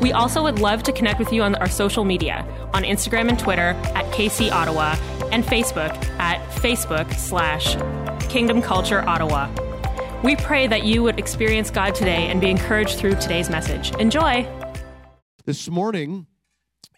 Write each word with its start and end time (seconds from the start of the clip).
We 0.00 0.12
also 0.12 0.42
would 0.42 0.58
love 0.58 0.82
to 0.84 0.92
connect 0.92 1.18
with 1.18 1.32
you 1.32 1.42
on 1.42 1.54
our 1.56 1.68
social 1.68 2.04
media 2.04 2.46
on 2.72 2.84
Instagram 2.84 3.28
and 3.28 3.38
Twitter 3.38 3.74
at 3.94 4.06
KC 4.12 4.50
Ottawa 4.50 4.96
and 5.30 5.44
Facebook 5.44 5.94
at 6.18 6.40
Facebook 6.52 7.12
slash 7.14 7.76
Kingdom 8.30 8.62
Culture 8.62 9.06
Ottawa. 9.06 9.50
We 10.24 10.36
pray 10.36 10.66
that 10.66 10.84
you 10.84 11.02
would 11.02 11.18
experience 11.18 11.70
God 11.70 11.94
today 11.94 12.28
and 12.28 12.40
be 12.40 12.50
encouraged 12.50 12.98
through 12.98 13.16
today's 13.16 13.50
message. 13.50 13.94
Enjoy. 13.96 14.46
This 15.44 15.68
morning, 15.68 16.26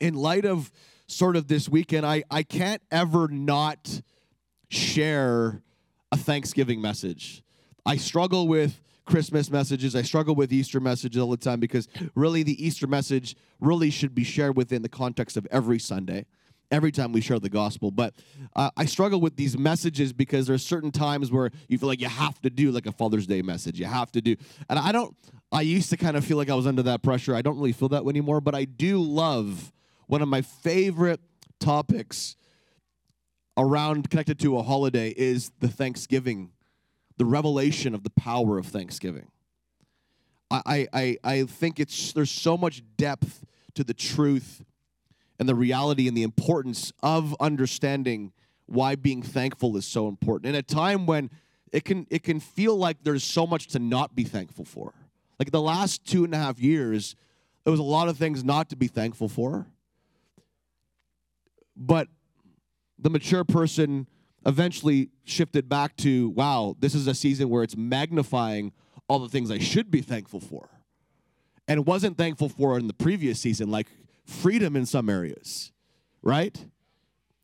in 0.00 0.14
light 0.14 0.45
of 0.45 0.70
sort 1.06 1.37
of 1.37 1.48
this 1.48 1.69
weekend, 1.69 2.06
I, 2.06 2.23
I 2.30 2.42
can't 2.42 2.83
ever 2.91 3.28
not 3.28 4.03
share 4.70 5.62
a 6.11 6.16
Thanksgiving 6.16 6.80
message. 6.80 7.42
I 7.84 7.97
struggle 7.97 8.47
with 8.47 8.80
Christmas 9.12 9.51
messages. 9.51 9.95
I 9.95 10.01
struggle 10.01 10.34
with 10.34 10.51
Easter 10.51 10.80
messages 10.80 11.20
all 11.20 11.29
the 11.29 11.37
time 11.37 11.61
because 11.61 11.87
really 12.15 12.43
the 12.43 12.65
Easter 12.65 12.87
message 12.87 13.37
really 13.61 13.91
should 13.91 14.15
be 14.15 14.25
shared 14.25 14.56
within 14.56 14.81
the 14.81 14.89
context 14.89 15.37
of 15.37 15.47
every 15.50 15.78
Sunday, 15.78 16.25
every 16.70 16.91
time 16.91 17.12
we 17.12 17.20
share 17.20 17.39
the 17.39 17.50
gospel. 17.50 17.91
But 17.91 18.14
uh, 18.56 18.70
I 18.75 18.87
struggle 18.87 19.20
with 19.20 19.37
these 19.37 19.59
messages 19.59 20.14
because 20.14 20.47
there's 20.47 20.64
certain 20.64 20.91
times 20.91 21.31
where 21.31 21.50
you 21.69 21.77
feel 21.77 21.91
like 21.91 22.00
you 22.00 22.09
have 22.09 22.41
to 22.41 22.48
do 22.48 22.70
like 22.70 22.87
a 22.87 22.92
Father's 22.92 23.27
Day 23.27 23.42
message. 23.42 23.78
You 23.78 23.84
have 23.84 24.11
to 24.12 24.22
do, 24.22 24.34
and 24.70 24.78
I 24.78 24.92
don't. 24.92 25.15
I 25.53 25.61
used 25.61 25.91
to 25.91 25.98
kind 25.98 26.17
of 26.17 26.25
feel 26.25 26.39
like 26.39 26.48
I 26.48 26.55
was 26.55 26.67
under 26.67 26.83
that 26.84 27.03
pressure. 27.03 27.34
I 27.34 27.42
don't 27.42 27.56
really 27.56 27.72
feel 27.72 27.91
that 27.91 28.06
anymore. 28.06 28.41
But 28.41 28.55
I 28.55 28.65
do 28.65 28.98
love 28.98 29.75
one 30.06 30.22
of 30.22 30.28
my 30.28 30.41
favorite 30.41 31.20
topics 31.61 32.34
around 33.59 34.09
connected 34.09 34.39
to 34.41 34.56
a 34.56 34.62
holiday 34.62 35.11
is 35.11 35.53
the 35.61 35.69
Thanksgiving 35.69 36.53
the 37.17 37.25
revelation 37.25 37.95
of 37.95 38.03
the 38.03 38.11
power 38.11 38.59
of 38.59 38.67
Thanksgiving. 38.67 39.29
I, 40.51 40.87
I, 40.93 41.17
I 41.25 41.43
think 41.45 41.81
it's 41.81 42.13
there's 42.13 42.31
so 42.31 42.59
much 42.59 42.83
depth 42.97 43.45
to 43.75 43.85
the 43.85 43.95
truth 43.95 44.63
and 45.39 45.49
the 45.49 45.55
reality 45.55 46.09
and 46.09 46.17
the 46.17 46.23
importance 46.23 46.93
of 47.03 47.35
understanding 47.41 48.33
why 48.67 48.95
being 48.95 49.23
thankful 49.23 49.77
is 49.77 49.87
so 49.87 50.09
important. 50.09 50.51
In 50.51 50.55
a 50.55 50.63
time 50.63 51.07
when 51.07 51.31
it 51.73 51.85
can 51.85 52.07
it 52.11 52.23
can 52.23 52.39
feel 52.39 52.77
like 52.77 52.99
there's 53.03 53.25
so 53.25 53.47
much 53.47 53.69
to 53.69 53.79
not 53.79 54.15
be 54.15 54.25
thankful 54.25 54.65
for. 54.65 54.93
Like 55.39 55.51
the 55.51 55.61
last 55.61 56.05
two 56.05 56.25
and 56.25 56.35
a 56.35 56.39
half 56.39 56.61
years, 56.61 57.17
there 57.65 57.71
was 57.71 57.81
a 57.81 57.85
lot 57.85 58.09
of 58.09 58.19
things 58.19 58.45
not 58.45 58.69
to 58.71 58.77
be 58.77 58.89
thankful 58.89 59.29
for. 59.29 59.67
But 61.75 62.09
the 62.99 63.11
mature 63.11 63.45
person 63.45 64.07
eventually 64.47 65.11
shifted 65.25 65.69
back 65.69 65.97
to 65.98 66.31
wow, 66.31 66.77
this 66.79 66.95
is 66.95 67.07
a 67.07 67.15
season 67.15 67.48
where 67.48 67.62
it's 67.62 67.77
magnifying 67.77 68.73
all 69.09 69.19
the 69.19 69.29
things 69.29 69.51
I 69.51 69.59
should 69.59 69.91
be 69.91 70.01
thankful 70.01 70.41
for. 70.41 70.69
And 71.69 71.87
wasn't 71.87 72.19
thankful 72.19 72.49
for 72.49 72.79
in 72.79 72.87
the 72.87 72.95
previous 72.95 73.39
season, 73.39 73.71
like 73.71 73.87
freedom 74.25 74.77
in 74.77 74.87
some 74.87 75.09
areas, 75.09 75.73
right? 76.23 76.65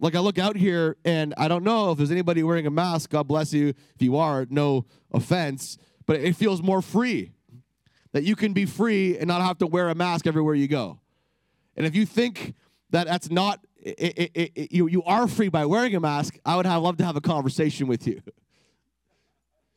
Like 0.01 0.15
I 0.15 0.21
look 0.21 0.39
out 0.39 0.57
here 0.57 0.97
and 1.05 1.34
I 1.37 1.49
don't 1.49 1.65
know 1.65 1.93
if 1.93 1.99
there's 1.99 2.11
anybody 2.11 2.43
wearing 2.43 2.67
a 2.67 2.71
mask. 2.71 3.11
God 3.11 3.27
bless 3.28 3.53
you. 3.53 3.69
If 3.69 4.01
you 4.01 4.17
are, 4.17 4.47
no 4.49 4.87
offense, 5.12 5.77
but 6.06 6.17
it 6.21 6.37
feels 6.37 6.62
more 6.62 6.83
free 6.83 7.33
that 8.12 8.25
you 8.25 8.37
can 8.37 8.53
be 8.53 8.65
free 8.65 9.19
and 9.19 9.28
not 9.28 9.43
have 9.43 9.59
to 9.59 9.67
wear 9.67 9.89
a 9.89 9.95
mask 9.95 10.27
everywhere 10.27 10.55
you 10.55 10.69
go. 10.69 11.01
And 11.77 11.87
if 11.87 11.95
you 11.95 12.06
think 12.06 12.55
that 12.91 13.06
that's 13.06 13.31
not 13.31 13.61
it, 13.99 14.31
it, 14.34 14.72
you, 14.72 14.88
you 14.88 15.03
are 15.04 15.28
free 15.28 15.49
by 15.49 15.65
wearing 15.66 15.94
a 15.94 16.00
mask, 16.00 16.38
I 16.44 16.56
would 16.56 16.66
have 16.66 16.82
love 16.82 16.97
to 16.99 17.04
have 17.04 17.16
a 17.16 17.21
conversation 17.21 17.87
with 17.87 18.06
you. 18.06 18.21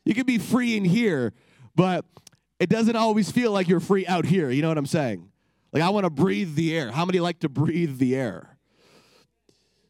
You 0.03 0.16
can 0.16 0.25
be 0.25 0.39
free 0.39 0.75
in 0.75 0.83
here, 0.83 1.31
but 1.75 2.05
it 2.59 2.69
doesn't 2.69 2.95
always 2.95 3.29
feel 3.29 3.51
like 3.51 3.67
you're 3.67 3.79
free 3.79 4.07
out 4.07 4.25
here. 4.25 4.50
You 4.50 4.63
know 4.63 4.69
what 4.69 4.79
I'm 4.79 4.88
saying? 4.88 5.29
Like, 5.71 5.83
I 5.83 5.89
want 5.89 6.05
to 6.05 6.09
breathe 6.09 6.55
the 6.55 6.75
air. 6.75 6.91
How 6.91 7.05
many 7.05 7.19
like 7.19 7.39
to 7.41 7.50
breathe 7.50 8.00
the 8.00 8.16
air? 8.16 8.57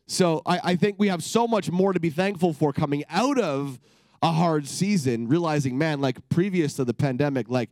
So, 0.07 0.41
I, 0.45 0.59
I 0.63 0.75
think 0.75 0.97
we 0.99 1.07
have 1.07 1.23
so 1.23 1.47
much 1.47 1.71
more 1.71 1.93
to 1.93 1.99
be 2.01 2.09
thankful 2.09 2.51
for 2.51 2.73
coming 2.73 3.05
out 3.09 3.39
of 3.39 3.79
a 4.21 4.31
hard 4.31 4.67
season, 4.67 5.29
realizing, 5.29 5.77
man, 5.77 6.01
like 6.01 6.17
previous 6.27 6.73
to 6.75 6.83
the 6.83 6.93
pandemic, 6.93 7.49
like 7.49 7.69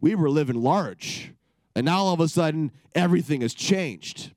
we 0.00 0.14
were 0.14 0.30
living 0.30 0.62
large. 0.62 1.32
And 1.74 1.84
now 1.84 1.98
all 1.98 2.14
of 2.14 2.20
a 2.20 2.28
sudden, 2.28 2.70
everything 2.94 3.40
has 3.40 3.54
changed. 3.54 4.32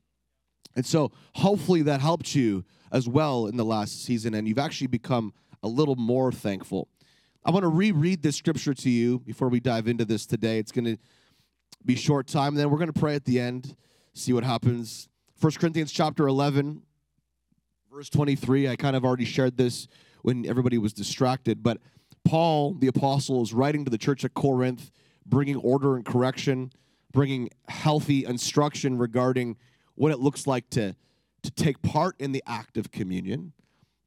And 0.75 0.85
so 0.85 1.11
hopefully 1.35 1.81
that 1.83 2.01
helped 2.01 2.35
you 2.35 2.65
as 2.91 3.07
well 3.07 3.47
in 3.47 3.57
the 3.57 3.65
last 3.65 4.03
season, 4.03 4.33
and 4.33 4.47
you've 4.47 4.59
actually 4.59 4.87
become 4.87 5.33
a 5.63 5.67
little 5.67 5.95
more 5.95 6.31
thankful. 6.31 6.87
I 7.43 7.51
want 7.51 7.63
to 7.63 7.69
reread 7.69 8.21
this 8.21 8.35
scripture 8.35 8.73
to 8.73 8.89
you 8.89 9.19
before 9.19 9.49
we 9.49 9.59
dive 9.59 9.87
into 9.87 10.05
this 10.05 10.25
today. 10.25 10.59
It's 10.59 10.71
going 10.71 10.85
to 10.85 10.97
be 11.83 11.95
short 11.95 12.27
time, 12.27 12.55
then 12.55 12.69
we're 12.69 12.79
going 12.79 12.91
to 12.91 12.99
pray 12.99 13.15
at 13.15 13.25
the 13.25 13.39
end, 13.39 13.75
see 14.13 14.33
what 14.33 14.43
happens. 14.43 15.07
1 15.39 15.53
Corinthians 15.53 15.91
chapter 15.91 16.27
11, 16.27 16.81
verse 17.91 18.09
23. 18.09 18.67
I 18.67 18.75
kind 18.75 18.95
of 18.95 19.05
already 19.05 19.25
shared 19.25 19.57
this 19.57 19.87
when 20.23 20.45
everybody 20.45 20.77
was 20.77 20.93
distracted, 20.93 21.61
but 21.61 21.77
Paul, 22.23 22.73
the 22.73 22.87
apostle, 22.87 23.43
is 23.43 23.53
writing 23.53 23.85
to 23.85 23.91
the 23.91 23.97
church 23.97 24.25
at 24.25 24.33
Corinth, 24.33 24.89
bringing 25.25 25.57
order 25.57 25.95
and 25.95 26.03
correction, 26.03 26.71
bringing 27.11 27.49
healthy 27.67 28.25
instruction 28.25 28.97
regarding 28.97 29.57
what 29.95 30.11
it 30.11 30.19
looks 30.19 30.45
like 30.45 30.69
to, 30.71 30.95
to 31.43 31.51
take 31.51 31.81
part 31.81 32.15
in 32.19 32.31
the 32.31 32.43
act 32.45 32.77
of 32.77 32.91
communion. 32.91 33.53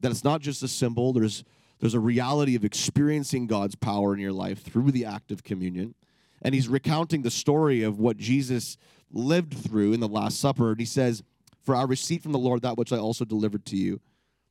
That 0.01 0.11
it's 0.11 0.25
not 0.25 0.41
just 0.41 0.63
a 0.63 0.69
symbol, 0.69 1.13
there's, 1.13 1.45
there's 1.81 1.95
a 1.95 2.01
reality 2.01 2.55
of 2.55 2.65
experiencing 2.65 3.47
God's 3.47 3.75
power 3.75 4.15
in 4.15 4.21
your 4.21 4.33
life 4.33 4.63
through 4.63 4.93
the 4.93 5.05
act 5.05 5.33
of 5.33 5.43
communion. 5.43 5.95
And 6.41 6.55
he's 6.55 6.69
recounting 6.69 7.23
the 7.23 7.31
story 7.31 7.83
of 7.83 7.99
what 7.99 8.17
Jesus 8.17 8.77
lived 9.11 9.55
through 9.55 9.93
in 9.93 10.01
the 10.01 10.09
Last 10.09 10.41
Supper. 10.41 10.71
And 10.71 10.81
he 10.81 10.87
says, 10.87 11.23
For 11.63 11.75
I 11.75 11.83
received 11.83 12.23
from 12.23 12.33
the 12.33 12.39
Lord 12.39 12.63
that 12.63 12.77
which 12.77 12.93
I 12.93 12.99
also 12.99 13.25
delivered 13.25 13.65
to 13.67 13.77
you, 13.77 14.01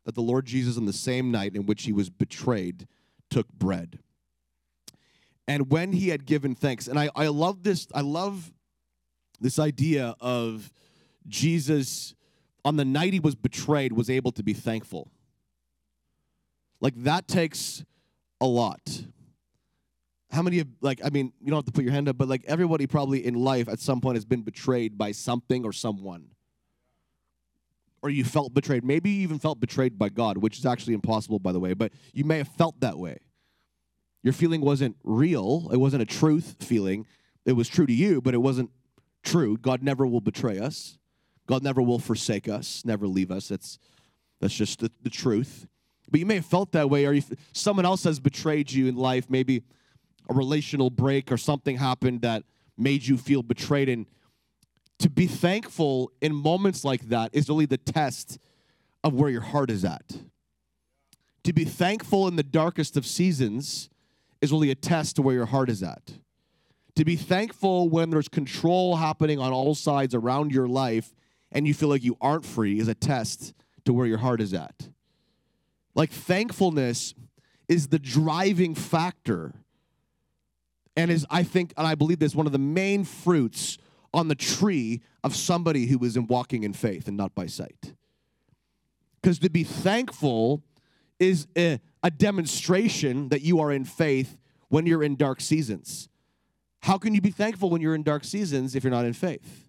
that 0.06 0.16
the 0.16 0.22
Lord 0.22 0.46
Jesus, 0.46 0.78
on 0.78 0.86
the 0.86 0.94
same 0.94 1.32
night 1.32 1.56
in 1.56 1.66
which 1.66 1.84
he 1.84 1.94
was 1.94 2.10
betrayed, 2.10 2.88
took 3.30 3.52
bread. 3.54 4.00
And 5.48 5.70
when 5.72 5.94
he 5.94 6.10
had 6.10 6.26
given 6.26 6.56
thanks, 6.56 6.88
and 6.88 7.00
I, 7.00 7.10
I 7.16 7.28
love 7.28 7.64
this, 7.64 7.88
I 7.94 8.02
love 8.02 8.52
this 9.40 9.60
idea 9.60 10.16
of 10.20 10.72
Jesus, 11.28 12.16
on 12.64 12.76
the 12.76 12.86
night 12.86 13.14
he 13.14 13.20
was 13.20 13.36
betrayed, 13.36 13.94
was 13.94 14.10
able 14.10 14.32
to 14.34 14.44
be 14.44 14.54
thankful. 14.54 15.12
Like 16.80 16.96
that 17.04 17.28
takes 17.28 17.84
a 18.40 18.46
lot. 18.46 19.04
How 20.30 20.42
many 20.42 20.60
of, 20.60 20.68
like, 20.82 21.00
I 21.04 21.10
mean, 21.10 21.32
you 21.40 21.48
don't 21.50 21.58
have 21.58 21.66
to 21.66 21.72
put 21.72 21.84
your 21.84 21.94
hand 21.94 22.10
up, 22.10 22.18
but 22.18 22.28
like 22.28 22.44
everybody 22.48 22.86
probably 22.86 23.26
in 23.26 23.34
life 23.34 23.70
at 23.70 23.80
some 23.80 24.02
point 24.02 24.18
has 24.18 24.26
been 24.26 24.42
betrayed 24.42 24.98
by 24.98 25.12
something 25.12 25.64
or 25.64 25.72
someone. 25.72 26.28
Or 28.02 28.10
you 28.10 28.24
felt 28.24 28.54
betrayed. 28.54 28.84
Maybe 28.84 29.10
you 29.10 29.22
even 29.22 29.40
felt 29.40 29.60
betrayed 29.60 29.98
by 29.98 30.10
God, 30.10 30.38
which 30.38 30.60
is 30.60 30.66
actually 30.66 30.94
impossible, 30.94 31.40
by 31.40 31.52
the 31.52 31.60
way, 31.60 31.74
but 31.74 31.94
you 32.14 32.26
may 32.26 32.38
have 32.38 32.50
felt 32.50 32.80
that 32.82 32.98
way. 32.98 33.18
Your 34.22 34.34
feeling 34.34 34.62
wasn't 34.62 34.98
real, 35.04 35.70
it 35.72 35.78
wasn't 35.78 36.04
a 36.04 36.06
truth 36.06 36.58
feeling. 36.60 37.06
It 37.46 37.54
was 37.54 37.70
true 37.70 37.86
to 37.86 37.94
you, 37.94 38.22
but 38.22 38.34
it 38.34 38.40
wasn't 38.40 38.72
true. 39.24 39.58
God 39.58 39.82
never 39.82 40.06
will 40.06 40.20
betray 40.20 40.60
us. 40.60 40.98
God 41.48 41.64
never 41.64 41.82
will 41.82 42.00
forsake 42.00 42.48
us, 42.48 42.84
never 42.86 43.08
leave 43.08 43.32
us. 43.32 43.48
That's, 43.48 43.80
that's 44.40 44.54
just 44.54 44.80
the, 44.80 44.92
the 45.02 45.10
truth. 45.10 45.66
But 46.10 46.20
you 46.20 46.26
may 46.26 46.36
have 46.36 46.46
felt 46.46 46.72
that 46.74 46.90
way, 46.90 47.06
or 47.06 47.14
you, 47.14 47.24
someone 47.54 47.86
else 47.86 48.04
has 48.04 48.20
betrayed 48.20 48.72
you 48.72 48.88
in 48.88 48.96
life. 48.96 49.30
Maybe 49.30 49.64
a 50.30 50.34
relational 50.34 50.90
break 50.90 51.32
or 51.32 51.38
something 51.38 51.78
happened 51.78 52.22
that 52.22 52.44
made 52.78 53.06
you 53.06 53.18
feel 53.18 53.42
betrayed. 53.42 53.90
And 53.90 54.06
to 55.00 55.10
be 55.10 55.28
thankful 55.28 56.12
in 56.22 56.36
moments 56.36 56.84
like 56.84 57.10
that 57.10 57.32
is 57.34 57.50
really 57.50 57.66
the 57.66 57.78
test 57.78 58.38
of 59.04 59.14
where 59.14 59.30
your 59.30 59.42
heart 59.42 59.72
is 59.72 59.86
at. 59.86 60.18
To 61.44 61.54
be 61.54 61.64
thankful 61.64 62.28
in 62.28 62.36
the 62.36 62.44
darkest 62.44 62.98
of 62.98 63.06
seasons 63.06 63.90
is 64.42 64.52
really 64.52 64.70
a 64.70 64.76
test 64.76 65.16
to 65.16 65.22
where 65.22 65.36
your 65.36 65.46
heart 65.46 65.70
is 65.70 65.82
at. 65.82 66.14
To 66.96 67.06
be 67.06 67.16
thankful 67.16 67.90
when 67.90 68.10
there's 68.10 68.28
control 68.28 68.98
happening 68.98 69.40
on 69.40 69.54
all 69.54 69.76
sides 69.76 70.14
around 70.14 70.52
your 70.52 70.68
life 70.68 71.14
and 71.52 71.68
you 71.68 71.74
feel 71.74 71.90
like 71.90 72.04
you 72.04 72.18
aren't 72.22 72.46
free 72.46 72.80
is 72.80 72.88
a 72.88 72.96
test 72.96 73.54
to 73.86 73.94
where 73.94 74.06
your 74.06 74.18
heart 74.18 74.42
is 74.42 74.54
at. 74.54 74.90
Like 75.96 76.12
thankfulness 76.12 77.14
is 77.68 77.88
the 77.88 78.00
driving 78.00 78.76
factor 78.76 79.54
and 80.96 81.12
is 81.12 81.26
I 81.30 81.44
think 81.44 81.74
and 81.78 81.88
I 81.88 81.96
believe 81.96 82.20
this 82.20 82.36
one 82.36 82.46
of 82.46 82.52
the 82.52 82.58
main 82.58 83.04
fruits 83.04 83.78
on 84.14 84.28
the 84.28 84.36
tree 84.36 85.02
of 85.24 85.36
somebody 85.36 85.86
who 85.88 86.04
is 86.04 86.18
in 86.18 86.28
walking 86.28 86.64
in 86.64 86.74
faith 86.74 87.08
and 87.08 87.16
not 87.16 87.36
by 87.36 87.46
sight. 87.46 87.94
Because 89.22 89.40
to 89.40 89.50
be 89.50 89.64
thankful 89.64 90.64
is 91.20 91.48
a, 91.58 91.80
a 92.04 92.12
demonstration 92.12 93.30
that 93.30 93.42
you 93.42 93.60
are 93.60 93.72
in 93.72 93.86
faith 93.86 94.38
when 94.70 94.86
you're 94.86 95.04
in 95.04 95.16
dark 95.16 95.42
seasons. 95.42 96.10
How 96.82 96.98
can 96.98 97.14
you 97.14 97.22
be 97.22 97.32
thankful 97.32 97.70
when 97.70 97.82
you're 97.82 97.96
in 97.96 98.04
dark 98.04 98.24
seasons 98.24 98.76
if 98.76 98.84
you're 98.84 98.92
not 98.92 99.06
in 99.06 99.14
faith? 99.14 99.67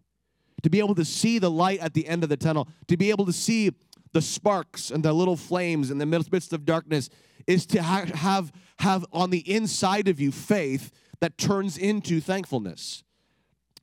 To 0.63 0.71
be 0.71 0.79
able 0.81 0.95
to 0.97 1.05
see 1.05 1.39
the 1.39 1.51
light 1.51 1.81
at 1.81 1.95
the 1.95 2.07
end 2.07 2.23
of 2.25 2.29
the 2.29 2.37
tunnel, 2.37 2.69
to 2.89 2.97
be 2.97 3.11
able 3.11 3.27
to 3.27 3.33
see 3.33 3.71
the 4.13 4.23
sparks 4.23 4.91
and 4.91 5.05
the 5.05 5.13
little 5.13 5.37
flames 5.37 5.91
in 5.91 5.99
the 5.99 6.07
midst 6.07 6.53
of 6.53 6.65
darkness 6.65 7.11
is 7.47 7.67
to 7.67 7.83
ha- 7.83 8.07
have 8.15 8.53
have 8.81 9.05
on 9.13 9.31
the 9.31 9.49
inside 9.51 10.09
of 10.09 10.21
you 10.21 10.31
faith 10.31 10.93
that 11.21 11.37
turns 11.37 11.77
into 11.77 12.21
thankfulness. 12.21 13.03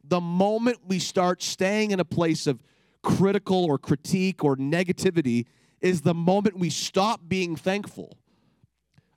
The 0.03 0.21
moment 0.21 0.79
we 0.85 0.99
start 0.99 1.41
staying 1.41 1.91
in 1.91 1.99
a 1.99 2.05
place 2.05 2.47
of 2.47 2.61
critical 3.01 3.65
or 3.65 3.77
critique 3.77 4.43
or 4.43 4.55
negativity 4.55 5.45
is 5.81 6.01
the 6.01 6.13
moment 6.13 6.57
we 6.57 6.69
stop 6.69 7.21
being 7.27 7.55
thankful. 7.55 8.17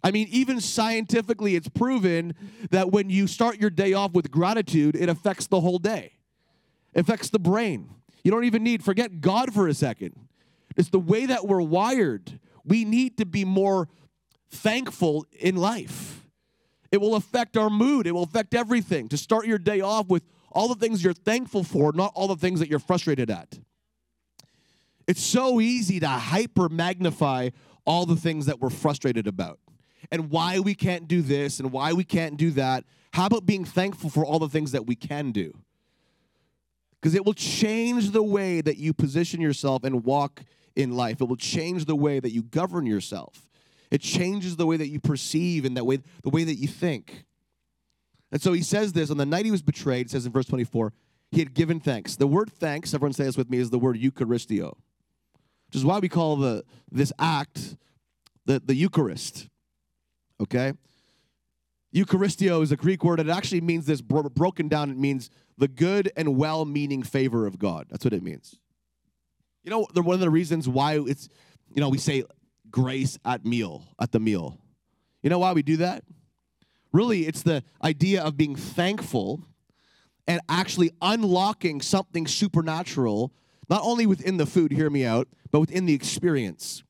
I 0.02 0.10
mean, 0.10 0.28
even 0.30 0.60
scientifically, 0.60 1.56
it's 1.56 1.68
proven 1.68 2.34
that 2.70 2.90
when 2.90 3.10
you 3.10 3.26
start 3.26 3.60
your 3.60 3.70
day 3.70 3.92
off 3.92 4.12
with 4.12 4.30
gratitude, 4.30 4.94
it 4.94 5.08
affects 5.08 5.46
the 5.46 5.60
whole 5.60 5.78
day, 5.78 6.12
affects 6.94 7.30
the 7.30 7.38
brain. 7.38 7.90
You 8.24 8.30
don't 8.30 8.44
even 8.44 8.62
need, 8.62 8.84
forget 8.84 9.20
God 9.20 9.52
for 9.52 9.68
a 9.68 9.74
second. 9.74 10.14
It's 10.76 10.90
the 10.90 10.98
way 10.98 11.26
that 11.26 11.46
we're 11.46 11.60
wired. 11.60 12.38
We 12.64 12.84
need 12.84 13.18
to 13.18 13.26
be 13.26 13.44
more 13.44 13.88
thankful 14.50 15.26
in 15.38 15.56
life. 15.56 16.26
It 16.90 17.00
will 17.00 17.14
affect 17.16 17.56
our 17.56 17.70
mood, 17.70 18.06
it 18.06 18.12
will 18.12 18.22
affect 18.22 18.54
everything. 18.54 19.08
To 19.08 19.16
start 19.16 19.46
your 19.46 19.58
day 19.58 19.80
off 19.80 20.08
with 20.08 20.22
all 20.50 20.68
the 20.68 20.74
things 20.74 21.04
you're 21.04 21.12
thankful 21.12 21.62
for, 21.62 21.92
not 21.92 22.12
all 22.14 22.28
the 22.28 22.36
things 22.36 22.60
that 22.60 22.68
you're 22.68 22.78
frustrated 22.78 23.30
at. 23.30 23.58
It's 25.06 25.22
so 25.22 25.60
easy 25.60 26.00
to 26.00 26.08
hyper 26.08 26.68
magnify 26.68 27.50
all 27.84 28.06
the 28.06 28.16
things 28.16 28.46
that 28.46 28.60
we're 28.60 28.70
frustrated 28.70 29.26
about 29.26 29.58
and 30.10 30.30
why 30.30 30.58
we 30.58 30.74
can't 30.74 31.08
do 31.08 31.22
this 31.22 31.60
and 31.60 31.72
why 31.72 31.92
we 31.92 32.04
can't 32.04 32.36
do 32.36 32.50
that. 32.52 32.84
How 33.12 33.26
about 33.26 33.46
being 33.46 33.64
thankful 33.64 34.10
for 34.10 34.24
all 34.24 34.38
the 34.38 34.48
things 34.48 34.72
that 34.72 34.86
we 34.86 34.94
can 34.94 35.32
do? 35.32 35.54
Because 37.00 37.14
it 37.14 37.24
will 37.24 37.34
change 37.34 38.10
the 38.10 38.22
way 38.22 38.60
that 38.60 38.76
you 38.76 38.92
position 38.92 39.40
yourself 39.40 39.84
and 39.84 40.04
walk 40.04 40.42
in 40.74 40.96
life. 40.96 41.20
It 41.20 41.28
will 41.28 41.36
change 41.36 41.84
the 41.84 41.96
way 41.96 42.20
that 42.20 42.32
you 42.32 42.42
govern 42.42 42.86
yourself. 42.86 43.48
It 43.90 44.00
changes 44.00 44.56
the 44.56 44.66
way 44.66 44.76
that 44.76 44.88
you 44.88 45.00
perceive 45.00 45.64
and 45.64 45.76
that 45.76 45.84
way 45.84 46.00
the 46.22 46.30
way 46.30 46.44
that 46.44 46.56
you 46.56 46.68
think. 46.68 47.24
And 48.30 48.42
so 48.42 48.52
he 48.52 48.62
says 48.62 48.92
this 48.92 49.10
on 49.10 49.16
the 49.16 49.26
night 49.26 49.44
he 49.44 49.50
was 49.50 49.62
betrayed, 49.62 50.06
it 50.06 50.10
says 50.10 50.26
in 50.26 50.32
verse 50.32 50.46
24, 50.46 50.92
he 51.30 51.38
had 51.38 51.54
given 51.54 51.80
thanks. 51.80 52.16
The 52.16 52.26
word 52.26 52.50
thanks, 52.52 52.92
everyone 52.92 53.12
say 53.12 53.24
this 53.24 53.36
with 53.36 53.50
me, 53.50 53.58
is 53.58 53.70
the 53.70 53.78
word 53.78 53.96
Eucharisteo, 53.96 54.74
which 55.66 55.76
is 55.76 55.84
why 55.84 55.98
we 55.98 56.08
call 56.08 56.36
the 56.36 56.64
this 56.90 57.12
act 57.18 57.76
the, 58.44 58.60
the 58.64 58.74
Eucharist. 58.74 59.48
Okay? 60.40 60.72
Eucharisteo 61.94 62.62
is 62.62 62.70
a 62.70 62.76
Greek 62.76 63.02
word. 63.02 63.18
It 63.20 63.28
actually 63.28 63.60
means 63.60 63.86
this 63.86 64.00
bro- 64.00 64.28
broken 64.28 64.68
down, 64.68 64.90
it 64.90 64.98
means 64.98 65.30
the 65.56 65.68
good 65.68 66.12
and 66.16 66.36
well 66.36 66.64
meaning 66.64 67.02
favor 67.02 67.46
of 67.46 67.58
God. 67.58 67.86
That's 67.90 68.04
what 68.04 68.12
it 68.12 68.22
means. 68.22 68.58
You 69.64 69.70
know, 69.70 69.86
one 69.94 70.14
of 70.14 70.20
the 70.20 70.30
reasons 70.30 70.68
why 70.68 70.98
it's, 70.98 71.28
you 71.74 71.80
know, 71.80 71.88
we 71.88 71.98
say 71.98 72.24
grace 72.70 73.18
at 73.24 73.44
meal, 73.44 73.84
at 74.00 74.12
the 74.12 74.20
meal. 74.20 74.58
You 75.22 75.30
know 75.30 75.38
why 75.38 75.52
we 75.52 75.62
do 75.62 75.78
that? 75.78 76.04
Really, 76.92 77.26
it's 77.26 77.42
the 77.42 77.62
idea 77.82 78.22
of 78.22 78.36
being 78.36 78.54
thankful 78.54 79.42
and 80.26 80.40
actually 80.48 80.90
unlocking 81.02 81.80
something 81.80 82.26
supernatural, 82.26 83.32
not 83.68 83.82
only 83.82 84.06
within 84.06 84.36
the 84.36 84.46
food, 84.46 84.72
hear 84.72 84.90
me 84.90 85.04
out, 85.04 85.28
but 85.50 85.60
within 85.60 85.86
the 85.86 85.94
experience. 85.94 86.82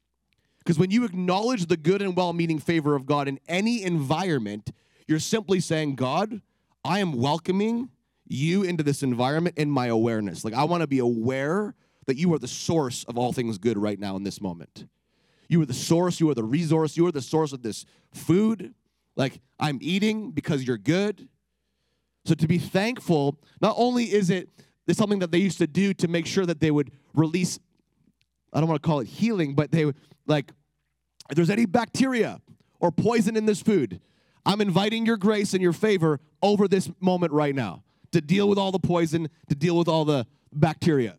Because 0.58 0.78
when 0.78 0.90
you 0.90 1.04
acknowledge 1.04 1.66
the 1.66 1.76
good 1.76 2.02
and 2.02 2.14
well 2.16 2.32
meaning 2.32 2.58
favor 2.58 2.94
of 2.94 3.06
God 3.06 3.26
in 3.28 3.40
any 3.48 3.82
environment, 3.82 4.70
you're 5.08 5.18
simply 5.18 5.58
saying, 5.58 5.96
God, 5.96 6.42
I 6.84 7.00
am 7.00 7.14
welcoming 7.14 7.88
you 8.26 8.62
into 8.62 8.82
this 8.82 9.02
environment 9.02 9.56
in 9.58 9.70
my 9.70 9.86
awareness. 9.86 10.44
Like, 10.44 10.54
I 10.54 10.64
want 10.64 10.82
to 10.82 10.86
be 10.86 10.98
aware 10.98 11.74
that 12.06 12.16
you 12.16 12.32
are 12.34 12.38
the 12.38 12.46
source 12.46 13.04
of 13.04 13.18
all 13.18 13.32
things 13.32 13.58
good 13.58 13.78
right 13.78 13.98
now 13.98 14.16
in 14.16 14.22
this 14.22 14.40
moment. 14.40 14.86
You 15.48 15.62
are 15.62 15.66
the 15.66 15.74
source, 15.74 16.20
you 16.20 16.28
are 16.30 16.34
the 16.34 16.44
resource, 16.44 16.96
you 16.96 17.06
are 17.06 17.12
the 17.12 17.22
source 17.22 17.52
of 17.52 17.62
this 17.62 17.86
food. 18.12 18.74
Like, 19.16 19.40
I'm 19.58 19.78
eating 19.80 20.30
because 20.30 20.64
you're 20.64 20.78
good. 20.78 21.26
So, 22.26 22.34
to 22.34 22.46
be 22.46 22.58
thankful, 22.58 23.38
not 23.62 23.74
only 23.78 24.12
is 24.12 24.28
it 24.28 24.50
something 24.92 25.20
that 25.20 25.32
they 25.32 25.38
used 25.38 25.58
to 25.58 25.66
do 25.66 25.94
to 25.94 26.08
make 26.08 26.26
sure 26.26 26.44
that 26.44 26.60
they 26.60 26.70
would 26.70 26.90
release, 27.14 27.58
I 28.52 28.60
don't 28.60 28.68
want 28.68 28.82
to 28.82 28.86
call 28.86 29.00
it 29.00 29.08
healing, 29.08 29.54
but 29.54 29.70
they 29.70 29.86
would, 29.86 29.96
like, 30.26 30.52
if 31.30 31.36
there's 31.36 31.50
any 31.50 31.64
bacteria 31.64 32.40
or 32.78 32.90
poison 32.92 33.36
in 33.36 33.46
this 33.46 33.62
food, 33.62 34.00
I'm 34.46 34.60
inviting 34.60 35.06
your 35.06 35.16
grace 35.16 35.54
and 35.54 35.62
your 35.62 35.72
favor 35.72 36.20
over 36.42 36.68
this 36.68 36.90
moment 37.00 37.32
right 37.32 37.54
now 37.54 37.82
to 38.12 38.20
deal 38.20 38.48
with 38.48 38.58
all 38.58 38.72
the 38.72 38.78
poison, 38.78 39.28
to 39.48 39.54
deal 39.54 39.76
with 39.76 39.88
all 39.88 40.04
the 40.04 40.26
bacteria. 40.52 41.18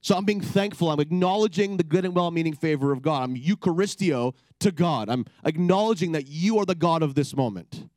So 0.00 0.16
I'm 0.16 0.24
being 0.24 0.40
thankful. 0.40 0.90
I'm 0.90 1.00
acknowledging 1.00 1.78
the 1.78 1.82
good 1.82 2.04
and 2.04 2.14
well 2.14 2.30
meaning 2.30 2.54
favor 2.54 2.92
of 2.92 3.02
God. 3.02 3.24
I'm 3.24 3.36
Eucharisteo 3.36 4.34
to 4.60 4.70
God. 4.70 5.08
I'm 5.08 5.26
acknowledging 5.44 6.12
that 6.12 6.28
you 6.28 6.58
are 6.58 6.64
the 6.64 6.76
God 6.76 7.02
of 7.02 7.16
this 7.16 7.34
moment. 7.34 7.88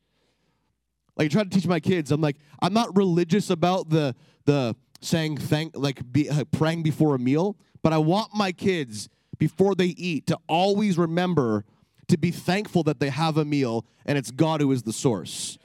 Like 1.15 1.25
I 1.25 1.27
try 1.27 1.43
to 1.43 1.49
teach 1.49 1.67
my 1.67 1.79
kids, 1.79 2.11
I'm 2.11 2.21
like, 2.21 2.37
I'm 2.61 2.73
not 2.73 2.95
religious 2.95 3.49
about 3.49 3.89
the 3.89 4.15
the 4.45 4.75
saying 5.01 5.37
thank 5.37 5.77
like 5.77 6.11
be, 6.11 6.29
uh, 6.29 6.45
praying 6.45 6.81
before 6.81 7.13
a 7.13 7.19
meal, 7.19 7.57
but 7.83 7.93
I 7.93 7.99
want 7.99 8.33
my 8.33 8.51
kids 8.51 9.07
before 9.37 9.75
they 9.75 9.87
eat 9.87 10.27
to 10.27 10.39
always 10.47 10.97
remember 10.97 11.63
to 12.09 12.17
be 12.17 12.31
thankful 12.31 12.83
that 12.83 12.99
they 12.99 13.09
have 13.09 13.37
a 13.37 13.45
meal 13.45 13.85
and 14.05 14.17
it's 14.17 14.31
God 14.31 14.61
who 14.61 14.71
is 14.71 14.83
the 14.83 14.93
source. 14.93 15.57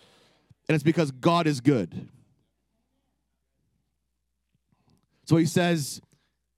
And 0.68 0.74
it's 0.74 0.84
because 0.84 1.10
God 1.10 1.46
is 1.46 1.60
good. 1.60 2.08
So 5.26 5.36
he 5.36 5.46
says, 5.46 6.00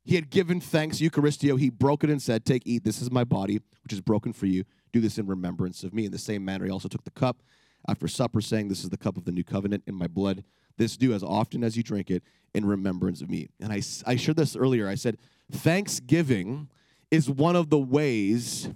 he 0.05 0.15
had 0.15 0.31
given 0.31 0.61
thanks, 0.61 0.99
Eucharisteo. 0.99 1.59
He 1.59 1.71
broke 1.71 2.05
it 2.05 2.11
and 2.11 2.23
said, 2.23 2.45
Take, 2.45 2.63
eat. 2.65 2.85
This 2.85 3.03
is 3.03 3.11
my 3.11 3.25
body, 3.25 3.61
which 3.83 3.93
is 3.93 4.01
broken 4.01 4.33
for 4.33 4.47
you. 4.47 4.65
Do 4.93 5.01
this 5.01 5.19
in 5.19 5.27
remembrance 5.27 5.83
of 5.83 5.93
me. 5.93 6.05
In 6.05 6.13
the 6.13 6.19
same 6.19 6.45
manner, 6.45 6.65
he 6.65 6.71
also 6.71 6.89
took 6.89 7.03
the 7.03 7.11
cup 7.11 7.43
after 7.89 8.07
supper, 8.07 8.41
saying, 8.41 8.69
This 8.69 8.85
is 8.85 8.91
the 8.91 8.97
cup 8.97 9.17
of 9.17 9.25
the 9.25 9.33
new 9.33 9.43
covenant 9.43 9.83
in 9.87 9.97
my 9.97 10.07
blood. 10.07 10.45
This 10.77 10.97
do 10.97 11.13
as 11.13 11.25
often 11.25 11.65
as 11.65 11.77
you 11.77 11.83
drink 11.83 12.11
it 12.11 12.23
in 12.55 12.65
remembrance 12.65 13.21
of 13.21 13.31
me. 13.31 13.49
And 13.61 13.73
I, 13.73 13.83
I 14.07 14.15
shared 14.15 14.37
this 14.37 14.55
earlier. 14.55 14.89
I 14.89 14.95
said, 14.95 15.19
Thanksgiving 15.51 16.69
is 17.11 17.29
one 17.29 17.57
of 17.57 17.71
the 17.71 17.79
ways 17.79 18.69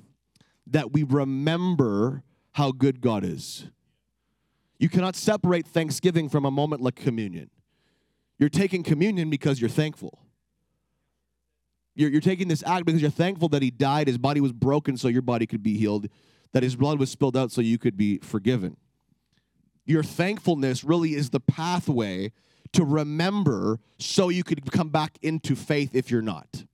that 0.71 0.93
we 0.93 1.03
remember 1.03 2.23
how 2.53 2.73
good 2.73 3.00
God 3.00 3.25
is. 3.25 3.67
You 4.79 4.89
cannot 4.89 5.15
separate 5.15 5.67
Thanksgiving 5.67 6.29
from 6.29 6.45
a 6.45 6.50
moment 6.50 6.81
like 6.81 6.97
communion. 6.97 7.50
You're 8.39 8.49
taking 8.49 8.83
communion 8.83 9.29
because 9.29 9.61
you're 9.61 9.69
thankful. 9.69 10.19
You're, 11.95 12.11
you're 12.11 12.21
taking 12.23 12.49
this 12.49 12.62
act 12.67 12.87
because 12.87 13.03
you're 13.03 13.11
thankful 13.11 13.50
that 13.50 13.62
he 13.62 13.71
died, 13.71 14.07
his 14.07 14.17
body 14.17 14.41
was 14.41 14.53
broken 14.53 14.97
so 14.97 15.09
your 15.09 15.23
body 15.23 15.47
could 15.47 15.62
be 15.62 15.77
healed, 15.77 16.09
that 16.53 16.62
his 16.62 16.77
blood 16.77 16.99
was 16.99 17.11
spilled 17.11 17.37
out 17.37 17.53
so 17.53 17.61
you 17.61 17.77
could 17.77 17.97
be 17.97 18.19
forgiven. 18.19 18.77
Your 19.85 20.03
thankfulness 20.03 20.83
really 20.83 21.15
is 21.15 21.31
the 21.31 21.41
pathway 21.41 22.33
to 22.73 22.85
remember 22.85 23.81
so 23.99 24.29
you 24.29 24.45
could 24.45 24.71
come 24.73 24.89
back 24.89 25.19
into 25.21 25.57
faith 25.57 25.95
if 25.95 26.11
you're 26.11 26.23
not. 26.23 26.65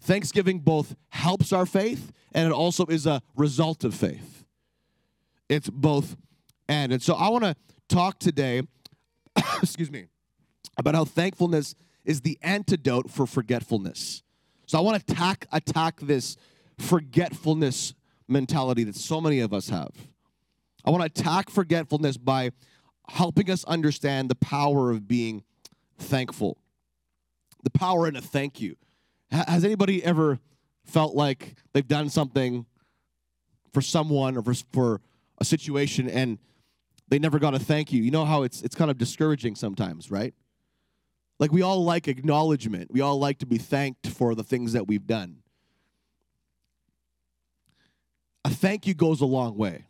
Thanksgiving 0.00 0.60
both 0.60 0.94
helps 1.10 1.52
our 1.52 1.66
faith 1.66 2.12
and 2.32 2.46
it 2.46 2.52
also 2.52 2.86
is 2.86 3.06
a 3.06 3.22
result 3.36 3.84
of 3.84 3.94
faith. 3.94 4.44
It's 5.48 5.68
both 5.68 6.16
and. 6.68 6.92
And 6.92 7.02
so 7.02 7.14
I 7.14 7.28
want 7.28 7.44
to 7.44 7.56
talk 7.88 8.18
today, 8.18 8.62
excuse 9.62 9.90
me, 9.90 10.06
about 10.76 10.94
how 10.94 11.04
thankfulness 11.04 11.74
is 12.04 12.20
the 12.20 12.38
antidote 12.42 13.10
for 13.10 13.26
forgetfulness. 13.26 14.22
So 14.66 14.78
I 14.78 14.82
want 14.82 15.04
to 15.04 15.12
attack, 15.12 15.46
attack 15.52 16.00
this 16.00 16.36
forgetfulness 16.78 17.94
mentality 18.28 18.84
that 18.84 18.94
so 18.94 19.20
many 19.20 19.40
of 19.40 19.52
us 19.52 19.70
have. 19.70 19.90
I 20.84 20.90
want 20.90 21.02
to 21.02 21.20
attack 21.20 21.50
forgetfulness 21.50 22.16
by 22.16 22.50
helping 23.08 23.50
us 23.50 23.64
understand 23.64 24.28
the 24.28 24.34
power 24.36 24.90
of 24.90 25.08
being 25.08 25.42
thankful. 25.98 26.58
The 27.64 27.70
power 27.70 28.06
in 28.06 28.16
a 28.16 28.20
thank 28.20 28.60
you. 28.60 28.76
Has 29.30 29.64
anybody 29.64 30.02
ever 30.02 30.38
felt 30.84 31.14
like 31.14 31.54
they've 31.72 31.86
done 31.86 32.08
something 32.08 32.66
for 33.72 33.82
someone 33.82 34.36
or 34.36 34.42
for, 34.42 34.54
for 34.72 35.00
a 35.38 35.44
situation 35.44 36.08
and 36.08 36.38
they 37.08 37.18
never 37.18 37.38
got 37.38 37.54
a 37.54 37.58
thank 37.58 37.92
you? 37.92 38.02
You 38.02 38.10
know 38.10 38.24
how 38.24 38.42
it's 38.42 38.62
it's 38.62 38.74
kind 38.74 38.90
of 38.90 38.98
discouraging 38.98 39.54
sometimes, 39.54 40.10
right? 40.10 40.34
Like 41.38 41.52
we 41.52 41.62
all 41.62 41.84
like 41.84 42.08
acknowledgement. 42.08 42.90
We 42.90 43.00
all 43.00 43.18
like 43.18 43.38
to 43.38 43.46
be 43.46 43.58
thanked 43.58 44.08
for 44.08 44.34
the 44.34 44.42
things 44.42 44.72
that 44.72 44.86
we've 44.88 45.06
done. 45.06 45.42
A 48.44 48.50
thank 48.50 48.86
you 48.86 48.94
goes 48.94 49.20
a 49.20 49.26
long 49.26 49.56
way. 49.56 49.84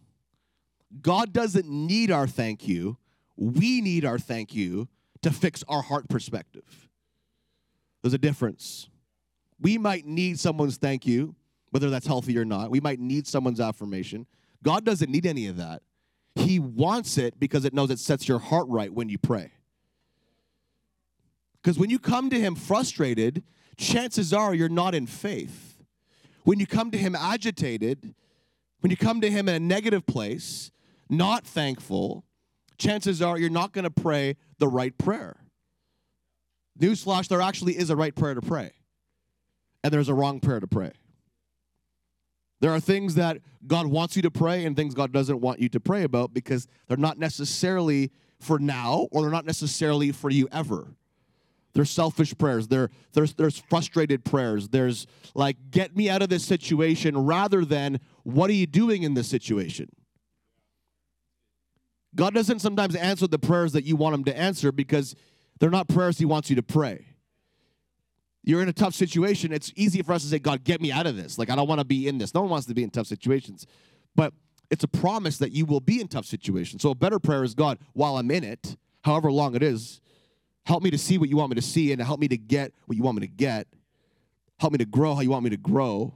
God 1.01 1.33
doesn't 1.33 1.69
need 1.69 2.11
our 2.11 2.27
thank 2.27 2.67
you. 2.67 2.97
we 3.37 3.81
need 3.81 4.05
our 4.05 4.19
thank 4.19 4.53
you 4.53 4.89
to 5.23 5.31
fix 5.31 5.63
our 5.69 5.83
heart 5.83 6.09
perspective. 6.09 6.89
There's 8.03 8.15
a 8.15 8.19
difference. 8.19 8.89
We 9.61 9.79
might 9.79 10.07
need 10.07 10.39
someone's 10.39 10.77
thank 10.77 11.07
you, 11.07 11.35
whether 11.71 11.91
that's 11.91 12.07
healthy 12.07 12.39
or 12.39 12.45
not. 12.45 12.71
We 12.71 12.81
might 12.81 13.01
need 13.01 13.27
someone's 13.27 13.61
affirmation. 13.61 14.27
God 14.63 14.85
doesn't 14.85 15.11
need 15.11 15.27
any 15.27 15.47
of 15.47 15.57
that. 15.57 15.83
He 16.35 16.59
wants 16.59 17.19
it 17.19 17.39
because 17.41 17.65
it 17.65 17.75
knows 17.75 17.91
it 17.91 17.99
sets 17.99 18.29
your 18.29 18.39
heart 18.39 18.67
right 18.69 18.93
when 18.93 19.09
you 19.09 19.19
pray. 19.19 19.53
Because 21.61 21.79
when 21.79 21.91
you 21.91 21.99
come 21.99 22.31
to 22.31 22.39
Him 22.39 22.55
frustrated, 22.55 23.43
chances 23.77 24.33
are 24.33 24.55
you're 24.55 24.69
not 24.69 24.95
in 24.95 25.07
faith. 25.07 25.77
When 26.45 26.61
you 26.61 26.67
come 26.67 26.91
to 26.93 26.99
Him 26.99 27.15
agitated, 27.17 28.15
when 28.81 28.91
you 28.91 28.97
come 28.97 29.21
to 29.21 29.31
Him 29.31 29.49
in 29.49 29.55
a 29.57 29.61
negative 29.61 30.07
place, 30.07 30.71
not 31.11 31.45
thankful, 31.45 32.25
chances 32.79 33.21
are 33.21 33.39
you're 33.39 33.51
not 33.51 33.73
going 33.73 33.85
to 33.85 33.91
pray 33.91 34.37
the 34.59 34.69
right 34.69 34.97
prayer. 34.97 35.37
Newsflash, 36.79 37.29
there 37.29 37.41
actually 37.41 37.77
is 37.77 37.91
a 37.91 37.97
right 37.97 38.15
prayer 38.15 38.35
to 38.35 38.43
pray, 38.43 38.71
and 39.83 39.93
there's 39.93 40.09
a 40.09 40.15
wrong 40.15 40.41
prayer 40.41 40.61
to 40.61 40.67
pray. 40.67 40.93
There 42.61 42.73
are 42.73 42.81
things 42.81 43.15
that 43.15 43.39
God 43.67 43.87
wants 43.87 44.17
you 44.17 44.23
to 44.23 44.31
pray 44.31 44.65
and 44.65 44.75
things 44.75 44.95
God 44.95 45.13
doesn't 45.13 45.41
want 45.41 45.61
you 45.61 45.69
to 45.69 45.81
pray 45.81 46.03
about 46.03 46.35
because 46.35 46.67
they're 46.89 46.97
not 46.97 47.19
necessarily 47.19 48.11
for 48.41 48.59
now 48.59 49.09
or 49.13 49.23
they're 49.23 49.31
not 49.31 49.47
necessarily 49.47 50.11
for 50.13 50.31
you 50.31 50.49
ever. 50.51 50.89
There's 51.75 51.91
selfish 51.91 52.37
prayers. 52.37 52.67
There, 52.67 52.91
there's, 53.13 53.35
there's 53.35 53.59
frustrated 53.71 54.25
prayers. 54.25 54.69
There's 54.71 55.07
like, 55.35 55.57
get 55.71 55.97
me 55.97 56.11
out 56.11 56.23
of 56.23 56.29
this 56.29 56.45
situation 56.45 57.17
rather 57.17 57.65
than, 57.65 58.01
what 58.25 58.51
are 58.51 58.55
you 58.55 58.67
doing 58.67 59.05
in 59.05 59.15
this 59.15 59.29
situation? 59.29 59.89
God 62.17 62.35
doesn't 62.35 62.59
sometimes 62.59 62.97
answer 62.97 63.29
the 63.29 63.39
prayers 63.39 63.73
that 63.73 63.85
you 63.85 63.95
want 63.95 64.15
Him 64.15 64.25
to 64.25 64.37
answer 64.37 64.73
because 64.73 65.15
they're 65.61 65.71
not 65.71 65.89
prayers 65.89 66.19
He 66.19 66.25
wants 66.25 66.51
you 66.51 66.57
to 66.57 66.63
pray. 66.63 67.08
You're 68.49 68.63
in 68.63 68.69
a 68.71 68.73
tough 68.73 68.95
situation. 68.95 69.53
It's 69.53 69.75
easy 69.77 70.01
for 70.01 70.15
us 70.15 70.23
to 70.23 70.29
say, 70.29 70.39
God, 70.39 70.65
get 70.65 70.81
me 70.81 70.91
out 70.91 71.07
of 71.07 71.17
this. 71.17 71.37
Like, 71.37 71.51
I 71.51 71.55
don't 71.55 71.69
want 71.69 71.81
to 71.81 71.85
be 71.85 72.09
in 72.09 72.17
this. 72.17 72.33
No 72.33 72.41
one 72.41 72.49
wants 72.49 72.67
to 72.69 72.75
be 72.75 72.83
in 72.83 72.89
tough 72.89 73.07
situations. 73.07 73.67
But 74.17 74.33
it's 74.71 74.83
a 74.83 74.89
promise 74.89 75.37
that 75.37 75.53
you 75.53 75.67
will 75.67 75.81
be 75.81 76.01
in 76.01 76.09
tough 76.09 76.25
situations. 76.25 76.81
So 76.81 76.89
a 76.89 76.95
better 76.95 77.19
prayer 77.19 77.45
is, 77.45 77.55
God, 77.55 77.79
while 77.93 78.17
I'm 78.17 78.31
in 78.31 78.45
it, 78.45 78.79
however 79.03 79.31
long 79.31 79.55
it 79.55 79.63
is, 79.63 80.01
help 80.65 80.83
me 80.83 80.89
to 80.89 80.97
see 80.97 81.19
what 81.19 81.29
you 81.29 81.37
want 81.37 81.51
me 81.51 81.57
to 81.57 81.63
see 81.63 81.93
and 81.93 82.01
help 82.01 82.21
me 82.21 82.29
to 82.29 82.39
get 82.39 82.73
what 82.87 82.97
you 82.97 83.03
want 83.03 83.21
me 83.21 83.27
to 83.27 83.31
get. 83.31 83.67
Help 84.59 84.73
me 84.73 84.79
to 84.79 84.87
grow 84.87 85.15
how 85.15 85.21
you 85.21 85.29
want 85.29 85.45
me 85.45 85.51
to 85.51 85.59
grow. 85.59 86.15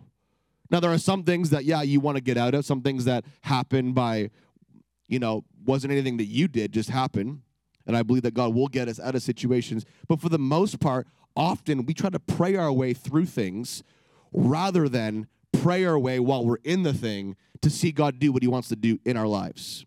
Now, 0.71 0.81
there 0.81 0.91
are 0.91 0.97
some 0.97 1.25
things 1.25 1.51
that, 1.51 1.67
yeah, 1.67 1.83
you 1.83 2.01
want 2.01 2.17
to 2.17 2.23
get 2.23 2.39
out 2.39 2.55
of, 2.55 2.65
some 2.65 2.81
things 2.81 3.05
that 3.05 3.27
happen 3.43 3.93
by, 3.93 4.31
you 5.07 5.19
know, 5.19 5.45
wasn't 5.67 5.93
anything 5.93 6.17
that 6.17 6.29
you 6.29 6.49
did, 6.49 6.73
just 6.73 6.89
happened. 6.89 7.43
And 7.87 7.95
I 7.95 8.03
believe 8.03 8.23
that 8.23 8.33
God 8.33 8.55
will 8.55 8.69
get 8.69 8.89
us 8.89 8.99
out 8.99 9.15
of 9.15 9.23
situations. 9.23 9.85
But 10.09 10.19
for 10.19 10.31
the 10.31 10.39
most 10.39 10.81
part, 10.81 11.07
often 11.37 11.87
we 11.87 11.95
try 11.95 12.11
to 12.11 12.19
pray 12.19 12.57
our 12.57 12.73
way 12.73 12.95
through 12.95 13.27
things 13.27 13.83
rather 14.33 14.89
than 14.89 15.27
pray 15.53 15.85
our 15.85 15.99
way 15.99 16.19
while 16.19 16.45
we're 16.45 16.59
in 16.65 16.83
the 16.83 16.93
thing 16.93 17.37
to 17.61 17.71
see 17.71 17.93
God 17.93 18.19
do 18.19 18.33
what 18.33 18.43
He 18.43 18.49
wants 18.49 18.69
to 18.69 18.77
do 18.77 18.99
in 19.05 19.17
our 19.17 19.27
lives. 19.27 19.87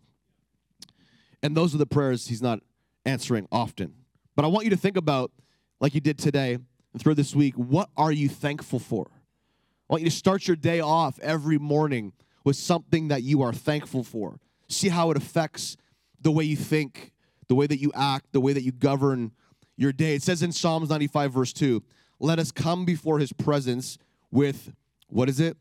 And 1.42 1.56
those 1.56 1.74
are 1.74 1.78
the 1.78 1.86
prayers 1.86 2.28
He's 2.28 2.42
not 2.42 2.60
answering 3.04 3.46
often. 3.52 3.94
But 4.34 4.44
I 4.44 4.48
want 4.48 4.64
you 4.64 4.70
to 4.70 4.76
think 4.76 4.96
about, 4.96 5.32
like 5.80 5.94
you 5.94 6.00
did 6.00 6.18
today 6.18 6.54
and 6.54 7.02
through 7.02 7.14
this 7.14 7.34
week, 7.34 7.54
what 7.54 7.90
are 7.96 8.12
you 8.12 8.28
thankful 8.28 8.78
for? 8.78 9.06
I 9.10 9.92
want 9.92 10.02
you 10.02 10.10
to 10.10 10.16
start 10.16 10.48
your 10.48 10.56
day 10.56 10.80
off 10.80 11.18
every 11.20 11.58
morning 11.58 12.12
with 12.44 12.56
something 12.56 13.08
that 13.08 13.22
you 13.22 13.42
are 13.42 13.52
thankful 13.52 14.02
for. 14.02 14.40
See 14.68 14.88
how 14.88 15.10
it 15.10 15.16
affects 15.16 15.76
the 16.20 16.30
way 16.30 16.44
you 16.44 16.56
think, 16.56 17.12
the 17.48 17.54
way 17.54 17.66
that 17.66 17.78
you 17.78 17.92
act, 17.94 18.32
the 18.32 18.40
way 18.40 18.52
that 18.52 18.62
you 18.62 18.72
govern 18.72 19.32
your 19.76 19.92
day. 19.92 20.14
It 20.14 20.22
says 20.22 20.42
in 20.42 20.52
Psalms 20.52 20.88
95, 20.90 21.32
verse 21.32 21.52
2, 21.52 21.82
let 22.18 22.38
us 22.38 22.50
come 22.50 22.84
before 22.84 23.18
his 23.18 23.32
presence 23.32 23.98
with, 24.30 24.72
what 25.08 25.28
is 25.28 25.40
it? 25.40 25.56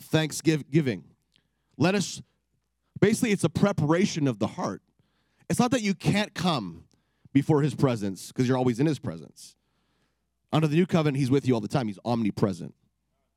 Thanksgiving. 0.00 1.04
Let 1.76 1.94
us, 1.94 2.22
basically, 3.00 3.32
it's 3.32 3.44
a 3.44 3.48
preparation 3.48 4.28
of 4.28 4.38
the 4.38 4.46
heart. 4.46 4.82
It's 5.48 5.58
not 5.58 5.72
that 5.72 5.82
you 5.82 5.94
can't 5.94 6.32
come 6.34 6.84
before 7.32 7.62
his 7.62 7.74
presence 7.74 8.28
because 8.28 8.46
you're 8.46 8.56
always 8.56 8.78
in 8.78 8.86
his 8.86 8.98
presence. 8.98 9.56
Under 10.52 10.66
the 10.66 10.76
new 10.76 10.86
covenant, 10.86 11.18
he's 11.18 11.30
with 11.30 11.46
you 11.46 11.54
all 11.54 11.60
the 11.60 11.68
time, 11.68 11.86
he's 11.86 11.98
omnipresent. 12.04 12.74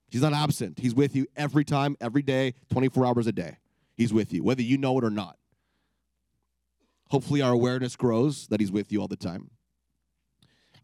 He's 0.09 0.21
not 0.21 0.33
absent. 0.33 0.77
He's 0.77 0.93
with 0.93 1.15
you 1.15 1.25
every 1.35 1.63
time, 1.63 1.97
every 1.99 2.21
day, 2.21 2.53
24 2.71 3.05
hours 3.05 3.25
a 3.25 3.31
day. 3.31 3.57
He's 3.95 4.13
with 4.13 4.31
you, 4.31 4.43
whether 4.43 4.61
you 4.61 4.77
know 4.77 4.97
it 4.99 5.03
or 5.03 5.09
not. 5.09 5.37
Hopefully, 7.09 7.41
our 7.41 7.51
awareness 7.51 7.95
grows 7.95 8.47
that 8.47 8.59
He's 8.59 8.71
with 8.71 8.91
you 8.91 9.01
all 9.01 9.07
the 9.07 9.15
time. 9.15 9.51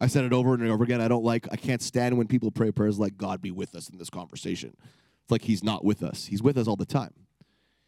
I 0.00 0.06
said 0.06 0.24
it 0.24 0.32
over 0.32 0.54
and 0.54 0.66
over 0.66 0.82
again. 0.82 1.00
I 1.00 1.08
don't 1.08 1.24
like, 1.24 1.46
I 1.52 1.56
can't 1.56 1.82
stand 1.82 2.16
when 2.16 2.26
people 2.26 2.50
pray 2.50 2.70
prayers 2.70 2.98
like, 2.98 3.16
God 3.16 3.42
be 3.42 3.50
with 3.50 3.74
us 3.74 3.88
in 3.88 3.98
this 3.98 4.10
conversation. 4.10 4.74
It's 5.22 5.30
like 5.30 5.42
He's 5.42 5.62
not 5.62 5.84
with 5.84 6.02
us. 6.02 6.26
He's 6.26 6.42
with 6.42 6.56
us 6.56 6.66
all 6.66 6.76
the 6.76 6.86
time, 6.86 7.12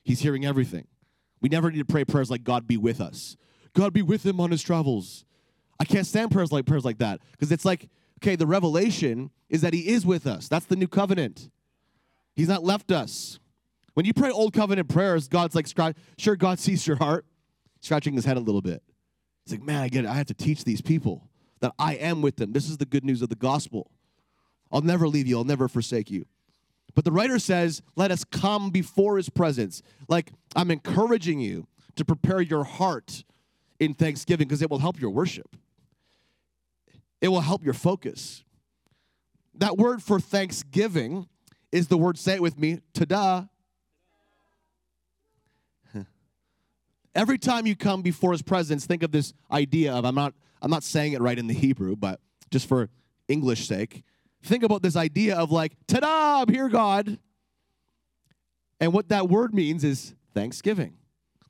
He's 0.04 0.20
hearing 0.20 0.44
everything. 0.44 0.86
We 1.40 1.48
never 1.48 1.70
need 1.70 1.78
to 1.78 1.84
pray 1.84 2.04
prayers 2.04 2.30
like, 2.30 2.44
God 2.44 2.66
be 2.68 2.76
with 2.76 3.00
us. 3.00 3.36
God 3.74 3.92
be 3.92 4.02
with 4.02 4.24
him 4.24 4.40
on 4.40 4.50
his 4.50 4.62
travels. 4.62 5.24
I 5.80 5.84
can't 5.84 6.06
stand 6.06 6.30
prayers 6.30 6.52
like 6.52 6.66
prayers 6.66 6.84
like 6.84 6.98
that 6.98 7.20
because 7.32 7.50
it's 7.50 7.64
like, 7.64 7.88
okay, 8.22 8.36
the 8.36 8.46
revelation 8.46 9.30
is 9.48 9.62
that 9.62 9.74
he 9.74 9.88
is 9.88 10.06
with 10.06 10.26
us. 10.26 10.46
That's 10.46 10.66
the 10.66 10.76
new 10.76 10.86
covenant. 10.86 11.50
He's 12.36 12.48
not 12.48 12.62
left 12.62 12.92
us. 12.92 13.40
When 13.94 14.06
you 14.06 14.14
pray 14.14 14.30
old 14.30 14.52
covenant 14.52 14.88
prayers, 14.88 15.26
God's 15.28 15.54
like, 15.54 15.66
sure, 16.16 16.36
God 16.36 16.58
sees 16.58 16.86
your 16.86 16.96
heart, 16.96 17.26
scratching 17.80 18.14
his 18.14 18.24
head 18.24 18.36
a 18.36 18.40
little 18.40 18.62
bit. 18.62 18.82
He's 19.44 19.52
like, 19.52 19.62
man, 19.62 19.82
I 19.82 19.88
get 19.88 20.04
it. 20.04 20.08
I 20.08 20.14
have 20.14 20.26
to 20.26 20.34
teach 20.34 20.64
these 20.64 20.80
people 20.80 21.28
that 21.62 21.72
I 21.78 21.94
am 21.94 22.20
with 22.20 22.36
them. 22.36 22.52
This 22.52 22.68
is 22.68 22.76
the 22.76 22.84
good 22.84 23.04
news 23.04 23.22
of 23.22 23.30
the 23.30 23.36
gospel. 23.36 23.90
I'll 24.70 24.82
never 24.82 25.08
leave 25.08 25.26
you, 25.26 25.38
I'll 25.38 25.44
never 25.44 25.68
forsake 25.68 26.10
you. 26.10 26.26
But 26.94 27.06
the 27.06 27.12
writer 27.12 27.38
says, 27.38 27.80
let 27.96 28.10
us 28.10 28.24
come 28.24 28.68
before 28.68 29.16
his 29.16 29.30
presence. 29.30 29.80
Like, 30.08 30.32
I'm 30.54 30.70
encouraging 30.70 31.40
you 31.40 31.66
to 31.96 32.04
prepare 32.04 32.42
your 32.42 32.64
heart 32.64 33.24
in 33.80 33.94
thanksgiving 33.94 34.48
because 34.48 34.60
it 34.60 34.70
will 34.70 34.80
help 34.80 35.00
your 35.00 35.10
worship, 35.10 35.56
it 37.22 37.28
will 37.28 37.40
help 37.40 37.64
your 37.64 37.74
focus. 37.74 38.44
That 39.54 39.76
word 39.76 40.02
for 40.02 40.18
thanksgiving 40.18 41.28
is 41.70 41.88
the 41.88 41.96
word, 41.96 42.18
say 42.18 42.34
it 42.34 42.42
with 42.42 42.58
me, 42.58 42.80
tada. 42.92 43.48
Every 47.14 47.36
time 47.36 47.66
you 47.66 47.76
come 47.76 48.00
before 48.00 48.32
his 48.32 48.40
presence, 48.40 48.86
think 48.86 49.02
of 49.02 49.12
this 49.12 49.34
idea 49.50 49.92
of 49.92 50.06
I'm 50.06 50.14
not 50.14 50.32
I'm 50.62 50.70
not 50.70 50.84
saying 50.84 51.12
it 51.12 51.20
right 51.20 51.38
in 51.38 51.48
the 51.48 51.54
Hebrew, 51.54 51.96
but 51.96 52.20
just 52.50 52.68
for 52.68 52.88
English 53.28 53.66
sake, 53.66 54.04
think 54.42 54.62
about 54.62 54.80
this 54.82 54.96
idea 54.96 55.36
of 55.36 55.50
like, 55.50 55.72
ta-da, 55.88 56.42
I'm 56.42 56.48
here, 56.48 56.68
God. 56.68 57.18
And 58.80 58.92
what 58.92 59.08
that 59.08 59.28
word 59.28 59.52
means 59.52 59.84
is 59.84 60.14
thanksgiving. 60.34 60.94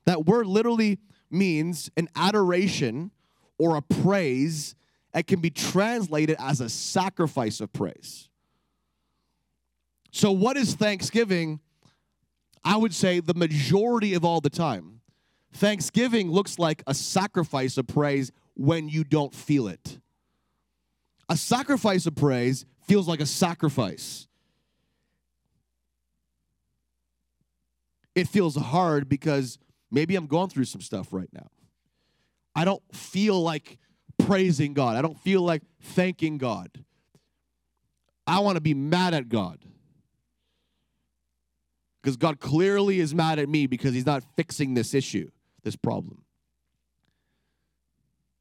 That 0.05 0.25
word 0.25 0.47
literally 0.47 0.99
means 1.29 1.89
an 1.95 2.09
adoration 2.15 3.11
or 3.57 3.75
a 3.75 3.81
praise 3.81 4.75
that 5.13 5.27
can 5.27 5.39
be 5.39 5.49
translated 5.49 6.35
as 6.39 6.59
a 6.59 6.69
sacrifice 6.69 7.61
of 7.61 7.71
praise. 7.71 8.29
So, 10.11 10.31
what 10.31 10.57
is 10.57 10.75
Thanksgiving? 10.75 11.59
I 12.63 12.77
would 12.77 12.93
say 12.93 13.19
the 13.19 13.33
majority 13.33 14.13
of 14.13 14.23
all 14.23 14.41
the 14.41 14.49
time. 14.49 15.01
Thanksgiving 15.53 16.31
looks 16.31 16.57
like 16.57 16.81
a 16.87 16.93
sacrifice 16.93 17.77
of 17.77 17.87
praise 17.87 18.31
when 18.55 18.89
you 18.89 19.03
don't 19.03 19.33
feel 19.33 19.67
it. 19.67 19.99
A 21.29 21.37
sacrifice 21.37 22.05
of 22.05 22.15
praise 22.15 22.65
feels 22.87 23.07
like 23.07 23.19
a 23.19 23.25
sacrifice. 23.25 24.27
It 28.15 28.27
feels 28.27 28.55
hard 28.55 29.09
because 29.09 29.57
maybe 29.89 30.15
I'm 30.15 30.27
going 30.27 30.49
through 30.49 30.65
some 30.65 30.81
stuff 30.81 31.11
right 31.11 31.29
now. 31.33 31.47
I 32.55 32.65
don't 32.65 32.83
feel 32.93 33.41
like 33.41 33.79
praising 34.19 34.73
God. 34.73 34.95
I 34.95 35.01
don't 35.01 35.17
feel 35.19 35.41
like 35.41 35.63
thanking 35.81 36.37
God. 36.37 36.69
I 38.27 38.39
want 38.39 38.55
to 38.57 38.61
be 38.61 38.73
mad 38.73 39.13
at 39.13 39.29
God. 39.29 39.59
Because 42.01 42.17
God 42.17 42.39
clearly 42.39 42.99
is 42.99 43.15
mad 43.15 43.39
at 43.39 43.47
me 43.47 43.65
because 43.65 43.93
He's 43.93 44.05
not 44.05 44.23
fixing 44.35 44.73
this 44.73 44.93
issue, 44.93 45.29
this 45.63 45.75
problem. 45.75 46.22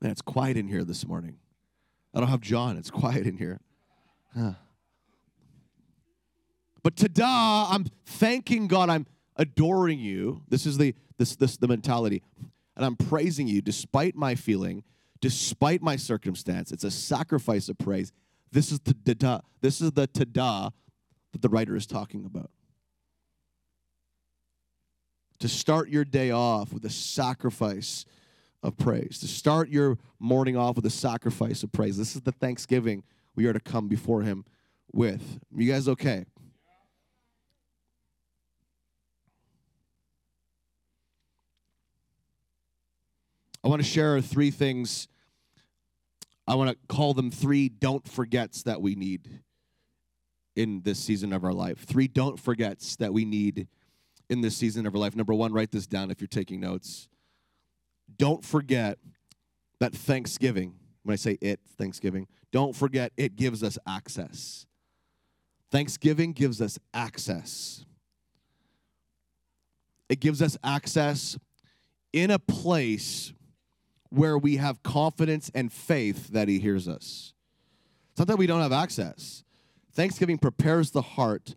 Man, 0.02 0.10
it's 0.10 0.20
quiet 0.20 0.56
in 0.56 0.66
here 0.66 0.82
this 0.82 1.06
morning. 1.06 1.36
I 2.12 2.18
don't 2.18 2.28
have 2.28 2.40
John. 2.40 2.76
It's 2.76 2.90
quiet 2.90 3.24
in 3.24 3.36
here. 3.36 3.60
Huh. 4.36 4.54
But 6.82 6.96
tada, 6.96 7.66
I'm 7.70 7.86
thanking 8.04 8.66
God. 8.66 8.90
I'm 8.90 9.06
adoring 9.36 10.00
you. 10.00 10.42
This 10.48 10.66
is 10.66 10.76
the 10.76 10.96
this 11.18 11.36
this 11.36 11.56
the 11.56 11.68
mentality. 11.68 12.20
And 12.74 12.84
I'm 12.84 12.96
praising 12.96 13.46
you 13.46 13.62
despite 13.62 14.16
my 14.16 14.34
feeling, 14.34 14.82
despite 15.20 15.82
my 15.82 15.94
circumstance. 15.94 16.72
It's 16.72 16.84
a 16.84 16.90
sacrifice 16.90 17.68
of 17.68 17.78
praise. 17.78 18.12
This 18.50 18.72
is 18.72 18.80
the 18.80 18.94
tada. 18.94 19.42
This 19.60 19.80
is 19.80 19.92
the 19.92 20.08
tada 20.08 20.72
that 21.30 21.42
the 21.42 21.48
writer 21.48 21.76
is 21.76 21.86
talking 21.86 22.24
about. 22.24 22.50
To 25.38 25.48
start 25.48 25.90
your 25.90 26.04
day 26.04 26.32
off 26.32 26.72
with 26.72 26.84
a 26.84 26.90
sacrifice 26.90 28.04
of 28.62 28.76
praise, 28.76 29.18
to 29.18 29.26
start 29.26 29.68
your 29.68 29.98
morning 30.18 30.56
off 30.56 30.76
with 30.76 30.86
a 30.86 30.90
sacrifice 30.90 31.62
of 31.62 31.72
praise. 31.72 31.96
This 31.96 32.14
is 32.14 32.22
the 32.22 32.32
thanksgiving 32.32 33.02
we 33.34 33.46
are 33.46 33.52
to 33.52 33.60
come 33.60 33.88
before 33.88 34.22
Him 34.22 34.44
with. 34.92 35.40
You 35.54 35.70
guys 35.70 35.88
okay? 35.88 36.26
I 43.64 43.68
want 43.68 43.80
to 43.80 43.88
share 43.88 44.20
three 44.20 44.50
things. 44.50 45.06
I 46.46 46.56
want 46.56 46.70
to 46.70 46.76
call 46.88 47.14
them 47.14 47.30
three 47.30 47.68
don't 47.68 48.06
forgets 48.08 48.64
that 48.64 48.82
we 48.82 48.96
need 48.96 49.40
in 50.56 50.82
this 50.82 50.98
season 50.98 51.32
of 51.32 51.44
our 51.44 51.52
life. 51.52 51.84
Three 51.84 52.08
don't 52.08 52.38
forgets 52.38 52.96
that 52.96 53.12
we 53.12 53.24
need 53.24 53.68
in 54.28 54.40
this 54.40 54.56
season 54.56 54.86
of 54.86 54.94
our 54.94 55.00
life. 55.00 55.14
Number 55.14 55.34
one, 55.34 55.52
write 55.52 55.70
this 55.70 55.86
down 55.86 56.10
if 56.10 56.20
you're 56.20 56.28
taking 56.28 56.60
notes. 56.60 57.08
Don't 58.18 58.44
forget 58.44 58.98
that 59.80 59.94
Thanksgiving, 59.94 60.74
when 61.02 61.12
I 61.12 61.16
say 61.16 61.38
it, 61.40 61.60
Thanksgiving, 61.76 62.26
don't 62.52 62.74
forget 62.74 63.12
it 63.16 63.36
gives 63.36 63.62
us 63.62 63.78
access. 63.86 64.66
Thanksgiving 65.70 66.32
gives 66.32 66.60
us 66.60 66.78
access. 66.92 67.84
It 70.08 70.20
gives 70.20 70.42
us 70.42 70.58
access 70.62 71.38
in 72.12 72.30
a 72.30 72.38
place 72.38 73.32
where 74.10 74.36
we 74.36 74.56
have 74.56 74.82
confidence 74.82 75.50
and 75.54 75.72
faith 75.72 76.28
that 76.28 76.48
He 76.48 76.58
hears 76.58 76.86
us. 76.86 77.32
It's 78.10 78.18
not 78.18 78.28
that 78.28 78.36
we 78.36 78.46
don't 78.46 78.60
have 78.60 78.72
access. 78.72 79.42
Thanksgiving 79.94 80.36
prepares 80.36 80.90
the 80.90 81.02
heart 81.02 81.56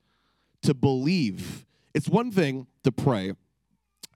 to 0.62 0.74
believe. 0.74 1.66
It's 1.94 2.08
one 2.08 2.32
thing 2.32 2.68
to 2.84 2.92
pray 2.92 3.34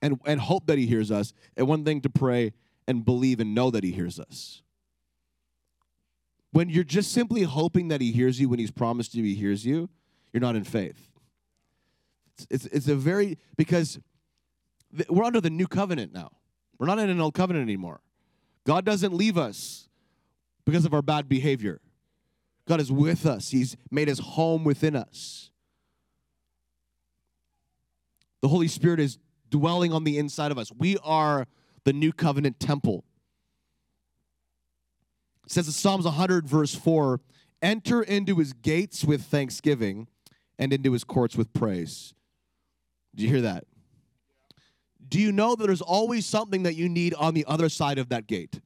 and, 0.01 0.19
and 0.25 0.39
hope 0.39 0.67
that 0.67 0.77
He 0.77 0.85
hears 0.85 1.11
us, 1.11 1.33
and 1.57 1.67
one 1.67 1.83
thing 1.83 2.01
to 2.01 2.09
pray 2.09 2.53
and 2.87 3.05
believe 3.05 3.39
and 3.39 3.53
know 3.53 3.69
that 3.71 3.83
He 3.83 3.91
hears 3.91 4.19
us. 4.19 4.61
When 6.51 6.69
you're 6.69 6.83
just 6.83 7.11
simply 7.11 7.43
hoping 7.43 7.89
that 7.89 8.01
He 8.01 8.11
hears 8.11 8.39
you 8.39 8.49
when 8.49 8.59
He's 8.59 8.71
promised 8.71 9.13
you 9.15 9.23
He 9.23 9.35
hears 9.35 9.65
you, 9.65 9.89
you're 10.33 10.41
not 10.41 10.55
in 10.55 10.63
faith. 10.63 11.09
It's, 12.33 12.47
it's, 12.49 12.65
it's 12.65 12.87
a 12.87 12.95
very, 12.95 13.37
because 13.57 13.99
th- 14.95 15.09
we're 15.09 15.23
under 15.23 15.41
the 15.41 15.49
new 15.49 15.67
covenant 15.67 16.13
now. 16.13 16.31
We're 16.77 16.87
not 16.87 16.99
in 16.99 17.09
an 17.09 17.19
old 17.19 17.33
covenant 17.33 17.63
anymore. 17.63 18.01
God 18.65 18.85
doesn't 18.85 19.13
leave 19.13 19.37
us 19.37 19.89
because 20.65 20.85
of 20.85 20.93
our 20.93 21.01
bad 21.01 21.27
behavior. 21.27 21.81
God 22.67 22.79
is 22.79 22.91
with 22.91 23.25
us, 23.25 23.49
He's 23.49 23.75
made 23.91 24.07
His 24.07 24.19
home 24.19 24.63
within 24.63 24.95
us. 24.95 25.49
The 28.41 28.47
Holy 28.47 28.67
Spirit 28.67 28.99
is 28.99 29.17
dwelling 29.49 29.93
on 29.93 30.03
the 30.03 30.17
inside 30.17 30.51
of 30.51 30.57
us. 30.57 30.71
We 30.71 30.97
are 31.03 31.47
the 31.83 31.93
new 31.93 32.11
covenant 32.11 32.59
temple. 32.59 33.03
It 35.45 35.51
says 35.51 35.67
in 35.67 35.73
Psalms 35.73 36.05
100, 36.05 36.47
verse 36.47 36.75
4 36.75 37.19
enter 37.61 38.01
into 38.01 38.35
his 38.35 38.53
gates 38.53 39.03
with 39.03 39.23
thanksgiving 39.23 40.07
and 40.57 40.71
into 40.71 40.93
his 40.93 41.03
courts 41.03 41.35
with 41.35 41.51
praise. 41.53 42.13
Do 43.15 43.23
you 43.23 43.29
hear 43.29 43.41
that? 43.41 43.65
Do 45.07 45.19
you 45.19 45.31
know 45.31 45.55
that 45.55 45.65
there's 45.65 45.81
always 45.81 46.25
something 46.25 46.63
that 46.63 46.75
you 46.75 46.87
need 46.87 47.13
on 47.15 47.33
the 47.33 47.45
other 47.47 47.67
side 47.67 47.97
of 47.97 48.09
that 48.09 48.27
gate? 48.27 48.61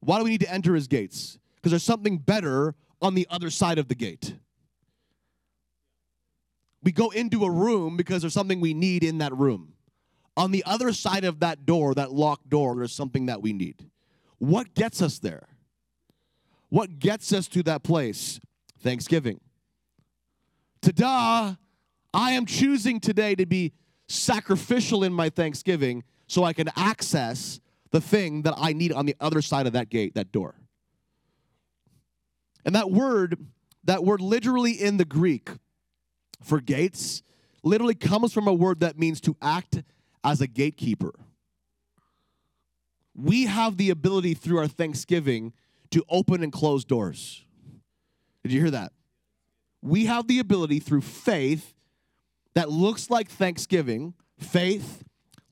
Why 0.00 0.18
do 0.18 0.24
we 0.24 0.30
need 0.30 0.40
to 0.40 0.52
enter 0.52 0.74
his 0.74 0.86
gates? 0.86 1.38
Because 1.56 1.72
there's 1.72 1.82
something 1.82 2.18
better 2.18 2.74
on 3.02 3.14
the 3.14 3.26
other 3.28 3.50
side 3.50 3.78
of 3.78 3.88
the 3.88 3.94
gate. 3.94 4.36
We 6.86 6.92
go 6.92 7.10
into 7.10 7.42
a 7.42 7.50
room 7.50 7.96
because 7.96 8.22
there's 8.22 8.32
something 8.32 8.60
we 8.60 8.72
need 8.72 9.02
in 9.02 9.18
that 9.18 9.36
room. 9.36 9.72
On 10.36 10.52
the 10.52 10.62
other 10.64 10.92
side 10.92 11.24
of 11.24 11.40
that 11.40 11.66
door, 11.66 11.92
that 11.94 12.12
locked 12.12 12.48
door, 12.48 12.76
there's 12.76 12.92
something 12.92 13.26
that 13.26 13.42
we 13.42 13.52
need. 13.52 13.90
What 14.38 14.72
gets 14.72 15.02
us 15.02 15.18
there? 15.18 15.48
What 16.68 17.00
gets 17.00 17.32
us 17.32 17.48
to 17.48 17.64
that 17.64 17.82
place? 17.82 18.38
Thanksgiving. 18.78 19.40
Ta-da! 20.80 21.56
I 22.14 22.30
am 22.30 22.46
choosing 22.46 23.00
today 23.00 23.34
to 23.34 23.46
be 23.46 23.72
sacrificial 24.06 25.02
in 25.02 25.12
my 25.12 25.28
thanksgiving 25.28 26.04
so 26.28 26.44
I 26.44 26.52
can 26.52 26.70
access 26.76 27.58
the 27.90 28.00
thing 28.00 28.42
that 28.42 28.54
I 28.56 28.72
need 28.72 28.92
on 28.92 29.06
the 29.06 29.16
other 29.18 29.42
side 29.42 29.66
of 29.66 29.72
that 29.72 29.90
gate, 29.90 30.14
that 30.14 30.30
door. 30.30 30.54
And 32.64 32.76
that 32.76 32.92
word, 32.92 33.44
that 33.82 34.04
word 34.04 34.20
literally 34.20 34.80
in 34.80 34.98
the 34.98 35.04
Greek 35.04 35.50
for 36.42 36.60
gates, 36.60 37.22
literally 37.62 37.94
comes 37.94 38.32
from 38.32 38.48
a 38.48 38.52
word 38.52 38.80
that 38.80 38.98
means 38.98 39.20
to 39.22 39.36
act 39.42 39.82
as 40.22 40.40
a 40.40 40.46
gatekeeper. 40.46 41.12
We 43.14 43.46
have 43.46 43.76
the 43.76 43.90
ability 43.90 44.34
through 44.34 44.58
our 44.58 44.68
thanksgiving 44.68 45.52
to 45.90 46.04
open 46.08 46.42
and 46.42 46.52
close 46.52 46.84
doors. 46.84 47.44
Did 48.42 48.52
you 48.52 48.60
hear 48.60 48.70
that? 48.70 48.92
We 49.82 50.06
have 50.06 50.26
the 50.26 50.38
ability 50.38 50.80
through 50.80 51.00
faith 51.02 51.74
that 52.54 52.70
looks 52.70 53.10
like 53.10 53.28
thanksgiving. 53.28 54.14
Faith 54.38 55.02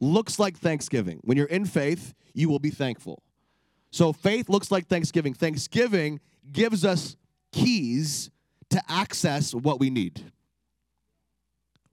looks 0.01 0.39
like 0.39 0.59
thanksgiving. 0.59 1.21
When 1.25 1.37
you're 1.37 1.47
in 1.47 1.65
faith, 1.65 2.15
you 2.35 2.49
will 2.49 2.59
be 2.59 2.71
thankful. 2.71 3.23
So 3.91 4.13
faith 4.13 4.49
looks 4.49 4.71
like 4.71 4.87
thanksgiving. 4.87 5.35
Thanksgiving 5.35 6.21
gives 6.51 6.85
us 6.85 7.17
keys 7.53 8.31
to 8.71 8.83
access 8.89 9.55
what 9.55 9.79
we 9.79 9.89
need. 9.89 10.33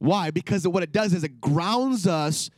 Why? 0.02 0.32
Because 0.32 0.68
what 0.68 0.82
it 0.82 0.92
does 0.92 1.14
is 1.14 1.24
it 1.24 1.40
grounds 1.40 2.08
us 2.08 2.50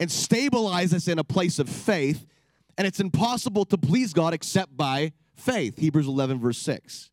and 0.00 0.08
stabilizes 0.08 0.94
us 0.94 1.08
in 1.08 1.18
a 1.18 1.24
place 1.24 1.58
of 1.58 1.68
faith, 1.68 2.24
and 2.78 2.86
it's 2.86 3.00
impossible 3.00 3.66
to 3.66 3.76
please 3.76 4.14
God 4.14 4.32
except 4.32 4.74
by 4.78 5.12
faith. 5.34 5.78
Hebrews 5.78 6.06
11, 6.06 6.40
verse 6.40 6.56
6. 6.56 7.10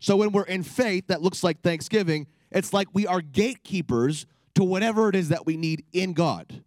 So 0.00 0.16
when 0.16 0.32
we're 0.32 0.42
in 0.42 0.62
faith, 0.62 1.06
that 1.06 1.22
looks 1.22 1.42
like 1.42 1.62
thanksgiving. 1.62 2.26
It's 2.50 2.74
like 2.74 2.88
we 2.92 3.06
are 3.06 3.22
gatekeepers 3.22 4.26
to 4.56 4.64
whatever 4.64 5.08
it 5.08 5.14
is 5.14 5.30
that 5.30 5.46
we 5.46 5.56
need 5.56 5.82
in 5.94 6.12
God 6.12 6.62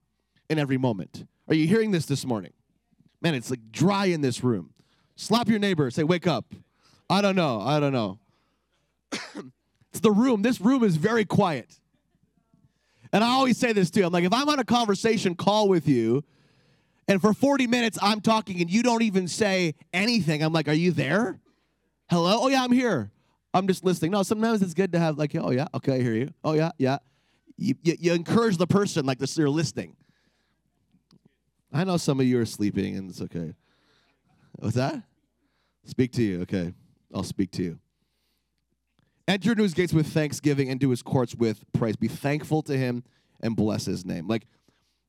in 0.49 0.57
every 0.57 0.79
moment. 0.79 1.27
Are 1.47 1.53
you 1.53 1.67
hearing 1.67 1.91
this 1.91 2.07
this 2.07 2.25
morning? 2.25 2.53
Man, 3.21 3.35
it's 3.35 3.51
like 3.51 3.71
dry 3.71 4.05
in 4.05 4.21
this 4.21 4.43
room. 4.43 4.73
Slap 5.17 5.49
your 5.49 5.59
neighbor, 5.59 5.91
say, 5.91 6.03
Wake 6.03 6.25
up. 6.25 6.55
I 7.11 7.21
don't 7.21 7.35
know. 7.35 7.61
I 7.61 7.79
don't 7.79 7.93
know. 7.93 8.17
it's 9.91 9.99
the 10.01 10.09
room. 10.09 10.41
This 10.41 10.59
room 10.59 10.83
is 10.83 10.95
very 10.95 11.25
quiet. 11.25 11.79
And 13.13 13.23
I 13.23 13.29
always 13.29 13.57
say 13.57 13.71
this 13.71 13.91
too. 13.91 14.03
I'm 14.03 14.11
like, 14.11 14.25
if 14.25 14.33
I'm 14.33 14.49
on 14.49 14.59
a 14.59 14.65
conversation 14.65 15.35
call 15.35 15.69
with 15.69 15.87
you, 15.87 16.23
and 17.07 17.21
for 17.21 17.33
40 17.33 17.67
minutes 17.67 17.99
I'm 18.01 18.21
talking 18.21 18.59
and 18.59 18.69
you 18.69 18.81
don't 18.81 19.03
even 19.03 19.27
say 19.27 19.75
anything, 19.93 20.41
I'm 20.41 20.51
like, 20.51 20.67
Are 20.67 20.73
you 20.73 20.91
there? 20.91 21.39
Hello? 22.09 22.39
Oh, 22.41 22.47
yeah, 22.49 22.63
I'm 22.63 22.71
here. 22.71 23.11
I'm 23.53 23.67
just 23.67 23.83
listening. 23.83 24.11
No, 24.11 24.23
sometimes 24.23 24.61
it's 24.61 24.73
good 24.73 24.91
to 24.93 24.99
have, 24.99 25.17
like, 25.17 25.33
oh, 25.35 25.51
yeah, 25.51 25.67
okay, 25.75 25.95
I 25.95 26.01
hear 26.01 26.13
you. 26.13 26.33
Oh, 26.43 26.53
yeah, 26.53 26.71
yeah. 26.77 26.97
You, 27.55 27.75
you, 27.83 27.95
you 27.99 28.13
encourage 28.13 28.57
the 28.57 28.67
person 28.67 29.05
like 29.05 29.19
this, 29.19 29.37
you're 29.37 29.49
listening. 29.49 29.95
I 31.71 31.83
know 31.83 31.97
some 31.97 32.19
of 32.19 32.25
you 32.25 32.39
are 32.39 32.45
sleeping 32.45 32.97
and 32.97 33.09
it's 33.09 33.21
okay. 33.21 33.53
What's 34.53 34.75
that? 34.75 35.01
Speak 35.85 36.11
to 36.13 36.23
you. 36.23 36.41
Okay. 36.41 36.73
I'll 37.13 37.23
speak 37.23 37.51
to 37.51 37.63
you. 37.63 37.79
Enter 39.27 39.51
into 39.51 39.63
his 39.63 39.73
gates 39.73 39.93
with 39.93 40.07
thanksgiving, 40.07 40.67
into 40.67 40.89
his 40.89 41.01
courts 41.01 41.33
with 41.33 41.63
praise. 41.71 41.95
Be 41.95 42.09
thankful 42.09 42.61
to 42.63 42.77
him 42.77 43.03
and 43.41 43.55
bless 43.55 43.85
his 43.85 44.05
name. 44.05 44.27
Like, 44.27 44.45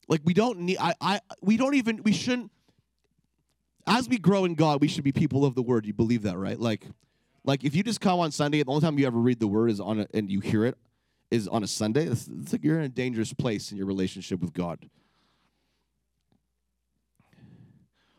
like 0.09 0.21
we 0.25 0.35
don't 0.35 0.61
need 0.61 0.79
I, 0.79 0.95
I 1.01 1.21
we 1.41 1.57
don't 1.57 1.75
even 1.75 2.03
we 2.05 2.13
shouldn't 2.13 2.51
as 3.87 4.09
we 4.09 4.19
grow 4.19 4.45
in 4.45 4.55
God, 4.55 4.81
we 4.81 4.89
should 4.89 5.05
be 5.05 5.13
people 5.13 5.45
of 5.45 5.55
the 5.55 5.63
word. 5.63 5.87
You 5.87 5.95
believe 5.95 6.23
that, 6.23 6.37
right? 6.37 6.59
Like 6.59 6.87
like 7.45 7.65
if 7.65 7.75
you 7.75 7.83
just 7.83 8.01
come 8.01 8.21
on 8.21 8.31
Sunday, 8.31 8.63
the 8.63 8.71
only 8.71 8.83
time 8.83 8.99
you 8.99 9.07
ever 9.07 9.19
read 9.19 9.41
the 9.41 9.47
word 9.47 9.71
is 9.71 9.81
on 9.81 10.01
a, 10.01 10.07
and 10.15 10.31
you 10.31 10.41
hear 10.41 10.65
it 10.65 10.77
is 11.31 11.49
on 11.49 11.65
a 11.65 11.67
Sunday, 11.67 12.07
it's, 12.07 12.29
it's 12.29 12.53
like 12.53 12.65
you're 12.65 12.79
in 12.79 12.85
a 12.85 12.89
dangerous 12.89 13.33
place 13.33 13.73
in 13.73 13.79
your 13.79 13.87
relationship 13.87 14.41
with 14.41 14.53
God. 14.53 14.89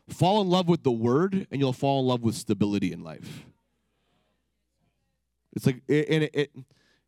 Fall 0.08 0.40
in 0.40 0.48
love 0.48 0.68
with 0.68 0.84
the 0.84 0.92
word, 0.92 1.48
and 1.50 1.60
you'll 1.60 1.72
fall 1.72 2.00
in 2.00 2.06
love 2.06 2.22
with 2.22 2.36
stability 2.36 2.92
in 2.92 3.02
life. 3.02 3.44
It's 5.56 5.66
like, 5.66 5.82
and 5.88 6.24
it, 6.24 6.30
it, 6.34 6.50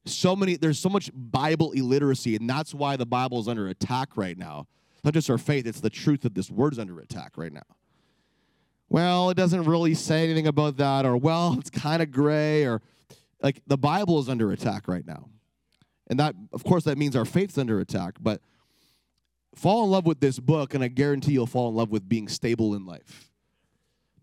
so 0.07 0.35
many, 0.35 0.57
there's 0.57 0.79
so 0.79 0.89
much 0.89 1.11
Bible 1.15 1.73
illiteracy, 1.73 2.35
and 2.35 2.49
that's 2.49 2.75
why 2.75 2.97
the 2.97 3.07
Bible 3.07 3.39
is 3.39 3.47
under 3.47 3.69
attack 3.69 4.17
right 4.17 4.37
now. 4.37 4.67
Not 5.05 5.15
just 5.15 5.31
our 5.31 5.39
faith, 5.39 5.67
it's 5.67 5.81
the 5.81 5.91
truth 5.91 6.23
that 6.23 6.35
this 6.35 6.51
word's 6.51 6.79
under 6.79 6.99
attack 6.99 7.33
right 7.37 7.53
now. 7.53 7.63
Well, 8.89 9.29
it 9.31 9.37
doesn't 9.37 9.65
really 9.65 9.95
say 9.95 10.25
anything 10.25 10.47
about 10.47 10.79
that, 10.79 11.05
or 11.05 11.17
well, 11.17 11.57
it's 11.59 11.71
kind 11.71 12.03
of 12.03 12.11
gray, 12.11 12.65
or 12.65 12.81
like 13.43 13.61
the 13.67 13.79
Bible 13.79 14.19
is 14.19 14.29
under 14.29 14.51
attack 14.51 14.89
right 14.89 15.07
now. 15.07 15.29
And 16.09 16.19
that, 16.19 16.35
of 16.55 16.65
course, 16.65 16.85
that 16.85 16.97
means 16.97 17.15
our 17.15 17.27
faith's 17.27 17.59
under 17.59 17.81
attack, 17.81 18.15
but 18.19 18.41
fall 19.55 19.85
in 19.85 19.91
love 19.91 20.07
with 20.07 20.21
this 20.21 20.39
book, 20.39 20.73
and 20.73 20.83
I 20.83 20.89
guarantee 20.89 21.33
you'll 21.33 21.47
fall 21.47 21.69
in 21.69 21.75
love 21.75 21.91
with 21.91 22.09
being 22.09 22.29
stable 22.29 22.75
in 22.75 22.87
life. 22.87 23.31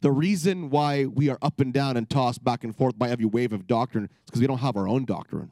The 0.06 0.12
reason 0.12 0.70
why 0.70 1.06
we 1.06 1.30
are 1.30 1.40
up 1.42 1.60
and 1.60 1.74
down 1.74 1.98
and 1.98 2.08
tossed 2.08 2.44
back 2.44 2.64
and 2.64 2.76
forth 2.76 2.96
by 2.96 3.10
every 3.10 3.26
wave 3.26 3.52
of 3.52 3.66
doctrine 3.66 4.04
is 4.04 4.10
because 4.28 4.40
we 4.40 4.46
don't 4.46 4.60
have 4.60 4.78
our 4.78 4.88
own 4.88 5.04
doctrine. 5.04 5.50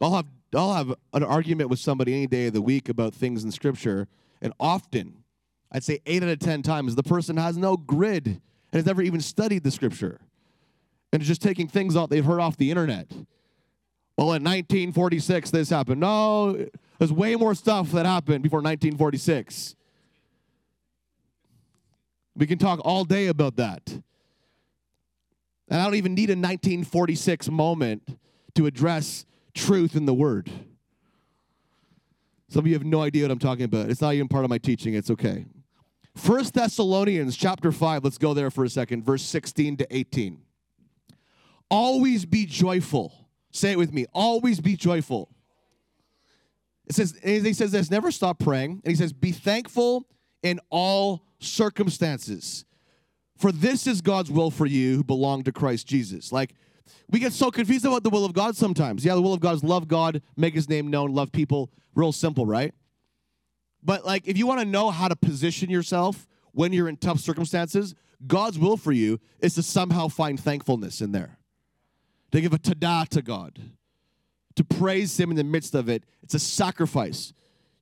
I'll 0.00 0.14
have 0.14 0.24
I'll 0.56 0.72
have 0.72 0.94
an 1.12 1.22
argument 1.22 1.68
with 1.68 1.80
somebody 1.80 2.14
any 2.14 2.26
day 2.26 2.46
of 2.46 2.54
the 2.54 2.62
week 2.62 2.88
about 2.88 3.14
things 3.14 3.44
in 3.44 3.52
Scripture, 3.52 4.08
and 4.40 4.54
often, 4.58 5.22
I'd 5.70 5.84
say 5.84 5.98
eight 6.06 6.22
out 6.22 6.30
of 6.30 6.38
10 6.38 6.62
times, 6.62 6.94
the 6.94 7.02
person 7.02 7.36
has 7.36 7.58
no 7.58 7.76
grid 7.76 8.26
and 8.26 8.40
has 8.72 8.86
never 8.86 9.02
even 9.02 9.20
studied 9.20 9.62
the 9.62 9.70
scripture 9.70 10.22
and 11.12 11.20
is 11.20 11.28
just 11.28 11.42
taking 11.42 11.68
things 11.68 11.94
out 11.94 12.08
they've 12.08 12.24
heard 12.24 12.40
off 12.40 12.56
the 12.56 12.70
internet. 12.70 13.10
Well, 14.16 14.32
in 14.32 14.42
1946, 14.42 15.50
this 15.50 15.68
happened. 15.68 16.00
No, 16.00 16.68
there's 16.98 17.12
way 17.12 17.36
more 17.36 17.54
stuff 17.54 17.92
that 17.92 18.06
happened 18.06 18.42
before 18.42 18.60
1946. 18.60 19.76
We 22.36 22.46
can 22.46 22.58
talk 22.58 22.80
all 22.84 23.04
day 23.04 23.26
about 23.26 23.56
that. 23.56 23.82
And 25.68 25.80
I 25.80 25.84
don't 25.84 25.94
even 25.94 26.14
need 26.14 26.30
a 26.30 26.34
1946 26.34 27.48
moment 27.48 28.18
to 28.54 28.66
address 28.66 29.24
truth 29.54 29.94
in 29.94 30.04
the 30.04 30.14
word. 30.14 30.50
Some 32.48 32.60
of 32.60 32.66
you 32.66 32.74
have 32.74 32.84
no 32.84 33.02
idea 33.02 33.24
what 33.24 33.30
I'm 33.30 33.38
talking 33.38 33.64
about. 33.64 33.90
It's 33.90 34.00
not 34.00 34.14
even 34.14 34.26
part 34.26 34.44
of 34.44 34.50
my 34.50 34.58
teaching. 34.58 34.94
It's 34.94 35.10
okay. 35.10 35.46
First 36.16 36.54
Thessalonians 36.54 37.36
chapter 37.36 37.70
5, 37.70 38.02
let's 38.02 38.18
go 38.18 38.34
there 38.34 38.50
for 38.50 38.64
a 38.64 38.68
second, 38.68 39.04
verse 39.04 39.22
16 39.22 39.76
to 39.78 39.86
18. 39.96 40.42
Always 41.70 42.24
be 42.24 42.46
joyful. 42.46 43.28
Say 43.52 43.70
it 43.70 43.78
with 43.78 43.92
me. 43.92 44.06
Always 44.12 44.60
be 44.60 44.76
joyful. 44.76 45.30
It 46.88 46.96
says, 46.96 47.16
he 47.22 47.52
says 47.52 47.70
this, 47.70 47.88
never 47.88 48.10
stop 48.10 48.40
praying. 48.40 48.82
And 48.84 48.90
he 48.90 48.96
says, 48.96 49.12
be 49.12 49.30
thankful 49.30 50.06
in 50.42 50.60
all 50.70 51.22
circumstances. 51.38 52.64
For 53.36 53.52
this 53.52 53.86
is 53.86 54.00
God's 54.00 54.30
will 54.30 54.50
for 54.50 54.66
you 54.66 54.96
who 54.96 55.04
belong 55.04 55.44
to 55.44 55.52
Christ 55.52 55.86
Jesus. 55.86 56.30
Like, 56.32 56.54
we 57.10 57.18
get 57.18 57.32
so 57.32 57.50
confused 57.50 57.84
about 57.84 58.02
the 58.02 58.10
will 58.10 58.24
of 58.24 58.32
God 58.32 58.56
sometimes. 58.56 59.04
Yeah, 59.04 59.14
the 59.14 59.22
will 59.22 59.34
of 59.34 59.40
God 59.40 59.56
is 59.56 59.64
love 59.64 59.88
God, 59.88 60.22
make 60.36 60.54
his 60.54 60.68
name 60.68 60.88
known, 60.88 61.12
love 61.12 61.32
people. 61.32 61.70
Real 61.94 62.12
simple, 62.12 62.46
right? 62.46 62.72
But 63.82 64.04
like 64.04 64.28
if 64.28 64.36
you 64.36 64.46
want 64.46 64.60
to 64.60 64.66
know 64.66 64.90
how 64.90 65.08
to 65.08 65.16
position 65.16 65.70
yourself 65.70 66.28
when 66.52 66.72
you're 66.72 66.88
in 66.88 66.96
tough 66.96 67.18
circumstances, 67.18 67.94
God's 68.26 68.58
will 68.58 68.76
for 68.76 68.92
you 68.92 69.18
is 69.40 69.54
to 69.54 69.62
somehow 69.62 70.08
find 70.08 70.38
thankfulness 70.38 71.00
in 71.00 71.12
there. 71.12 71.38
To 72.32 72.40
give 72.40 72.52
a 72.52 72.58
tada 72.58 73.08
to 73.08 73.22
God. 73.22 73.58
To 74.56 74.64
praise 74.64 75.18
him 75.18 75.30
in 75.30 75.36
the 75.36 75.44
midst 75.44 75.74
of 75.74 75.88
it. 75.88 76.04
It's 76.22 76.34
a 76.34 76.38
sacrifice. 76.38 77.32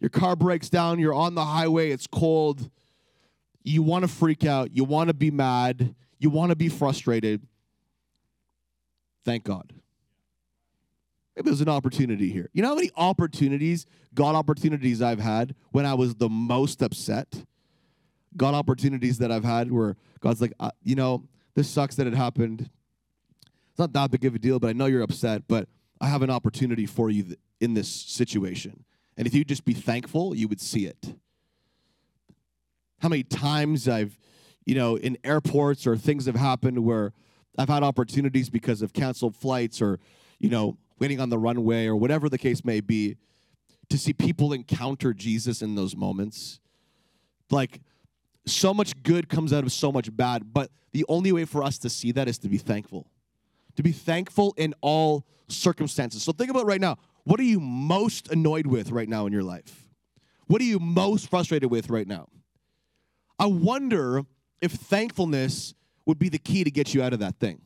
Your 0.01 0.11
car 0.11 0.37
breaks 0.37 0.69
down, 0.69 0.99
you're 0.99 1.15
on 1.15 1.35
the 1.35 1.45
highway, 1.45 1.91
it's 1.91 2.07
cold. 2.07 2.71
You 3.63 3.83
want 3.83 4.03
to 4.03 4.09
freak 4.09 4.45
out, 4.45 4.71
you 4.75 4.85
want 4.85 5.09
to 5.09 5.15
be 5.15 5.31
mad, 5.31 5.95
you 6.19 6.31
want 6.31 6.51
to 6.51 6.57
be 6.57 6.69
frustrated. 6.69 7.47
Thank 9.25 9.45
God. 9.45 9.73
Maybe 11.37 11.51
there's 11.51 11.61
an 11.61 11.69
opportunity 11.69 12.31
here. 12.31 12.49
You 12.53 12.63
know 12.63 12.69
how 12.69 12.75
many 12.75 12.91
opportunities, 12.97 13.87
God 14.15 14.35
opportunities 14.35 15.03
I've 15.03 15.21
had 15.21 15.55
when 15.71 15.87
I 15.87 15.95
was 15.95 16.17
the 16.17 16.29
most 16.29 16.83
upset? 16.83 17.45
God 18.37 18.55
opportunities 18.55 19.19
that 19.19 19.31
I've 19.31 19.45
had 19.45 19.71
where 19.71 19.97
God's 20.21 20.41
like, 20.41 20.53
uh, 20.59 20.71
you 20.83 20.95
know, 20.95 21.25
this 21.55 21.69
sucks 21.69 21.97
that 21.97 22.07
it 22.07 22.15
happened. 22.15 22.71
It's 23.71 23.79
not 23.79 23.93
that 23.93 24.11
big 24.11 24.25
of 24.25 24.35
a 24.35 24.39
deal, 24.39 24.59
but 24.59 24.69
I 24.69 24.73
know 24.73 24.87
you're 24.87 25.03
upset, 25.03 25.43
but 25.47 25.69
I 26.01 26.09
have 26.09 26.23
an 26.23 26.31
opportunity 26.31 26.87
for 26.87 27.11
you 27.11 27.37
in 27.61 27.75
this 27.75 27.89
situation. 27.89 28.85
And 29.19 29.27
if 29.27 29.35
you 29.35 29.45
just 29.45 29.65
be 29.65 29.75
thankful, 29.75 30.35
you 30.35 30.47
would 30.49 30.61
see 30.61 30.87
it. 30.87 31.15
How 33.01 33.09
many 33.09 33.25
times 33.25 33.89
I've, 33.89 34.17
you 34.65 34.77
know, 34.77 34.97
in 34.97 35.19
airports 35.25 35.87
or 35.87 35.97
things 35.97 36.27
have 36.27 36.37
happened 36.37 36.85
where 36.85 37.13
I've 37.59 37.69
had 37.69 37.83
opportunities 37.83 38.49
because 38.49 38.81
of 38.81 38.93
canceled 38.93 39.35
flights 39.35 39.83
or, 39.83 39.99
you 40.39 40.49
know, 40.49 40.79
waiting 41.01 41.21
on 41.21 41.31
the 41.31 41.39
runway 41.39 41.87
or 41.87 41.97
whatever 41.97 42.29
the 42.29 42.39
case 42.39 42.65
may 42.65 42.81
be, 42.81 43.17
to 43.89 43.99
see 43.99 44.13
people 44.13 44.53
encounter 44.53 45.13
Jesus 45.13 45.63
in 45.63 45.75
those 45.75 45.97
moments. 45.97 46.61
Like, 47.51 47.81
so 48.47 48.73
much 48.73 49.03
good 49.03 49.29
comes 49.29 49.53
out 49.53 49.65
of 49.65 49.73
so 49.73 49.91
much 49.91 50.15
bad, 50.17 50.53
but 50.53 50.71
the 50.93 51.05
only 51.09 51.33
way 51.33 51.45
for 51.45 51.63
us 51.63 51.79
to 51.79 51.91
see 51.91 52.13
that 52.13 52.29
is 52.29 52.39
to 52.39 52.49
be 52.49 52.59
thankful. 52.59 53.11
To 53.77 53.83
be 53.83 53.93
thankful 53.93 54.55
in 54.57 54.75
all 54.81 55.27
circumstances. 55.49 56.23
So 56.23 56.33
think 56.33 56.51
about 56.51 56.67
right 56.67 56.81
now. 56.81 56.99
What 57.29 57.41
are 57.41 57.45
you 57.45 57.61
most 57.61 58.31
annoyed 58.31 58.67
with 58.67 58.91
right 58.91 59.07
now 59.07 59.27
in 59.27 59.35
your 59.35 59.43
life? 59.43 59.87
What 60.47 60.63
are 60.63 60.65
you 60.65 60.79
most 60.79 61.29
frustrated 61.29 61.71
with 61.71 61.91
right 61.91 62.09
now? 62.09 62.29
I 63.39 63.45
wonder 63.45 64.23
if 64.63 64.73
thankfulness 64.73 65.75
would 66.07 66.19
be 66.19 66.31
the 66.31 66.39
key 66.39 66.65
to 66.65 66.71
get 66.71 66.95
you 66.95 67.03
out 67.03 67.13
of 67.13 67.19
that 67.19 67.39
thing. 67.39 67.61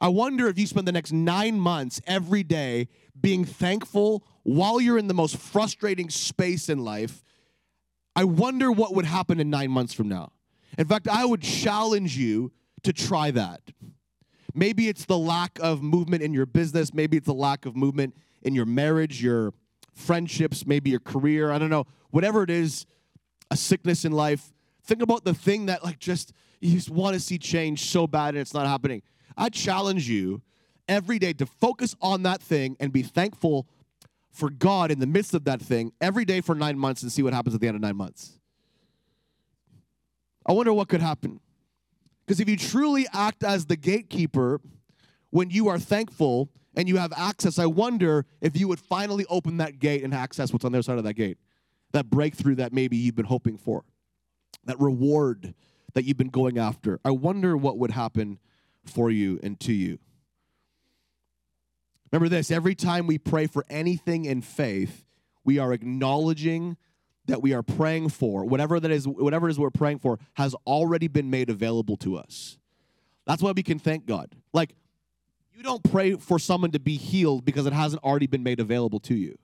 I 0.00 0.06
wonder 0.06 0.46
if 0.46 0.56
you 0.56 0.68
spend 0.68 0.86
the 0.86 0.92
next 0.92 1.10
nine 1.10 1.58
months 1.58 2.00
every 2.06 2.44
day 2.44 2.86
being 3.20 3.44
thankful 3.44 4.22
while 4.44 4.80
you're 4.80 4.98
in 4.98 5.08
the 5.08 5.14
most 5.14 5.36
frustrating 5.36 6.08
space 6.08 6.68
in 6.68 6.84
life. 6.84 7.24
I 8.14 8.22
wonder 8.22 8.70
what 8.70 8.94
would 8.94 9.04
happen 9.04 9.40
in 9.40 9.50
nine 9.50 9.72
months 9.72 9.94
from 9.94 10.08
now. 10.08 10.30
In 10.78 10.86
fact, 10.86 11.08
I 11.08 11.24
would 11.24 11.42
challenge 11.42 12.16
you 12.16 12.52
to 12.84 12.92
try 12.92 13.32
that. 13.32 13.62
Maybe 14.54 14.88
it's 14.88 15.06
the 15.06 15.18
lack 15.18 15.58
of 15.60 15.82
movement 15.82 16.22
in 16.22 16.32
your 16.32 16.46
business. 16.46 16.94
Maybe 16.94 17.16
it's 17.16 17.26
the 17.26 17.34
lack 17.34 17.66
of 17.66 17.74
movement 17.74 18.14
in 18.42 18.54
your 18.54 18.66
marriage, 18.66 19.22
your 19.22 19.52
friendships, 19.94 20.66
maybe 20.66 20.90
your 20.90 21.00
career. 21.00 21.50
I 21.50 21.58
don't 21.58 21.70
know. 21.70 21.86
Whatever 22.10 22.42
it 22.42 22.50
is, 22.50 22.86
a 23.50 23.56
sickness 23.56 24.04
in 24.04 24.12
life. 24.12 24.52
Think 24.84 25.02
about 25.02 25.24
the 25.24 25.34
thing 25.34 25.66
that, 25.66 25.84
like, 25.84 25.98
just 25.98 26.32
you 26.60 26.74
just 26.74 26.90
want 26.90 27.14
to 27.14 27.20
see 27.20 27.38
change 27.38 27.90
so 27.90 28.06
bad 28.06 28.30
and 28.30 28.38
it's 28.38 28.54
not 28.54 28.66
happening. 28.66 29.02
I 29.36 29.48
challenge 29.48 30.08
you 30.08 30.42
every 30.88 31.18
day 31.18 31.32
to 31.34 31.46
focus 31.46 31.94
on 32.00 32.22
that 32.24 32.42
thing 32.42 32.76
and 32.80 32.92
be 32.92 33.02
thankful 33.02 33.66
for 34.30 34.50
God 34.50 34.90
in 34.90 34.98
the 34.98 35.06
midst 35.06 35.34
of 35.34 35.44
that 35.44 35.60
thing 35.60 35.92
every 36.00 36.24
day 36.24 36.40
for 36.40 36.54
nine 36.54 36.78
months 36.78 37.02
and 37.02 37.10
see 37.10 37.22
what 37.22 37.32
happens 37.32 37.54
at 37.54 37.60
the 37.60 37.68
end 37.68 37.76
of 37.76 37.82
nine 37.82 37.96
months. 37.96 38.38
I 40.46 40.52
wonder 40.52 40.72
what 40.72 40.88
could 40.88 41.00
happen. 41.00 41.40
Because 42.26 42.40
if 42.40 42.48
you 42.48 42.56
truly 42.56 43.06
act 43.12 43.42
as 43.42 43.66
the 43.66 43.76
gatekeeper 43.76 44.60
when 45.30 45.50
you 45.50 45.68
are 45.68 45.78
thankful 45.78 46.48
and 46.80 46.88
you 46.88 46.96
have 46.96 47.12
access, 47.14 47.58
I 47.58 47.66
wonder 47.66 48.24
if 48.40 48.58
you 48.58 48.66
would 48.66 48.80
finally 48.80 49.26
open 49.28 49.58
that 49.58 49.78
gate 49.78 50.02
and 50.02 50.14
access 50.14 50.50
what's 50.50 50.64
on 50.64 50.72
the 50.72 50.78
other 50.78 50.82
side 50.82 50.96
of 50.96 51.04
that 51.04 51.12
gate. 51.12 51.36
That 51.92 52.08
breakthrough 52.08 52.54
that 52.54 52.72
maybe 52.72 52.96
you've 52.96 53.14
been 53.14 53.26
hoping 53.26 53.58
for, 53.58 53.84
that 54.64 54.80
reward 54.80 55.52
that 55.92 56.04
you've 56.04 56.16
been 56.16 56.30
going 56.30 56.56
after. 56.56 56.98
I 57.04 57.10
wonder 57.10 57.54
what 57.54 57.76
would 57.76 57.90
happen 57.90 58.38
for 58.86 59.10
you 59.10 59.38
and 59.42 59.60
to 59.60 59.74
you. 59.74 59.98
Remember 62.10 62.30
this 62.30 62.50
every 62.50 62.74
time 62.74 63.06
we 63.06 63.18
pray 63.18 63.46
for 63.46 63.62
anything 63.68 64.24
in 64.24 64.40
faith, 64.40 65.04
we 65.44 65.58
are 65.58 65.74
acknowledging 65.74 66.78
that 67.26 67.42
we 67.42 67.52
are 67.52 67.62
praying 67.62 68.08
for, 68.08 68.46
whatever 68.46 68.80
that 68.80 68.90
is, 68.90 69.06
whatever 69.06 69.48
it 69.48 69.50
is 69.50 69.58
we're 69.58 69.68
praying 69.68 69.98
for, 69.98 70.18
has 70.32 70.54
already 70.66 71.08
been 71.08 71.28
made 71.28 71.50
available 71.50 71.98
to 71.98 72.16
us. 72.16 72.56
That's 73.26 73.42
why 73.42 73.52
we 73.52 73.62
can 73.62 73.78
thank 73.78 74.06
God. 74.06 74.34
Like, 74.54 74.74
you 75.60 75.64
don't 75.64 75.82
pray 75.82 76.14
for 76.14 76.38
someone 76.38 76.70
to 76.70 76.80
be 76.80 76.96
healed 76.96 77.44
because 77.44 77.66
it 77.66 77.74
hasn't 77.74 78.02
already 78.02 78.26
been 78.26 78.42
made 78.42 78.60
available 78.60 78.98
to 78.98 79.14
you. 79.14 79.36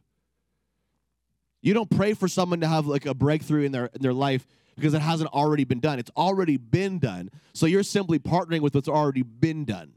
You 1.61 1.75
don't 1.75 1.91
pray 1.91 2.15
for 2.15 2.27
someone 2.27 2.61
to 2.61 2.67
have 2.67 2.87
like 2.87 3.05
a 3.05 3.13
breakthrough 3.13 3.65
in 3.65 3.73
their 3.73 3.91
in 3.93 4.01
their 4.01 4.15
life 4.15 4.47
because 4.77 4.95
it 4.95 5.03
hasn't 5.03 5.31
already 5.35 5.65
been 5.65 5.79
done. 5.79 5.99
It's 5.99 6.11
already 6.17 6.57
been 6.57 6.99
done. 6.99 7.29
So 7.53 7.67
you're 7.67 7.83
simply 7.83 8.19
partnering 8.19 8.61
with 8.61 8.75
what's 8.75 8.89
already 8.89 9.25
been 9.25 9.67
done. 9.67 9.93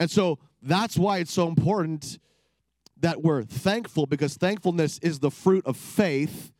And 0.00 0.10
so 0.10 0.40
that's 0.60 0.98
why 0.98 1.18
it's 1.18 1.32
so 1.32 1.46
important 1.46 2.18
that 2.98 3.22
we're 3.22 3.44
thankful 3.44 4.06
because 4.06 4.34
thankfulness 4.34 4.98
is 5.02 5.20
the 5.20 5.30
fruit 5.30 5.64
of 5.64 5.76
faith 5.76 6.50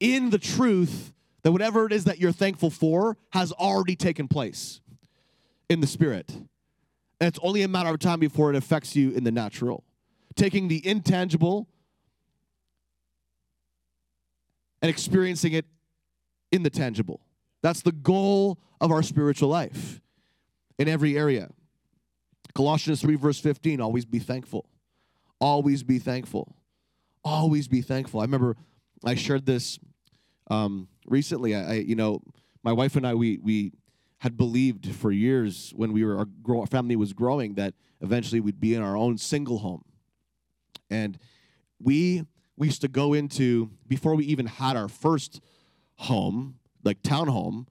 in 0.00 0.30
the 0.30 0.38
truth 0.38 1.12
that 1.42 1.52
whatever 1.52 1.86
it 1.86 1.92
is 1.92 2.04
that 2.04 2.18
you're 2.18 2.32
thankful 2.32 2.70
for 2.70 3.16
has 3.30 3.52
already 3.52 3.96
taken 3.96 4.28
place 4.28 4.80
in 5.68 5.80
the 5.80 5.86
spirit. 5.86 6.30
And 6.30 7.28
it's 7.28 7.38
only 7.42 7.62
a 7.62 7.68
matter 7.68 7.90
of 7.90 7.98
time 7.98 8.20
before 8.20 8.50
it 8.50 8.56
affects 8.56 8.94
you 8.96 9.10
in 9.10 9.24
the 9.24 9.32
natural. 9.32 9.84
Taking 10.36 10.68
the 10.68 10.86
intangible 10.86 11.68
and 14.80 14.88
experiencing 14.88 15.52
it 15.52 15.66
in 16.52 16.62
the 16.62 16.70
tangible. 16.70 17.20
That's 17.62 17.82
the 17.82 17.92
goal 17.92 18.58
of 18.80 18.92
our 18.92 19.02
spiritual 19.02 19.48
life 19.48 20.00
in 20.78 20.88
every 20.88 21.18
area. 21.18 21.50
Colossians 22.54 23.00
3, 23.00 23.16
verse 23.16 23.40
15 23.40 23.80
always 23.80 24.04
be 24.04 24.18
thankful. 24.18 24.68
Always 25.40 25.82
be 25.82 25.98
thankful. 25.98 26.56
Always 27.24 27.68
be 27.68 27.82
thankful. 27.82 28.20
I 28.20 28.24
remember 28.24 28.56
I 29.04 29.14
shared 29.14 29.44
this 29.46 29.78
um, 30.50 30.88
recently. 31.10 31.54
I, 31.54 31.70
I, 31.70 31.74
you 31.74 31.94
know, 31.94 32.22
my 32.62 32.72
wife 32.72 32.96
and 32.96 33.06
I, 33.06 33.14
we, 33.14 33.38
we 33.38 33.72
had 34.18 34.36
believed 34.36 34.94
for 34.94 35.12
years 35.12 35.72
when 35.76 35.92
we 35.92 36.04
were, 36.04 36.16
our, 36.18 36.56
our 36.56 36.66
family 36.66 36.96
was 36.96 37.12
growing 37.12 37.54
that 37.54 37.74
eventually 38.00 38.40
we'd 38.40 38.60
be 38.60 38.74
in 38.74 38.82
our 38.82 38.96
own 38.96 39.18
single 39.18 39.58
home. 39.58 39.84
And 40.90 41.18
we 41.80 42.24
we 42.56 42.66
used 42.66 42.80
to 42.80 42.88
go 42.88 43.14
into 43.14 43.70
before 43.86 44.16
we 44.16 44.24
even 44.24 44.46
had 44.46 44.76
our 44.76 44.88
first 44.88 45.40
home, 45.96 46.56
like 46.82 47.02
townhome, 47.02 47.68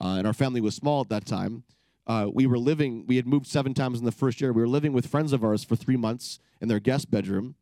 uh, 0.00 0.14
and 0.18 0.26
our 0.26 0.32
family 0.32 0.60
was 0.60 0.76
small 0.76 1.00
at 1.00 1.08
that 1.08 1.26
time. 1.26 1.64
Uh, 2.06 2.28
we 2.32 2.46
were 2.46 2.58
living. 2.58 3.04
We 3.06 3.16
had 3.16 3.26
moved 3.26 3.46
seven 3.46 3.74
times 3.74 3.98
in 3.98 4.04
the 4.04 4.12
first 4.12 4.40
year. 4.40 4.52
We 4.52 4.62
were 4.62 4.68
living 4.68 4.92
with 4.92 5.08
friends 5.08 5.32
of 5.32 5.42
ours 5.42 5.64
for 5.64 5.74
three 5.74 5.96
months 5.96 6.38
in 6.60 6.68
their 6.68 6.78
guest 6.78 7.10
bedroom, 7.10 7.56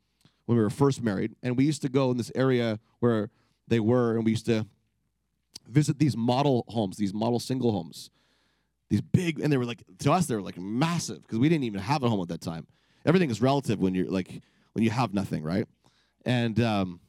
when 0.45 0.59
we 0.59 0.62
were 0.62 0.71
first 0.71 1.03
married, 1.03 1.35
and 1.43 1.57
we 1.57 1.65
used 1.65 1.83
to 1.83 1.89
go 1.89 2.11
in 2.11 2.19
this 2.19 2.33
area 2.35 2.79
where 3.01 3.31
they 3.67 3.81
were, 3.81 4.15
and 4.15 4.25
we 4.25 4.33
used 4.33 4.47
to 4.47 4.67
visit 5.68 5.98
these 5.98 6.16
model 6.16 6.64
homes, 6.68 6.96
these 6.96 7.14
model 7.14 7.38
single 7.38 7.72
homes, 7.72 8.11
these 8.88 9.00
big, 9.00 9.40
and 9.40 9.52
they 9.52 9.57
were 9.57 9.64
like 9.64 9.83
to 10.00 10.12
us 10.12 10.26
they 10.26 10.35
were 10.35 10.42
like 10.42 10.59
massive 10.59 11.22
because 11.22 11.38
we 11.38 11.48
didn't 11.48 11.64
even 11.64 11.81
have 11.81 12.02
a 12.02 12.09
home 12.09 12.20
at 12.20 12.29
that 12.29 12.40
time. 12.40 12.66
Everything 13.05 13.31
is 13.31 13.40
relative 13.40 13.81
when 13.81 13.94
you're 13.94 14.11
like 14.11 14.42
when 14.72 14.85
you 14.85 14.90
have 14.90 15.14
nothing, 15.14 15.42
right? 15.42 15.66
And 16.24 16.61
um, 16.61 17.00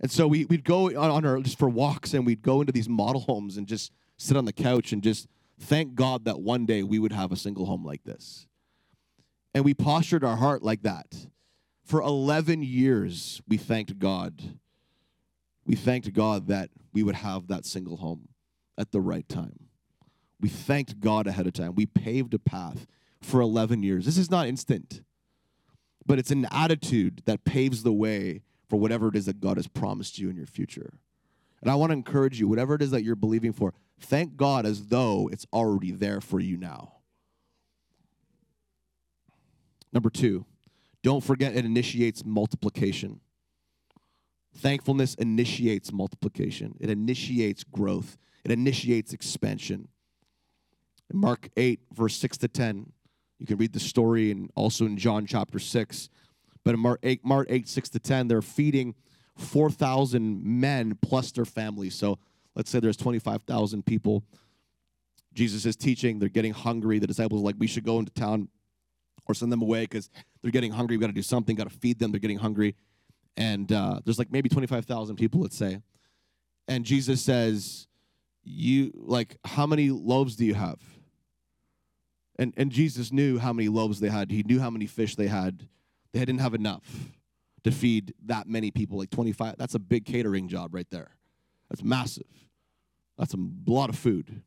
and 0.00 0.10
so 0.10 0.26
we 0.26 0.44
we'd 0.46 0.64
go 0.64 0.88
on, 0.88 1.10
on 1.10 1.24
our 1.24 1.40
just 1.40 1.58
for 1.58 1.68
walks, 1.68 2.14
and 2.14 2.26
we'd 2.26 2.42
go 2.42 2.60
into 2.60 2.72
these 2.72 2.88
model 2.88 3.20
homes 3.20 3.56
and 3.56 3.66
just 3.66 3.92
sit 4.16 4.36
on 4.36 4.44
the 4.44 4.52
couch 4.52 4.92
and 4.92 5.02
just 5.02 5.28
thank 5.58 5.94
God 5.94 6.24
that 6.24 6.40
one 6.40 6.66
day 6.66 6.82
we 6.82 6.98
would 6.98 7.12
have 7.12 7.32
a 7.32 7.36
single 7.36 7.66
home 7.66 7.84
like 7.84 8.04
this. 8.04 8.46
And 9.54 9.64
we 9.64 9.74
postured 9.74 10.24
our 10.24 10.36
heart 10.36 10.62
like 10.62 10.82
that. 10.82 11.26
For 11.84 12.00
11 12.00 12.62
years, 12.62 13.42
we 13.48 13.56
thanked 13.56 13.98
God. 13.98 14.59
We 15.66 15.76
thanked 15.76 16.12
God 16.12 16.48
that 16.48 16.70
we 16.92 17.02
would 17.02 17.16
have 17.16 17.46
that 17.48 17.64
single 17.64 17.98
home 17.98 18.28
at 18.78 18.92
the 18.92 19.00
right 19.00 19.28
time. 19.28 19.68
We 20.40 20.48
thanked 20.48 21.00
God 21.00 21.26
ahead 21.26 21.46
of 21.46 21.52
time. 21.52 21.74
We 21.74 21.86
paved 21.86 22.34
a 22.34 22.38
path 22.38 22.86
for 23.20 23.40
11 23.40 23.82
years. 23.82 24.06
This 24.06 24.16
is 24.16 24.30
not 24.30 24.46
instant, 24.46 25.02
but 26.06 26.18
it's 26.18 26.30
an 26.30 26.46
attitude 26.50 27.22
that 27.26 27.44
paves 27.44 27.82
the 27.82 27.92
way 27.92 28.42
for 28.68 28.78
whatever 28.78 29.08
it 29.08 29.16
is 29.16 29.26
that 29.26 29.40
God 29.40 29.58
has 29.58 29.68
promised 29.68 30.18
you 30.18 30.30
in 30.30 30.36
your 30.36 30.46
future. 30.46 30.94
And 31.60 31.70
I 31.70 31.74
want 31.74 31.90
to 31.90 31.94
encourage 31.94 32.40
you, 32.40 32.48
whatever 32.48 32.74
it 32.74 32.82
is 32.82 32.90
that 32.92 33.02
you're 33.02 33.16
believing 33.16 33.52
for, 33.52 33.74
thank 34.00 34.36
God 34.36 34.64
as 34.64 34.86
though 34.86 35.28
it's 35.30 35.46
already 35.52 35.90
there 35.90 36.20
for 36.20 36.40
you 36.40 36.56
now. 36.56 36.94
Number 39.92 40.08
two, 40.08 40.46
don't 41.02 41.22
forget 41.22 41.54
it 41.54 41.64
initiates 41.64 42.24
multiplication. 42.24 43.20
Thankfulness 44.56 45.14
initiates 45.14 45.92
multiplication, 45.92 46.76
it 46.80 46.90
initiates 46.90 47.64
growth, 47.64 48.18
it 48.44 48.50
initiates 48.50 49.12
expansion. 49.12 49.88
In 51.12 51.18
Mark 51.18 51.48
8, 51.56 51.80
verse 51.92 52.16
6 52.16 52.38
to 52.38 52.48
10, 52.48 52.92
you 53.38 53.46
can 53.46 53.56
read 53.56 53.72
the 53.72 53.80
story 53.80 54.30
and 54.30 54.50
also 54.54 54.86
in 54.86 54.96
John 54.96 55.26
chapter 55.26 55.58
6. 55.58 56.08
But 56.62 56.74
in 56.74 56.80
Mark 56.80 57.00
8, 57.02 57.24
Mark 57.24 57.46
8 57.50 57.68
6 57.68 57.88
to 57.90 57.98
10, 57.98 58.28
they're 58.28 58.42
feeding 58.42 58.94
4,000 59.36 60.44
men 60.44 60.98
plus 61.00 61.32
their 61.32 61.44
families. 61.44 61.94
So 61.94 62.18
let's 62.54 62.70
say 62.70 62.80
there's 62.80 62.96
25,000 62.96 63.84
people. 63.84 64.24
Jesus 65.32 65.64
is 65.64 65.76
teaching, 65.76 66.18
they're 66.18 66.28
getting 66.28 66.52
hungry. 66.52 66.98
The 66.98 67.06
disciples 67.06 67.40
are 67.40 67.44
like, 67.44 67.56
we 67.58 67.66
should 67.66 67.84
go 67.84 67.98
into 67.98 68.12
town 68.12 68.48
or 69.26 69.34
send 69.34 69.50
them 69.50 69.62
away 69.62 69.82
because 69.82 70.10
they're 70.42 70.50
getting 70.50 70.72
hungry. 70.72 70.96
We've 70.96 71.00
got 71.02 71.06
to 71.06 71.12
do 71.12 71.22
something, 71.22 71.56
got 71.56 71.70
to 71.70 71.78
feed 71.78 71.98
them. 71.98 72.10
They're 72.10 72.20
getting 72.20 72.38
hungry. 72.38 72.74
And 73.36 73.70
uh, 73.72 74.00
there's 74.04 74.18
like 74.18 74.30
maybe 74.30 74.48
25,000 74.48 75.16
people, 75.16 75.40
let's 75.40 75.56
say. 75.56 75.80
And 76.68 76.84
Jesus 76.84 77.22
says, 77.22 77.86
You, 78.42 78.92
like, 78.94 79.36
how 79.44 79.66
many 79.66 79.90
loaves 79.90 80.36
do 80.36 80.44
you 80.44 80.54
have? 80.54 80.80
And, 82.38 82.54
and 82.56 82.70
Jesus 82.70 83.12
knew 83.12 83.38
how 83.38 83.52
many 83.52 83.68
loaves 83.68 84.00
they 84.00 84.08
had. 84.08 84.30
He 84.30 84.42
knew 84.42 84.60
how 84.60 84.70
many 84.70 84.86
fish 84.86 85.14
they 85.14 85.26
had. 85.26 85.68
They 86.12 86.20
didn't 86.20 86.40
have 86.40 86.54
enough 86.54 87.10
to 87.64 87.70
feed 87.70 88.14
that 88.26 88.48
many 88.48 88.70
people, 88.70 88.98
like 88.98 89.10
25. 89.10 89.56
That's 89.58 89.74
a 89.74 89.78
big 89.78 90.06
catering 90.06 90.48
job 90.48 90.74
right 90.74 90.88
there. 90.90 91.16
That's 91.68 91.82
massive. 91.82 92.26
That's 93.18 93.34
a 93.34 93.38
lot 93.66 93.90
of 93.90 93.96
food. 93.96 94.42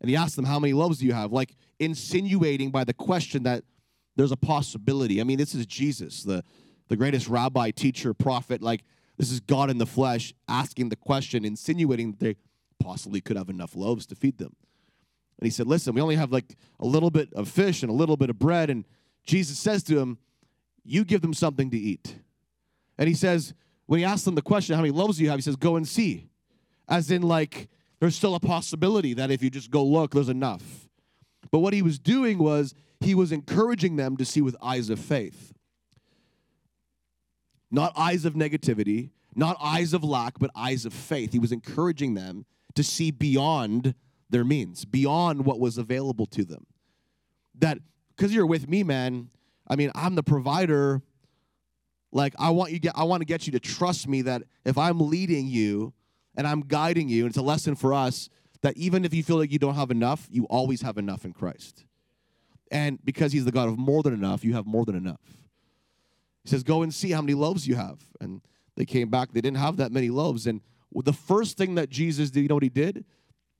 And 0.00 0.10
he 0.10 0.16
asked 0.16 0.36
them, 0.36 0.44
How 0.44 0.58
many 0.58 0.74
loaves 0.74 0.98
do 0.98 1.06
you 1.06 1.14
have? 1.14 1.32
Like 1.32 1.56
insinuating 1.78 2.70
by 2.70 2.84
the 2.84 2.92
question 2.92 3.44
that 3.44 3.64
there's 4.16 4.32
a 4.32 4.36
possibility. 4.36 5.20
I 5.20 5.24
mean, 5.24 5.38
this 5.38 5.54
is 5.54 5.66
Jesus, 5.66 6.22
the, 6.22 6.44
the 6.88 6.96
greatest 6.96 7.28
rabbi, 7.28 7.70
teacher, 7.70 8.14
prophet. 8.14 8.62
Like, 8.62 8.84
this 9.16 9.30
is 9.30 9.40
God 9.40 9.70
in 9.70 9.78
the 9.78 9.86
flesh 9.86 10.34
asking 10.48 10.88
the 10.88 10.96
question, 10.96 11.44
insinuating 11.44 12.12
that 12.12 12.20
they 12.20 12.36
possibly 12.78 13.20
could 13.20 13.36
have 13.36 13.48
enough 13.48 13.76
loaves 13.76 14.06
to 14.06 14.14
feed 14.14 14.38
them. 14.38 14.54
And 15.38 15.46
he 15.46 15.50
said, 15.50 15.66
Listen, 15.66 15.94
we 15.94 16.00
only 16.00 16.16
have 16.16 16.32
like 16.32 16.56
a 16.80 16.86
little 16.86 17.10
bit 17.10 17.32
of 17.32 17.48
fish 17.48 17.82
and 17.82 17.90
a 17.90 17.94
little 17.94 18.16
bit 18.16 18.30
of 18.30 18.38
bread. 18.38 18.70
And 18.70 18.84
Jesus 19.24 19.58
says 19.58 19.82
to 19.84 19.98
him, 19.98 20.18
You 20.84 21.04
give 21.04 21.22
them 21.22 21.34
something 21.34 21.70
to 21.70 21.78
eat. 21.78 22.16
And 22.98 23.08
he 23.08 23.14
says, 23.14 23.54
When 23.86 23.98
he 23.98 24.04
asks 24.04 24.24
them 24.24 24.34
the 24.34 24.42
question, 24.42 24.74
How 24.74 24.82
many 24.82 24.92
loaves 24.92 25.18
do 25.18 25.24
you 25.24 25.30
have? 25.30 25.38
He 25.38 25.42
says, 25.42 25.56
Go 25.56 25.76
and 25.76 25.86
see. 25.86 26.28
As 26.88 27.10
in, 27.10 27.22
like, 27.22 27.68
there's 28.00 28.14
still 28.14 28.34
a 28.34 28.40
possibility 28.40 29.14
that 29.14 29.30
if 29.30 29.42
you 29.42 29.48
just 29.48 29.70
go 29.70 29.82
look, 29.82 30.12
there's 30.12 30.28
enough. 30.28 30.88
But 31.50 31.60
what 31.60 31.72
he 31.72 31.82
was 31.82 31.98
doing 31.98 32.38
was 32.38 32.74
he 33.00 33.14
was 33.14 33.32
encouraging 33.32 33.96
them 33.96 34.16
to 34.18 34.24
see 34.24 34.42
with 34.42 34.56
eyes 34.62 34.90
of 34.90 34.98
faith. 34.98 35.53
Not 37.74 37.92
eyes 37.96 38.24
of 38.24 38.34
negativity, 38.34 39.10
not 39.34 39.56
eyes 39.60 39.94
of 39.94 40.04
lack, 40.04 40.38
but 40.38 40.48
eyes 40.54 40.86
of 40.86 40.92
faith. 40.92 41.32
He 41.32 41.40
was 41.40 41.50
encouraging 41.50 42.14
them 42.14 42.46
to 42.76 42.84
see 42.84 43.10
beyond 43.10 43.96
their 44.30 44.44
means, 44.44 44.84
beyond 44.84 45.44
what 45.44 45.58
was 45.58 45.76
available 45.76 46.26
to 46.26 46.44
them. 46.44 46.66
That 47.58 47.78
because 48.16 48.32
you're 48.32 48.46
with 48.46 48.68
me, 48.68 48.84
man, 48.84 49.28
I 49.66 49.74
mean, 49.74 49.90
I'm 49.96 50.14
the 50.14 50.22
provider. 50.22 51.02
Like 52.12 52.34
I 52.38 52.50
want 52.50 52.70
you 52.70 52.78
get 52.78 52.92
I 52.96 53.02
want 53.02 53.22
to 53.22 53.24
get 53.24 53.46
you 53.46 53.52
to 53.54 53.60
trust 53.60 54.06
me 54.06 54.22
that 54.22 54.44
if 54.64 54.78
I'm 54.78 55.00
leading 55.10 55.48
you 55.48 55.94
and 56.36 56.46
I'm 56.46 56.60
guiding 56.60 57.08
you, 57.08 57.24
and 57.24 57.30
it's 57.30 57.38
a 57.38 57.42
lesson 57.42 57.74
for 57.74 57.92
us 57.92 58.28
that 58.62 58.76
even 58.76 59.04
if 59.04 59.12
you 59.12 59.24
feel 59.24 59.38
like 59.38 59.50
you 59.50 59.58
don't 59.58 59.74
have 59.74 59.90
enough, 59.90 60.28
you 60.30 60.44
always 60.44 60.82
have 60.82 60.96
enough 60.96 61.24
in 61.24 61.32
Christ. 61.32 61.84
And 62.70 63.04
because 63.04 63.32
he's 63.32 63.44
the 63.44 63.52
God 63.52 63.68
of 63.68 63.76
more 63.78 64.04
than 64.04 64.14
enough, 64.14 64.44
you 64.44 64.54
have 64.54 64.64
more 64.64 64.84
than 64.84 64.94
enough. 64.94 65.43
He 66.44 66.50
says, 66.50 66.62
Go 66.62 66.82
and 66.82 66.92
see 66.92 67.10
how 67.10 67.20
many 67.20 67.34
loaves 67.34 67.66
you 67.66 67.74
have. 67.74 68.00
And 68.20 68.42
they 68.76 68.84
came 68.84 69.08
back, 69.08 69.32
they 69.32 69.40
didn't 69.40 69.58
have 69.58 69.76
that 69.78 69.92
many 69.92 70.10
loaves. 70.10 70.46
And 70.46 70.60
the 70.94 71.12
first 71.12 71.56
thing 71.56 71.74
that 71.74 71.90
Jesus 71.90 72.30
did, 72.30 72.42
you 72.42 72.48
know 72.48 72.54
what 72.54 72.62
he 72.62 72.68
did? 72.68 73.04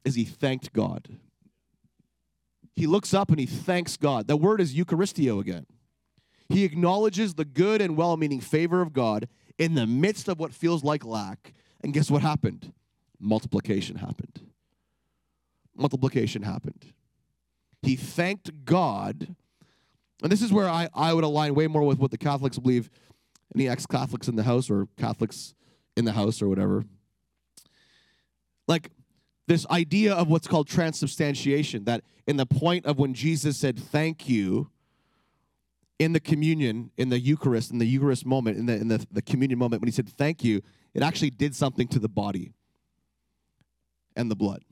Is 0.05 0.15
he 0.15 0.25
thanked 0.25 0.73
God. 0.73 1.09
He 2.77 2.87
looks 2.87 3.15
up 3.15 3.31
and 3.31 3.39
he 3.39 3.47
thanks 3.47 3.97
God. 3.97 4.27
The 4.27 4.37
word 4.37 4.61
is 4.61 4.75
Eucharisteo 4.75 5.41
again. 5.41 5.67
He 6.49 6.65
acknowledges 6.65 7.35
the 7.35 7.45
good 7.45 7.81
and 7.81 7.97
well 7.97 8.17
meaning 8.17 8.41
favor 8.41 8.83
of 8.83 8.93
God 8.93 9.29
in 9.59 9.75
the 9.75 9.87
midst 9.87 10.29
of 10.29 10.39
what 10.39 10.53
feels 10.53 10.85
like 10.85 11.05
lack. 11.05 11.55
And 11.83 11.93
guess 11.93 12.11
what 12.11 12.23
happened? 12.23 12.73
Multiplication 13.19 13.97
happened. 13.97 14.41
Multiplication 15.77 16.43
happened. 16.43 16.93
He 17.83 17.97
thanked 17.97 18.65
God. 18.65 19.37
And 20.25 20.33
this 20.33 20.41
is 20.41 20.55
where 20.55 20.69
I, 20.69 20.89
I 20.95 21.13
would 21.13 21.23
align 21.23 21.55
way 21.55 21.67
more 21.67 21.83
with 21.83 21.99
what 21.99 22.11
the 22.11 22.17
Catholics 22.17 22.59
believe. 22.59 22.91
Any 23.55 23.69
ex 23.69 23.85
Catholics 23.85 24.27
in 24.27 24.37
the 24.37 24.43
house 24.43 24.71
or 24.71 24.89
Catholics 24.97 25.55
in 25.99 26.07
the 26.07 26.13
house 26.13 26.41
or 26.41 26.49
whatever. 26.49 26.83
Like 28.67 28.91
this 29.47 29.67
idea 29.69 30.15
of 30.15 30.29
what's 30.29 30.49
called 30.49 30.67
transubstantiation, 30.67 31.85
that 31.85 32.05
in 32.27 32.39
the 32.39 32.47
point 32.47 32.87
of 32.87 32.99
when 32.99 33.13
Jesus 33.13 33.59
said, 33.59 33.79
Thank 33.79 34.27
you, 34.27 34.71
in 35.99 36.15
the 36.15 36.21
communion, 36.21 36.91
in 36.97 37.11
the 37.11 37.21
Eucharist, 37.21 37.71
in 37.71 37.79
the 37.79 37.87
Eucharist 37.87 38.25
moment, 38.25 38.57
in 38.57 38.65
the, 38.65 38.77
in 38.77 38.89
the, 38.89 39.07
the 39.13 39.23
communion 39.23 39.59
moment, 39.59 39.83
when 39.83 39.89
he 39.89 39.93
said, 39.93 40.09
Thank 40.09 40.43
you, 40.43 40.63
it 40.95 41.03
actually 41.03 41.31
did 41.31 41.55
something 41.55 41.87
to 41.89 41.99
the 41.99 42.09
body 42.09 42.55
and 44.17 44.31
the 44.31 44.37
blood. 44.37 44.65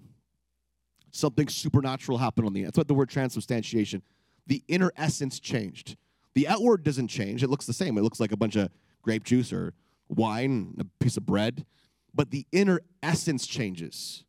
Something 1.11 1.49
supernatural 1.49 2.17
happened 2.17 2.47
on 2.47 2.55
the 2.55 2.65
That's 2.65 2.79
what 2.79 2.89
the 2.89 2.95
word 2.95 3.11
transubstantiation. 3.11 4.03
The 4.47 4.63
inner 4.69 4.93
essence 4.97 5.39
changed. 5.39 5.97
The 6.35 6.49
outward 6.49 6.83
doesn't 6.83 7.09
change. 7.09 7.43
It 7.43 7.51
looks 7.51 7.67
the 7.67 7.73
same. 7.73 7.99
It 7.99 8.03
looks 8.03 8.21
like 8.21 8.33
a 8.33 8.37
bunch 8.37 8.57
of 8.57 8.71
grape 9.03 9.25
juice 9.25 9.53
or 9.53 9.75
wine, 10.09 10.75
a 10.79 10.85
piece 11.03 11.17
of 11.17 11.27
bread. 11.27 11.67
But 12.15 12.31
the 12.31 12.47
inner 12.53 12.81
essence 13.03 13.47
changes. 13.47 14.25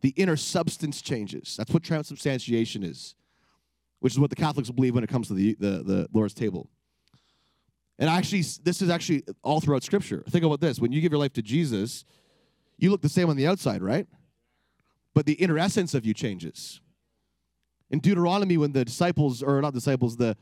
The 0.00 0.10
inner 0.10 0.36
substance 0.36 1.02
changes. 1.02 1.56
That's 1.56 1.72
what 1.72 1.82
transubstantiation 1.82 2.82
is, 2.82 3.14
which 4.00 4.12
is 4.12 4.18
what 4.18 4.30
the 4.30 4.36
Catholics 4.36 4.70
believe 4.70 4.94
when 4.94 5.04
it 5.04 5.10
comes 5.10 5.28
to 5.28 5.34
the, 5.34 5.56
the, 5.58 5.82
the 5.82 6.08
Lord's 6.12 6.34
table. 6.34 6.70
And 7.98 8.08
actually, 8.08 8.42
this 8.62 8.80
is 8.80 8.90
actually 8.90 9.24
all 9.42 9.60
throughout 9.60 9.82
Scripture. 9.82 10.22
Think 10.28 10.44
about 10.44 10.60
this. 10.60 10.78
When 10.78 10.92
you 10.92 11.00
give 11.00 11.10
your 11.10 11.18
life 11.18 11.32
to 11.32 11.42
Jesus, 11.42 12.04
you 12.76 12.90
look 12.90 13.02
the 13.02 13.08
same 13.08 13.28
on 13.28 13.36
the 13.36 13.48
outside, 13.48 13.82
right? 13.82 14.06
But 15.14 15.26
the 15.26 15.32
inner 15.34 15.58
essence 15.58 15.94
of 15.94 16.06
you 16.06 16.14
changes. 16.14 16.80
In 17.90 18.00
Deuteronomy, 18.00 18.56
when 18.56 18.72
the 18.72 18.84
disciples, 18.84 19.42
or 19.42 19.60
not 19.60 19.72
disciples, 19.72 20.16
the 20.16 20.36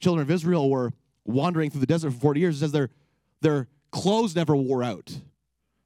children 0.00 0.22
of 0.22 0.30
Israel 0.30 0.70
were 0.70 0.92
wandering 1.24 1.70
through 1.70 1.80
the 1.80 1.86
desert 1.86 2.12
for 2.12 2.20
40 2.20 2.40
years, 2.40 2.56
it 2.56 2.60
says 2.60 2.72
their, 2.72 2.90
their 3.40 3.68
clothes 3.90 4.36
never 4.36 4.54
wore 4.54 4.82
out. 4.82 5.12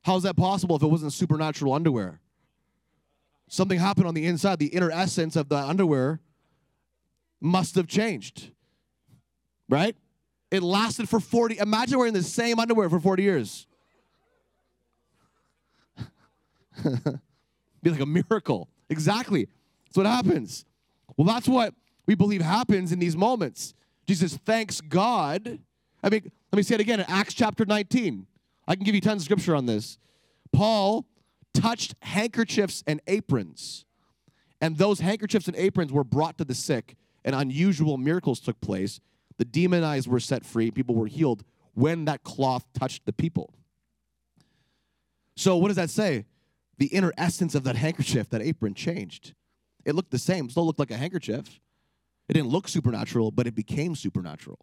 How 0.02 0.16
is 0.16 0.22
that 0.24 0.36
possible 0.36 0.76
if 0.76 0.82
it 0.82 0.86
wasn't 0.86 1.12
supernatural 1.12 1.72
underwear? 1.72 2.20
Something 3.48 3.78
happened 3.78 4.06
on 4.06 4.14
the 4.14 4.26
inside. 4.26 4.58
The 4.58 4.66
inner 4.66 4.90
essence 4.90 5.36
of 5.36 5.48
the 5.48 5.56
underwear 5.56 6.20
must 7.40 7.74
have 7.76 7.86
changed. 7.86 8.50
Right? 9.68 9.96
It 10.50 10.62
lasted 10.62 11.08
for 11.08 11.20
40. 11.20 11.58
Imagine 11.58 11.98
wearing 11.98 12.14
the 12.14 12.22
same 12.22 12.58
underwear 12.58 12.88
for 12.88 13.00
40 13.00 13.22
years. 13.22 13.66
Be 17.82 17.90
like 17.90 18.00
a 18.00 18.06
miracle. 18.06 18.68
Exactly. 18.88 19.48
That's 19.86 19.96
what 19.96 20.06
happens. 20.06 20.64
Well, 21.18 21.26
that's 21.26 21.48
what 21.48 21.74
we 22.06 22.14
believe 22.14 22.40
happens 22.40 22.92
in 22.92 23.00
these 23.00 23.16
moments. 23.16 23.74
Jesus 24.06 24.36
thanks 24.36 24.80
God. 24.80 25.58
I 26.02 26.08
mean, 26.08 26.30
Let 26.52 26.56
me 26.56 26.62
say 26.62 26.76
it 26.76 26.80
again 26.80 27.00
in 27.00 27.06
Acts 27.08 27.34
chapter 27.34 27.66
19. 27.66 28.26
I 28.68 28.76
can 28.76 28.84
give 28.84 28.94
you 28.94 29.00
tons 29.00 29.22
of 29.22 29.24
scripture 29.24 29.56
on 29.56 29.66
this. 29.66 29.98
Paul 30.52 31.06
touched 31.52 31.96
handkerchiefs 32.00 32.84
and 32.86 33.00
aprons, 33.08 33.84
and 34.60 34.78
those 34.78 35.00
handkerchiefs 35.00 35.48
and 35.48 35.56
aprons 35.56 35.92
were 35.92 36.04
brought 36.04 36.38
to 36.38 36.44
the 36.44 36.54
sick, 36.54 36.96
and 37.24 37.34
unusual 37.34 37.98
miracles 37.98 38.38
took 38.38 38.60
place. 38.60 39.00
The 39.38 39.44
demonized 39.44 40.06
were 40.06 40.20
set 40.20 40.46
free, 40.46 40.70
people 40.70 40.94
were 40.94 41.06
healed 41.06 41.42
when 41.74 42.04
that 42.04 42.22
cloth 42.22 42.64
touched 42.78 43.06
the 43.06 43.12
people. 43.12 43.52
So, 45.36 45.56
what 45.56 45.68
does 45.68 45.76
that 45.76 45.90
say? 45.90 46.26
The 46.78 46.86
inner 46.86 47.12
essence 47.18 47.54
of 47.54 47.64
that 47.64 47.76
handkerchief, 47.76 48.30
that 48.30 48.40
apron, 48.40 48.74
changed. 48.74 49.34
It 49.88 49.94
looked 49.94 50.10
the 50.10 50.18
same, 50.18 50.50
still 50.50 50.66
looked 50.66 50.78
like 50.78 50.90
a 50.90 50.98
handkerchief. 50.98 51.60
It 52.28 52.34
didn't 52.34 52.50
look 52.50 52.68
supernatural, 52.68 53.30
but 53.30 53.46
it 53.46 53.54
became 53.54 53.96
supernatural. 53.96 54.58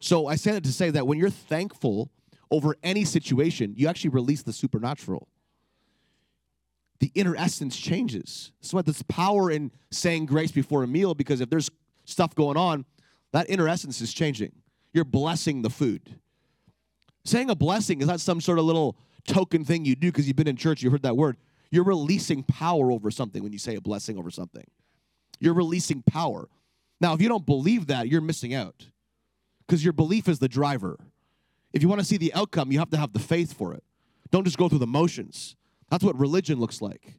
So, 0.00 0.26
I 0.26 0.36
say 0.36 0.52
that 0.52 0.64
to 0.64 0.72
say 0.72 0.88
that 0.90 1.06
when 1.06 1.18
you're 1.18 1.28
thankful 1.28 2.10
over 2.50 2.74
any 2.82 3.04
situation, 3.04 3.74
you 3.76 3.88
actually 3.88 4.10
release 4.10 4.42
the 4.42 4.54
supernatural. 4.54 5.28
The 7.00 7.12
inner 7.14 7.36
essence 7.36 7.76
changes. 7.76 8.52
That's 8.62 8.72
why 8.72 8.80
there's 8.80 9.02
power 9.02 9.50
in 9.50 9.70
saying 9.90 10.26
grace 10.26 10.50
before 10.50 10.82
a 10.82 10.86
meal 10.86 11.14
because 11.14 11.42
if 11.42 11.50
there's 11.50 11.70
stuff 12.06 12.34
going 12.34 12.56
on, 12.56 12.86
that 13.32 13.50
inner 13.50 13.68
essence 13.68 14.00
is 14.00 14.14
changing. 14.14 14.52
You're 14.94 15.04
blessing 15.04 15.60
the 15.60 15.70
food. 15.70 16.18
Saying 17.26 17.50
a 17.50 17.54
blessing 17.54 18.00
is 18.00 18.06
not 18.06 18.20
some 18.20 18.40
sort 18.40 18.58
of 18.58 18.64
little 18.64 18.96
token 19.26 19.62
thing 19.62 19.84
you 19.84 19.94
do 19.94 20.08
because 20.10 20.26
you've 20.26 20.36
been 20.36 20.48
in 20.48 20.56
church, 20.56 20.82
you 20.82 20.90
heard 20.90 21.02
that 21.02 21.18
word. 21.18 21.36
You're 21.70 21.84
releasing 21.84 22.42
power 22.42 22.90
over 22.90 23.10
something 23.10 23.42
when 23.42 23.52
you 23.52 23.58
say 23.58 23.76
a 23.76 23.80
blessing 23.80 24.18
over 24.18 24.30
something. 24.30 24.64
You're 25.38 25.54
releasing 25.54 26.02
power. 26.02 26.48
Now, 27.00 27.14
if 27.14 27.20
you 27.20 27.28
don't 27.28 27.46
believe 27.46 27.86
that, 27.88 28.08
you're 28.08 28.20
missing 28.20 28.54
out 28.54 28.88
because 29.66 29.84
your 29.84 29.92
belief 29.92 30.28
is 30.28 30.38
the 30.38 30.48
driver. 30.48 30.98
If 31.72 31.82
you 31.82 31.88
want 31.88 32.00
to 32.00 32.06
see 32.06 32.16
the 32.16 32.32
outcome, 32.34 32.72
you 32.72 32.78
have 32.78 32.90
to 32.90 32.96
have 32.96 33.12
the 33.12 33.18
faith 33.18 33.52
for 33.52 33.74
it. 33.74 33.84
Don't 34.30 34.44
just 34.44 34.58
go 34.58 34.68
through 34.68 34.78
the 34.78 34.86
motions. 34.86 35.54
That's 35.90 36.04
what 36.04 36.18
religion 36.18 36.58
looks 36.58 36.82
like 36.82 37.14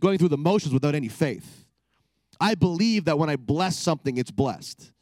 going 0.00 0.18
through 0.18 0.28
the 0.28 0.38
motions 0.38 0.72
without 0.72 0.94
any 0.94 1.08
faith. 1.08 1.66
I 2.40 2.54
believe 2.54 3.04
that 3.04 3.18
when 3.18 3.28
I 3.28 3.36
bless 3.36 3.78
something, 3.78 4.16
it's 4.16 4.30
blessed. 4.30 4.92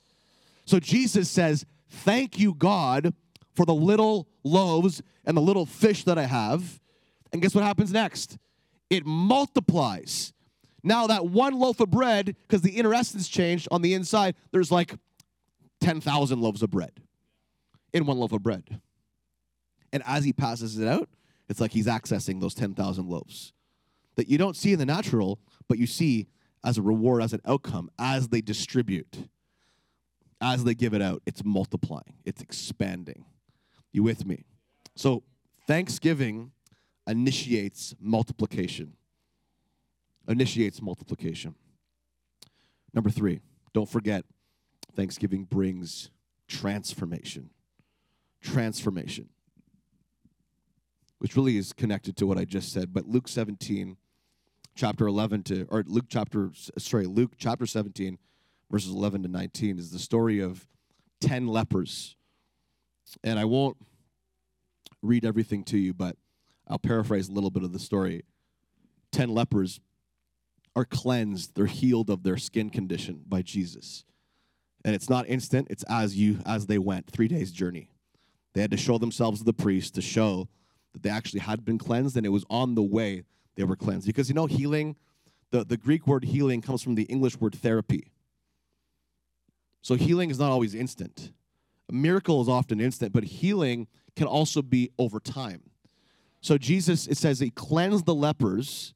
So 0.65 0.81
Jesus 0.81 1.31
says, 1.31 1.65
Thank 1.89 2.39
you, 2.39 2.53
God, 2.53 3.15
for 3.55 3.65
the 3.65 3.75
little 3.75 4.29
loaves 4.45 5.01
and 5.25 5.37
the 5.37 5.41
little 5.41 5.65
fish 5.65 6.05
that 6.05 6.19
I 6.19 6.25
have. 6.25 6.81
And 7.33 7.41
guess 7.41 7.55
what 7.55 7.65
happens 7.65 7.93
next? 7.93 8.37
It 8.91 9.05
multiplies. 9.07 10.33
Now, 10.83 11.07
that 11.09 11.27
one 11.27 11.59
loaf 11.59 11.81
of 11.81 11.91
bread, 11.91 12.37
because 12.47 12.63
the 12.63 12.77
inner 12.77 12.95
essence 12.95 13.29
changed 13.29 13.69
on 13.71 13.83
the 13.83 13.95
inside, 13.95 14.35
there's 14.53 14.71
like 14.71 14.95
10,000 15.81 16.41
loaves 16.41 16.63
of 16.63 16.71
bread 16.71 16.93
in 17.93 18.07
one 18.07 18.19
loaf 18.19 18.33
of 18.33 18.43
bread. 18.43 18.81
And 19.93 20.03
as 20.07 20.25
he 20.25 20.33
passes 20.33 20.79
it 20.79 20.87
out, 20.87 21.09
it's 21.49 21.61
like 21.61 21.73
he's 21.73 21.87
accessing 21.87 22.41
those 22.41 22.55
10,000 22.55 23.09
loaves 23.09 23.53
that 24.17 24.29
you 24.29 24.37
don't 24.37 24.57
see 24.57 24.73
in 24.73 24.79
the 24.79 24.87
natural, 24.87 25.39
but 25.69 25.79
you 25.79 25.87
see 25.87 26.27
as 26.65 26.77
a 26.77 26.83
reward, 26.83 27.23
as 27.23 27.33
an 27.33 27.41
outcome, 27.47 27.91
as 27.99 28.29
they 28.29 28.41
distribute, 28.41 29.29
as 30.41 30.65
they 30.65 30.75
give 30.75 30.93
it 30.93 31.01
out. 31.01 31.23
It's 31.25 31.45
multiplying, 31.45 32.15
it's 32.25 32.43
expanding. 32.43 33.25
You 33.93 34.03
with 34.03 34.27
me? 34.27 34.45
So, 34.97 35.23
Thanksgiving 35.67 36.51
initiates 37.09 37.95
multiplication. 38.01 38.93
Initiates 40.29 40.81
multiplication. 40.83 41.55
Number 42.95 43.11
three, 43.11 43.41
don't 43.73 43.89
forget, 43.89 44.25
Thanksgiving 44.95 45.45
brings 45.45 46.11
transformation. 46.47 47.51
Transformation 48.43 49.29
which 51.19 51.37
really 51.37 51.57
is 51.57 51.73
connected 51.73 52.17
to 52.17 52.27
what 52.27 52.39
I 52.39 52.45
just 52.45 52.73
said. 52.73 52.93
But 52.93 53.07
Luke 53.07 53.29
17, 53.29 53.97
chapter 54.75 55.07
11 55.07 55.43
to, 55.45 55.67
or 55.71 55.85
Luke 55.87 56.07
chapter, 56.09 56.51
sorry, 56.79 57.07
Luke 57.07 57.33
chapter 57.37 57.67
17, 57.67 58.19
verses 58.71 58.93
11 58.93 59.25
to 59.25 59.29
19 59.29 59.79
is 59.79 59.91
the 59.91 59.99
story 59.99 60.41
of 60.41 60.67
10 61.21 61.47
lepers. 61.47 62.17
And 63.25 63.39
I 63.39 63.45
won't 63.45 63.77
read 65.03 65.25
everything 65.25 65.65
to 65.65 65.79
you, 65.79 65.93
but 65.93 66.17
I'll 66.69 66.79
paraphrase 66.79 67.29
a 67.29 67.33
little 67.33 67.51
bit 67.51 67.63
of 67.63 67.73
the 67.73 67.79
story. 67.79 68.25
10 69.13 69.31
lepers 69.31 69.81
are 70.77 70.85
cleansed, 70.85 71.55
they're 71.55 71.67
healed 71.67 72.11
of 72.11 72.23
their 72.23 72.37
skin 72.37 72.71
condition 72.71 73.23
by 73.27 73.43
Jesus. 73.43 74.05
And 74.85 74.95
it's 74.95 75.11
not 75.11 75.29
instant, 75.29 75.69
it's 75.71 75.83
as 75.85 76.17
you 76.17 76.39
as 76.47 76.67
they 76.67 76.79
went, 76.79 77.11
3 77.11 77.27
days 77.29 77.51
journey. 77.51 77.91
They 78.55 78.61
had 78.61 78.71
to 78.71 78.77
show 78.77 78.99
themselves 78.99 79.41
to 79.41 79.45
the 79.45 79.53
priest 79.53 79.95
to 79.95 80.03
show 80.03 80.49
that 80.93 81.03
they 81.03 81.11
actually 81.11 81.41
had 81.41 81.65
been 81.65 81.79
cleansed 81.79 82.17
and 82.17 82.27
it 82.27 82.31
was 82.31 82.45
on 82.49 82.75
the 82.75 82.83
way 82.83 83.25
they 83.57 83.65
were 83.65 83.77
cleansed. 83.77 84.07
Because 84.07 84.29
you 84.29 84.35
know, 84.35 84.47
healing, 84.47 84.97
the, 85.51 85.65
the 85.65 85.77
Greek 85.77 86.07
word 86.07 86.25
healing 86.25 86.61
comes 86.61 86.83
from 86.83 86.95
the 86.95 87.05
English 87.05 87.41
word 87.41 87.55
therapy. 87.55 88.13
So 89.83 89.95
healing 89.95 90.31
is 90.31 90.39
not 90.39 90.51
always 90.51 90.75
instant. 90.75 91.33
A 91.89 91.93
miracle 91.93 92.43
is 92.43 92.49
often 92.49 92.81
instant, 92.81 93.13
but 93.13 93.25
healing 93.25 93.87
can 94.17 94.27
also 94.27 94.61
be 94.61 94.91
over 94.99 95.21
time. 95.21 95.68
So 96.41 96.59
Jesus, 96.59 97.07
it 97.07 97.17
says 97.17 97.41
he 97.41 97.51
cleansed 97.51 98.07
the 98.07 98.15
lepers, 98.15 98.95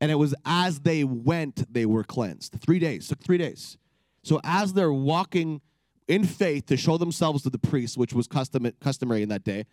and 0.00 0.10
it 0.10 0.16
was 0.16 0.34
as 0.44 0.80
they 0.80 1.04
went, 1.04 1.72
they 1.72 1.86
were 1.86 2.04
cleansed. 2.04 2.56
Three 2.60 2.78
days, 2.78 3.08
took 3.08 3.20
three 3.20 3.38
days. 3.38 3.78
So 4.22 4.40
as 4.44 4.72
they're 4.72 4.92
walking 4.92 5.60
in 6.08 6.24
faith 6.24 6.66
to 6.66 6.76
show 6.76 6.98
themselves 6.98 7.42
to 7.44 7.50
the 7.50 7.58
priest, 7.58 7.96
which 7.96 8.12
was 8.12 8.26
custom, 8.26 8.70
customary 8.80 9.22
in 9.22 9.28
that 9.30 9.44
day, 9.44 9.64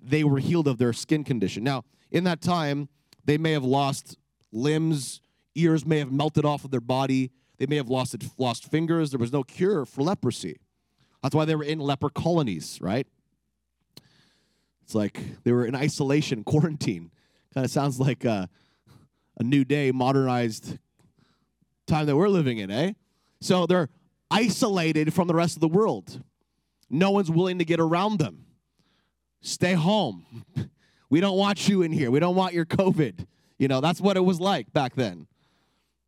they 0.00 0.24
were 0.24 0.38
healed 0.38 0.68
of 0.68 0.78
their 0.78 0.92
skin 0.92 1.24
condition. 1.24 1.64
Now, 1.64 1.84
in 2.10 2.24
that 2.24 2.40
time, 2.40 2.88
they 3.24 3.38
may 3.38 3.52
have 3.52 3.64
lost 3.64 4.16
limbs, 4.52 5.20
ears 5.54 5.86
may 5.86 5.98
have 5.98 6.12
melted 6.12 6.44
off 6.44 6.64
of 6.64 6.70
their 6.70 6.80
body, 6.80 7.30
they 7.58 7.66
may 7.66 7.76
have 7.76 7.88
lost 7.88 8.16
lost 8.38 8.70
fingers. 8.70 9.10
There 9.10 9.20
was 9.20 9.32
no 9.32 9.44
cure 9.44 9.84
for 9.84 10.02
leprosy. 10.02 10.58
That's 11.22 11.34
why 11.34 11.44
they 11.44 11.54
were 11.54 11.64
in 11.64 11.78
leper 11.78 12.10
colonies, 12.10 12.78
right? 12.80 13.06
It's 14.84 14.94
like 14.94 15.20
they 15.44 15.52
were 15.52 15.66
in 15.66 15.74
isolation, 15.74 16.44
quarantine. 16.44 17.10
Kind 17.54 17.64
of 17.64 17.70
sounds 17.70 18.00
like 18.00 18.24
a, 18.24 18.48
a 19.38 19.42
new 19.42 19.64
day, 19.64 19.92
modernized 19.92 20.78
time 21.86 22.06
that 22.06 22.16
we're 22.16 22.28
living 22.28 22.58
in, 22.58 22.70
eh? 22.70 22.92
So 23.40 23.66
they're 23.66 23.88
isolated 24.30 25.12
from 25.12 25.28
the 25.28 25.34
rest 25.34 25.56
of 25.56 25.60
the 25.60 25.68
world. 25.68 26.22
No 26.88 27.10
one's 27.10 27.30
willing 27.30 27.58
to 27.58 27.64
get 27.64 27.80
around 27.80 28.18
them. 28.18 28.46
Stay 29.40 29.74
home. 29.74 30.44
We 31.12 31.20
don't 31.20 31.36
want 31.36 31.68
you 31.68 31.82
in 31.82 31.92
here. 31.92 32.10
We 32.10 32.20
don't 32.20 32.36
want 32.36 32.54
your 32.54 32.64
COVID. 32.64 33.26
You 33.58 33.68
know, 33.68 33.82
that's 33.82 34.00
what 34.00 34.16
it 34.16 34.24
was 34.24 34.40
like 34.40 34.72
back 34.72 34.94
then, 34.94 35.26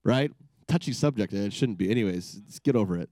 right? 0.03 0.33
Touchy 0.67 0.95
subject. 0.95 1.31
It 1.35 1.53
shouldn't 1.53 1.77
be. 1.77 1.91
Anyways, 1.91 2.41
let's 2.47 2.59
get 2.59 2.75
over 2.75 2.97
it. 2.97 3.11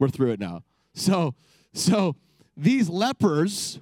We're 0.00 0.08
through 0.08 0.30
it 0.30 0.40
now. 0.40 0.62
So, 0.94 1.34
so 1.74 2.16
these 2.56 2.88
lepers 2.88 3.80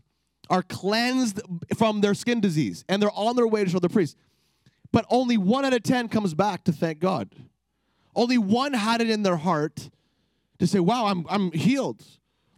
are 0.53 0.63
cleansed 0.63 1.41
from 1.77 2.03
their 2.03 2.13
skin 2.13 2.39
disease 2.39 2.85
and 2.87 3.03
they're 3.03 3.11
on 3.13 3.35
their 3.35 3.47
way 3.47 3.65
to 3.65 3.71
show 3.71 3.79
the 3.79 3.89
priest. 3.89 4.19
But 4.93 5.07
only 5.09 5.39
one 5.39 5.65
out 5.65 5.73
of 5.73 5.83
10 5.83 6.09
comes 6.09 6.35
back 6.35 6.65
to 6.65 6.73
thank 6.73 7.01
God. 7.01 7.35
Only 8.15 8.37
one 8.37 8.75
had 8.75 9.01
it 9.01 9.09
in 9.09 9.23
their 9.23 9.39
heart 9.39 9.89
to 10.59 10.67
say, 10.67 10.79
wow, 10.79 11.07
I'm, 11.07 11.25
I'm 11.31 11.51
healed. 11.53 12.05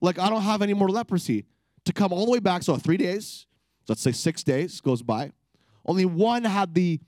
Like, 0.01 0.19
I 0.19 0.29
don't 0.29 0.43
have 0.43 0.61
any 0.61 0.75
more 0.75 0.89
leprosy 0.89 1.47
to 1.85 1.93
come 1.93 2.13
all 2.13 2.25
the 2.25 2.33
way 2.33 2.41
back. 2.41 2.65
So 2.65 2.77
three 2.77 2.97
days, 2.97 3.47
let's 3.89 4.01
say 4.01 4.11
six 4.11 4.43
days 4.43 4.81
goes 4.81 5.03
by. 5.03 5.31
Only 5.87 6.05
one 6.05 6.43
had 6.43 6.75
the 6.75 6.99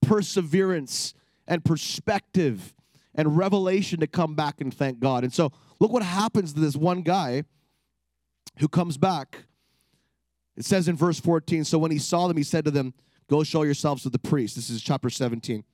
perseverance 0.00 1.12
and 1.48 1.64
perspective 1.64 2.72
and 3.16 3.36
revelation 3.36 3.98
to 3.98 4.06
come 4.06 4.36
back 4.36 4.60
and 4.60 4.72
thank 4.72 5.00
God. 5.00 5.24
And 5.24 5.34
so 5.34 5.50
look 5.80 5.90
what 5.90 6.04
happens 6.04 6.52
to 6.52 6.60
this 6.60 6.76
one 6.76 7.02
guy 7.02 7.42
who 8.58 8.68
comes 8.68 8.96
back. 8.96 9.46
It 10.56 10.64
says 10.64 10.88
in 10.88 10.96
verse 10.96 11.20
14, 11.20 11.64
so 11.64 11.78
when 11.78 11.90
he 11.90 11.98
saw 11.98 12.28
them, 12.28 12.36
he 12.36 12.42
said 12.42 12.64
to 12.64 12.70
them, 12.70 12.94
Go 13.28 13.42
show 13.42 13.62
yourselves 13.62 14.02
to 14.04 14.10
the 14.10 14.18
priest. 14.18 14.54
This 14.54 14.70
is 14.70 14.80
chapter 14.80 15.10
17. 15.10 15.64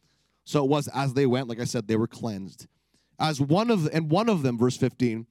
So 0.44 0.64
it 0.64 0.70
was 0.70 0.88
as 0.88 1.14
they 1.14 1.26
went, 1.26 1.48
like 1.48 1.60
I 1.60 1.64
said, 1.64 1.86
they 1.86 1.96
were 1.96 2.06
cleansed. 2.06 2.66
As 3.18 3.40
one 3.40 3.70
of 3.70 3.86
and 3.92 4.10
one 4.10 4.28
of 4.28 4.42
them, 4.42 4.58
verse 4.58 4.76
15, 4.76 5.26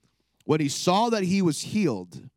when 0.46 0.60
he 0.60 0.70
saw 0.70 1.10
that 1.10 1.24
he 1.24 1.42
was 1.42 1.62
healed, 1.62 2.30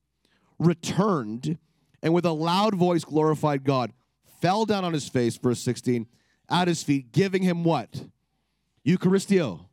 returned 0.59 1.59
and 2.03 2.13
with 2.13 2.25
a 2.25 2.33
loud 2.33 2.75
voice 2.75 3.05
glorified 3.05 3.65
God, 3.65 3.93
fell 4.41 4.65
down 4.65 4.85
on 4.85 4.93
his 4.93 5.09
face, 5.09 5.37
verse 5.37 5.61
16, 5.61 6.07
at 6.51 6.69
his 6.69 6.83
feet, 6.83 7.13
giving 7.13 7.43
him 7.43 7.65
what? 7.65 8.05
Eucharisteo. 8.87 9.67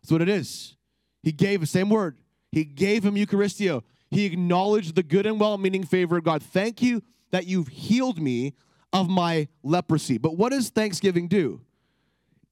That's 0.00 0.12
what 0.12 0.22
it 0.22 0.28
is. 0.28 0.76
He 1.22 1.32
gave, 1.32 1.60
the 1.60 1.66
same 1.66 1.90
word, 1.90 2.18
he 2.52 2.64
gave 2.64 3.04
him 3.04 3.14
Eucharisteo. 3.14 3.82
He 4.10 4.24
acknowledged 4.24 4.94
the 4.94 5.02
good 5.02 5.26
and 5.26 5.38
well 5.38 5.58
meaning 5.58 5.84
favor 5.84 6.16
of 6.16 6.24
God. 6.24 6.42
Thank 6.42 6.82
you 6.82 7.02
that 7.30 7.46
you've 7.46 7.68
healed 7.68 8.20
me 8.20 8.54
of 8.92 9.08
my 9.08 9.48
leprosy. 9.62 10.18
But 10.18 10.36
what 10.36 10.50
does 10.50 10.70
Thanksgiving 10.70 11.28
do? 11.28 11.60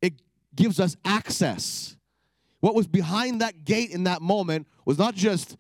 It 0.03 0.15
gives 0.55 0.79
us 0.79 0.97
access. 1.05 1.97
What 2.61 2.75
was 2.75 2.87
behind 2.87 3.41
that 3.41 3.65
gate 3.65 3.91
in 3.91 4.05
that 4.05 4.21
moment 4.21 4.67
was 4.85 4.99
not 4.99 5.15
just 5.15 5.57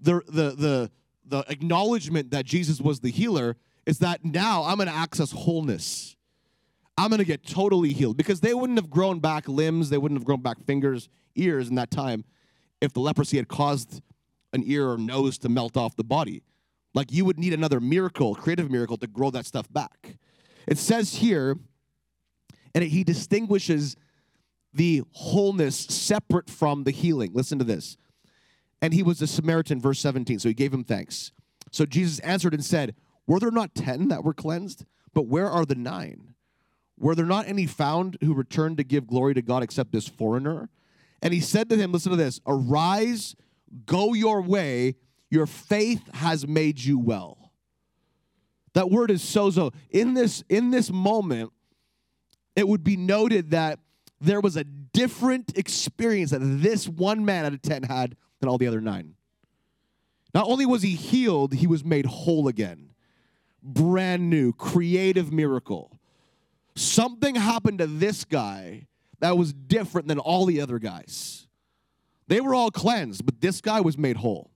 the, 0.00 0.20
the, 0.26 0.50
the, 0.50 0.90
the 1.26 1.44
acknowledgement 1.48 2.30
that 2.32 2.44
Jesus 2.44 2.80
was 2.80 3.00
the 3.00 3.10
healer 3.10 3.56
is 3.86 3.98
that 4.00 4.24
now 4.24 4.64
I'm 4.64 4.76
going 4.76 4.88
to 4.88 4.94
access 4.94 5.30
wholeness. 5.32 6.16
I'm 6.98 7.08
going 7.08 7.18
to 7.18 7.24
get 7.24 7.46
totally 7.46 7.92
healed 7.92 8.16
because 8.16 8.40
they 8.40 8.52
wouldn't 8.52 8.78
have 8.78 8.90
grown 8.90 9.20
back 9.20 9.48
limbs, 9.48 9.90
they 9.90 9.98
wouldn't 9.98 10.20
have 10.20 10.26
grown 10.26 10.42
back 10.42 10.60
fingers, 10.64 11.08
ears 11.34 11.68
in 11.68 11.76
that 11.76 11.90
time 11.90 12.24
if 12.80 12.92
the 12.92 13.00
leprosy 13.00 13.36
had 13.36 13.48
caused 13.48 14.02
an 14.52 14.62
ear 14.66 14.90
or 14.90 14.98
nose 14.98 15.38
to 15.38 15.48
melt 15.48 15.76
off 15.76 15.96
the 15.96 16.04
body. 16.04 16.42
Like 16.94 17.12
you 17.12 17.24
would 17.24 17.38
need 17.38 17.52
another 17.52 17.80
miracle, 17.80 18.34
creative 18.34 18.70
miracle, 18.70 18.96
to 18.98 19.06
grow 19.06 19.30
that 19.30 19.46
stuff 19.46 19.72
back. 19.72 20.16
It 20.66 20.78
says 20.78 21.16
here, 21.16 21.56
and 22.74 22.84
he 22.84 23.04
distinguishes 23.04 23.96
the 24.72 25.02
wholeness 25.12 25.76
separate 25.76 26.48
from 26.48 26.84
the 26.84 26.90
healing. 26.90 27.32
Listen 27.32 27.58
to 27.58 27.64
this. 27.64 27.96
And 28.82 28.94
he 28.94 29.02
was 29.02 29.20
a 29.20 29.26
Samaritan, 29.26 29.80
verse 29.80 29.98
17. 30.00 30.38
So 30.38 30.48
he 30.48 30.54
gave 30.54 30.72
him 30.72 30.84
thanks. 30.84 31.32
So 31.70 31.84
Jesus 31.84 32.18
answered 32.20 32.54
and 32.54 32.64
said, 32.64 32.94
Were 33.26 33.38
there 33.38 33.50
not 33.50 33.74
ten 33.74 34.08
that 34.08 34.24
were 34.24 34.34
cleansed? 34.34 34.84
But 35.12 35.26
where 35.26 35.48
are 35.50 35.66
the 35.66 35.74
nine? 35.74 36.34
Were 36.98 37.14
there 37.14 37.26
not 37.26 37.48
any 37.48 37.66
found 37.66 38.18
who 38.22 38.34
returned 38.34 38.76
to 38.76 38.84
give 38.84 39.06
glory 39.06 39.34
to 39.34 39.42
God 39.42 39.62
except 39.62 39.92
this 39.92 40.08
foreigner? 40.08 40.68
And 41.22 41.34
he 41.34 41.40
said 41.40 41.68
to 41.70 41.76
him, 41.76 41.92
Listen 41.92 42.10
to 42.10 42.16
this 42.16 42.40
Arise, 42.46 43.36
go 43.86 44.14
your 44.14 44.42
way, 44.42 44.96
your 45.30 45.46
faith 45.46 46.02
has 46.14 46.46
made 46.46 46.80
you 46.80 46.98
well. 46.98 47.52
That 48.74 48.90
word 48.90 49.10
is 49.10 49.22
sozo. 49.22 49.74
In 49.90 50.14
this, 50.14 50.44
in 50.48 50.70
this 50.70 50.90
moment, 50.90 51.52
it 52.56 52.66
would 52.66 52.84
be 52.84 52.96
noted 52.96 53.50
that 53.50 53.78
there 54.20 54.40
was 54.40 54.56
a 54.56 54.64
different 54.64 55.56
experience 55.56 56.30
that 56.30 56.40
this 56.40 56.88
one 56.88 57.24
man 57.24 57.46
out 57.46 57.54
of 57.54 57.62
10 57.62 57.84
had 57.84 58.16
than 58.40 58.48
all 58.48 58.58
the 58.58 58.66
other 58.66 58.80
nine. 58.80 59.14
Not 60.34 60.46
only 60.46 60.66
was 60.66 60.82
he 60.82 60.94
healed, 60.94 61.54
he 61.54 61.66
was 61.66 61.84
made 61.84 62.06
whole 62.06 62.48
again. 62.48 62.90
Brand 63.62 64.30
new, 64.30 64.52
creative 64.52 65.32
miracle. 65.32 65.98
Something 66.76 67.34
happened 67.34 67.78
to 67.78 67.86
this 67.86 68.24
guy 68.24 68.86
that 69.18 69.36
was 69.36 69.52
different 69.52 70.08
than 70.08 70.18
all 70.18 70.46
the 70.46 70.60
other 70.60 70.78
guys. 70.78 71.46
They 72.30 72.40
were 72.40 72.54
all 72.54 72.70
cleansed, 72.70 73.26
but 73.26 73.40
this 73.40 73.60
guy 73.60 73.80
was 73.80 73.98
made 73.98 74.16
whole. 74.16 74.52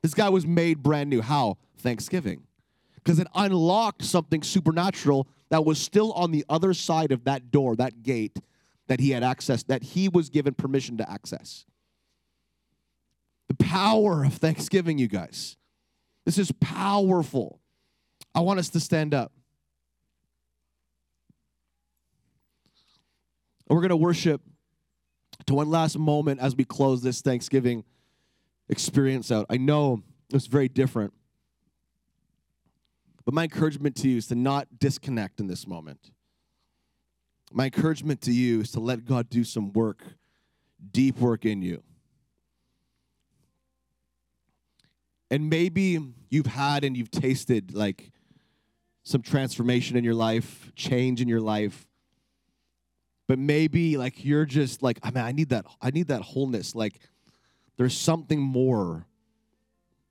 This 0.00 0.14
guy 0.14 0.28
was 0.28 0.46
made 0.46 0.80
brand 0.80 1.10
new. 1.10 1.20
How? 1.20 1.58
Thanksgiving. 1.78 2.44
Because 2.94 3.18
it 3.18 3.26
unlocked 3.34 4.04
something 4.04 4.44
supernatural 4.44 5.26
that 5.48 5.64
was 5.64 5.80
still 5.80 6.12
on 6.12 6.30
the 6.30 6.44
other 6.48 6.72
side 6.72 7.10
of 7.10 7.24
that 7.24 7.50
door, 7.50 7.74
that 7.74 8.04
gate 8.04 8.38
that 8.86 9.00
he 9.00 9.10
had 9.10 9.24
access, 9.24 9.64
that 9.64 9.82
he 9.82 10.08
was 10.08 10.28
given 10.28 10.54
permission 10.54 10.98
to 10.98 11.10
access. 11.10 11.64
The 13.48 13.54
power 13.54 14.22
of 14.22 14.34
Thanksgiving, 14.34 14.96
you 14.98 15.08
guys. 15.08 15.56
This 16.24 16.38
is 16.38 16.52
powerful. 16.60 17.58
I 18.36 18.40
want 18.40 18.60
us 18.60 18.68
to 18.68 18.78
stand 18.78 19.14
up. 19.14 19.32
We're 23.68 23.80
going 23.80 23.88
to 23.88 23.96
worship 23.96 24.42
to 25.46 25.54
one 25.54 25.70
last 25.70 25.98
moment 25.98 26.40
as 26.40 26.54
we 26.54 26.64
close 26.64 27.02
this 27.02 27.20
Thanksgiving 27.20 27.84
experience 28.68 29.32
out. 29.32 29.46
I 29.50 29.56
know 29.56 30.02
it's 30.32 30.46
very 30.46 30.68
different. 30.68 31.12
But 33.24 33.34
my 33.34 33.44
encouragement 33.44 33.96
to 33.96 34.08
you 34.08 34.18
is 34.18 34.26
to 34.28 34.34
not 34.34 34.78
disconnect 34.78 35.40
in 35.40 35.46
this 35.46 35.66
moment. 35.66 36.10
My 37.52 37.66
encouragement 37.66 38.20
to 38.22 38.32
you 38.32 38.60
is 38.60 38.70
to 38.72 38.80
let 38.80 39.04
God 39.04 39.28
do 39.28 39.44
some 39.44 39.72
work, 39.72 40.04
deep 40.92 41.18
work 41.18 41.44
in 41.44 41.62
you. 41.62 41.82
And 45.30 45.50
maybe 45.50 46.00
you've 46.28 46.46
had 46.46 46.84
and 46.84 46.96
you've 46.96 47.10
tasted 47.10 47.74
like 47.74 48.10
some 49.02 49.22
transformation 49.22 49.96
in 49.96 50.04
your 50.04 50.14
life, 50.14 50.72
change 50.74 51.20
in 51.20 51.28
your 51.28 51.40
life 51.40 51.86
but 53.30 53.38
maybe 53.38 53.96
like 53.96 54.24
you're 54.24 54.44
just 54.44 54.82
like 54.82 54.98
I 55.04 55.12
mean 55.12 55.22
I 55.22 55.30
need 55.30 55.50
that 55.50 55.64
I 55.80 55.92
need 55.92 56.08
that 56.08 56.20
wholeness. 56.20 56.74
Like 56.74 56.98
there's 57.76 57.96
something 57.96 58.40
more 58.40 59.06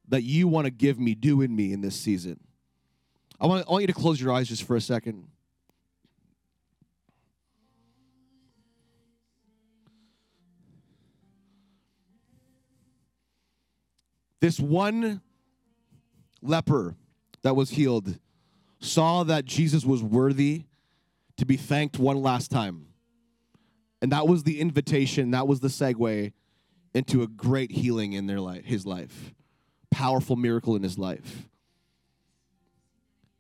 that 0.07 0.23
you 0.23 0.47
want 0.47 0.67
to 0.67 0.71
give 0.71 0.97
me 0.97 1.15
do 1.15 1.41
in 1.41 1.53
me 1.53 1.73
in 1.73 1.81
this 1.81 1.97
season. 1.97 2.39
I 3.37 3.45
want, 3.45 3.67
I 3.67 3.71
want 3.71 3.81
you 3.81 3.87
to 3.87 3.93
close 3.93 4.21
your 4.21 4.31
eyes 4.31 4.47
just 4.47 4.63
for 4.63 4.77
a 4.77 4.79
second. 4.79 5.27
This 14.39 14.61
one 14.61 15.19
leper 16.41 16.95
that 17.41 17.57
was 17.57 17.71
healed 17.71 18.17
saw 18.79 19.25
that 19.25 19.43
Jesus 19.43 19.83
was 19.83 20.01
worthy 20.01 20.63
to 21.35 21.43
be 21.43 21.57
thanked 21.57 21.99
one 21.99 22.21
last 22.21 22.49
time 22.49 22.85
and 24.01 24.11
that 24.11 24.27
was 24.27 24.43
the 24.43 24.59
invitation, 24.59 25.31
that 25.31 25.47
was 25.47 25.59
the 25.59 25.67
segue 25.67 26.31
into 26.93 27.21
a 27.21 27.27
great 27.27 27.71
healing 27.71 28.13
in 28.13 28.27
their 28.27 28.39
life, 28.39 28.65
his 28.65 28.85
life. 28.85 29.33
Powerful 29.91 30.35
miracle 30.35 30.75
in 30.75 30.83
his 30.83 30.97
life. 30.97 31.49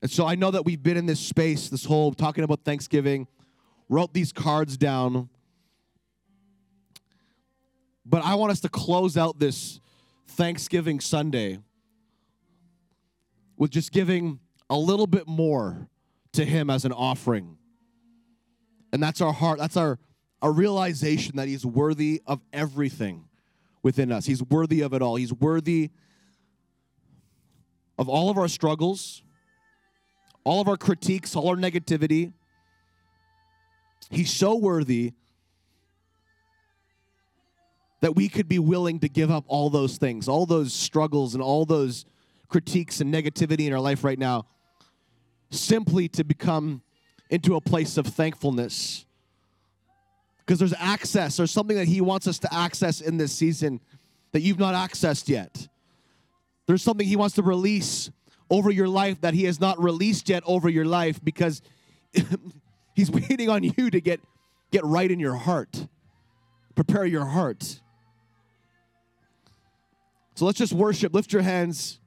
And 0.01 0.09
so 0.09 0.25
I 0.25 0.35
know 0.35 0.51
that 0.51 0.65
we've 0.65 0.81
been 0.81 0.97
in 0.97 1.05
this 1.05 1.19
space, 1.19 1.69
this 1.69 1.85
whole 1.85 2.13
talking 2.13 2.43
about 2.43 2.63
Thanksgiving, 2.63 3.27
wrote 3.89 4.13
these 4.13 4.31
cards 4.31 4.77
down. 4.77 5.29
But 8.05 8.23
I 8.23 8.35
want 8.35 8.51
us 8.51 8.59
to 8.61 8.69
close 8.69 9.17
out 9.17 9.39
this 9.39 9.79
Thanksgiving 10.27 10.99
Sunday 10.99 11.59
with 13.57 13.71
just 13.71 13.91
giving 13.91 14.39
a 14.69 14.77
little 14.77 15.07
bit 15.07 15.27
more 15.27 15.89
to 16.33 16.45
him 16.45 16.69
as 16.69 16.85
an 16.85 16.93
offering. 16.93 17.57
And 18.93 19.03
that's 19.03 19.21
our 19.21 19.33
heart, 19.33 19.59
that's 19.59 19.77
our 19.77 19.99
a 20.41 20.49
realization 20.49 21.35
that 21.37 21.47
he's 21.47 21.65
worthy 21.65 22.21
of 22.25 22.41
everything 22.53 23.25
within 23.83 24.11
us. 24.11 24.25
He's 24.25 24.43
worthy 24.43 24.81
of 24.81 24.93
it 24.93 25.01
all. 25.01 25.15
He's 25.15 25.33
worthy 25.33 25.91
of 27.97 28.07
all 28.07 28.29
of 28.29 28.37
our 28.37 28.47
struggles, 28.47 29.21
all 30.43 30.61
of 30.61 30.67
our 30.67 30.77
critiques, 30.77 31.35
all 31.35 31.49
our 31.49 31.55
negativity. 31.55 32.31
He's 34.09 34.31
so 34.31 34.55
worthy 34.55 35.13
that 38.01 38.15
we 38.15 38.29
could 38.29 38.47
be 38.47 38.59
willing 38.59 38.99
to 38.99 39.09
give 39.09 39.29
up 39.29 39.43
all 39.47 39.69
those 39.69 39.97
things, 39.97 40.29
all 40.29 40.45
those 40.45 40.73
struggles 40.73 41.33
and 41.33 41.43
all 41.43 41.65
those 41.65 42.05
critiques 42.47 43.01
and 43.01 43.13
negativity 43.13 43.67
in 43.67 43.73
our 43.73 43.79
life 43.79 44.05
right 44.05 44.17
now, 44.17 44.45
simply 45.51 46.07
to 46.07 46.23
become 46.23 46.81
into 47.29 47.55
a 47.55 47.61
place 47.61 47.97
of 47.97 48.07
thankfulness 48.07 49.05
because 50.49 50.57
there's 50.57 50.73
access. 50.79 51.37
There's 51.37 51.51
something 51.51 51.77
that 51.77 51.87
He 51.87 52.01
wants 52.01 52.25
us 52.27 52.39
to 52.39 52.51
access 52.51 53.01
in 53.01 53.17
this 53.17 53.31
season 53.31 53.79
that 54.31 54.41
you've 54.41 54.57
not 54.57 54.73
accessed 54.73 55.29
yet. 55.29 55.67
There's 56.65 56.81
something 56.81 57.05
He 57.05 57.15
wants 57.15 57.35
to 57.35 57.43
release 57.43 58.09
over 58.49 58.71
your 58.71 58.87
life 58.87 59.21
that 59.21 59.35
He 59.35 59.43
has 59.43 59.59
not 59.59 59.79
released 59.79 60.27
yet 60.27 60.41
over 60.47 60.67
your 60.67 60.85
life 60.85 61.23
because 61.23 61.61
He's 62.95 63.11
waiting 63.11 63.47
on 63.47 63.61
you 63.61 63.91
to 63.91 64.01
get, 64.01 64.21
get 64.71 64.83
right 64.83 65.11
in 65.11 65.19
your 65.19 65.35
heart. 65.35 65.87
Prepare 66.73 67.05
your 67.05 67.25
heart. 67.25 67.79
So 70.33 70.45
let's 70.45 70.57
just 70.57 70.73
worship. 70.73 71.13
Lift 71.13 71.31
your 71.31 71.43
hands. 71.43 71.98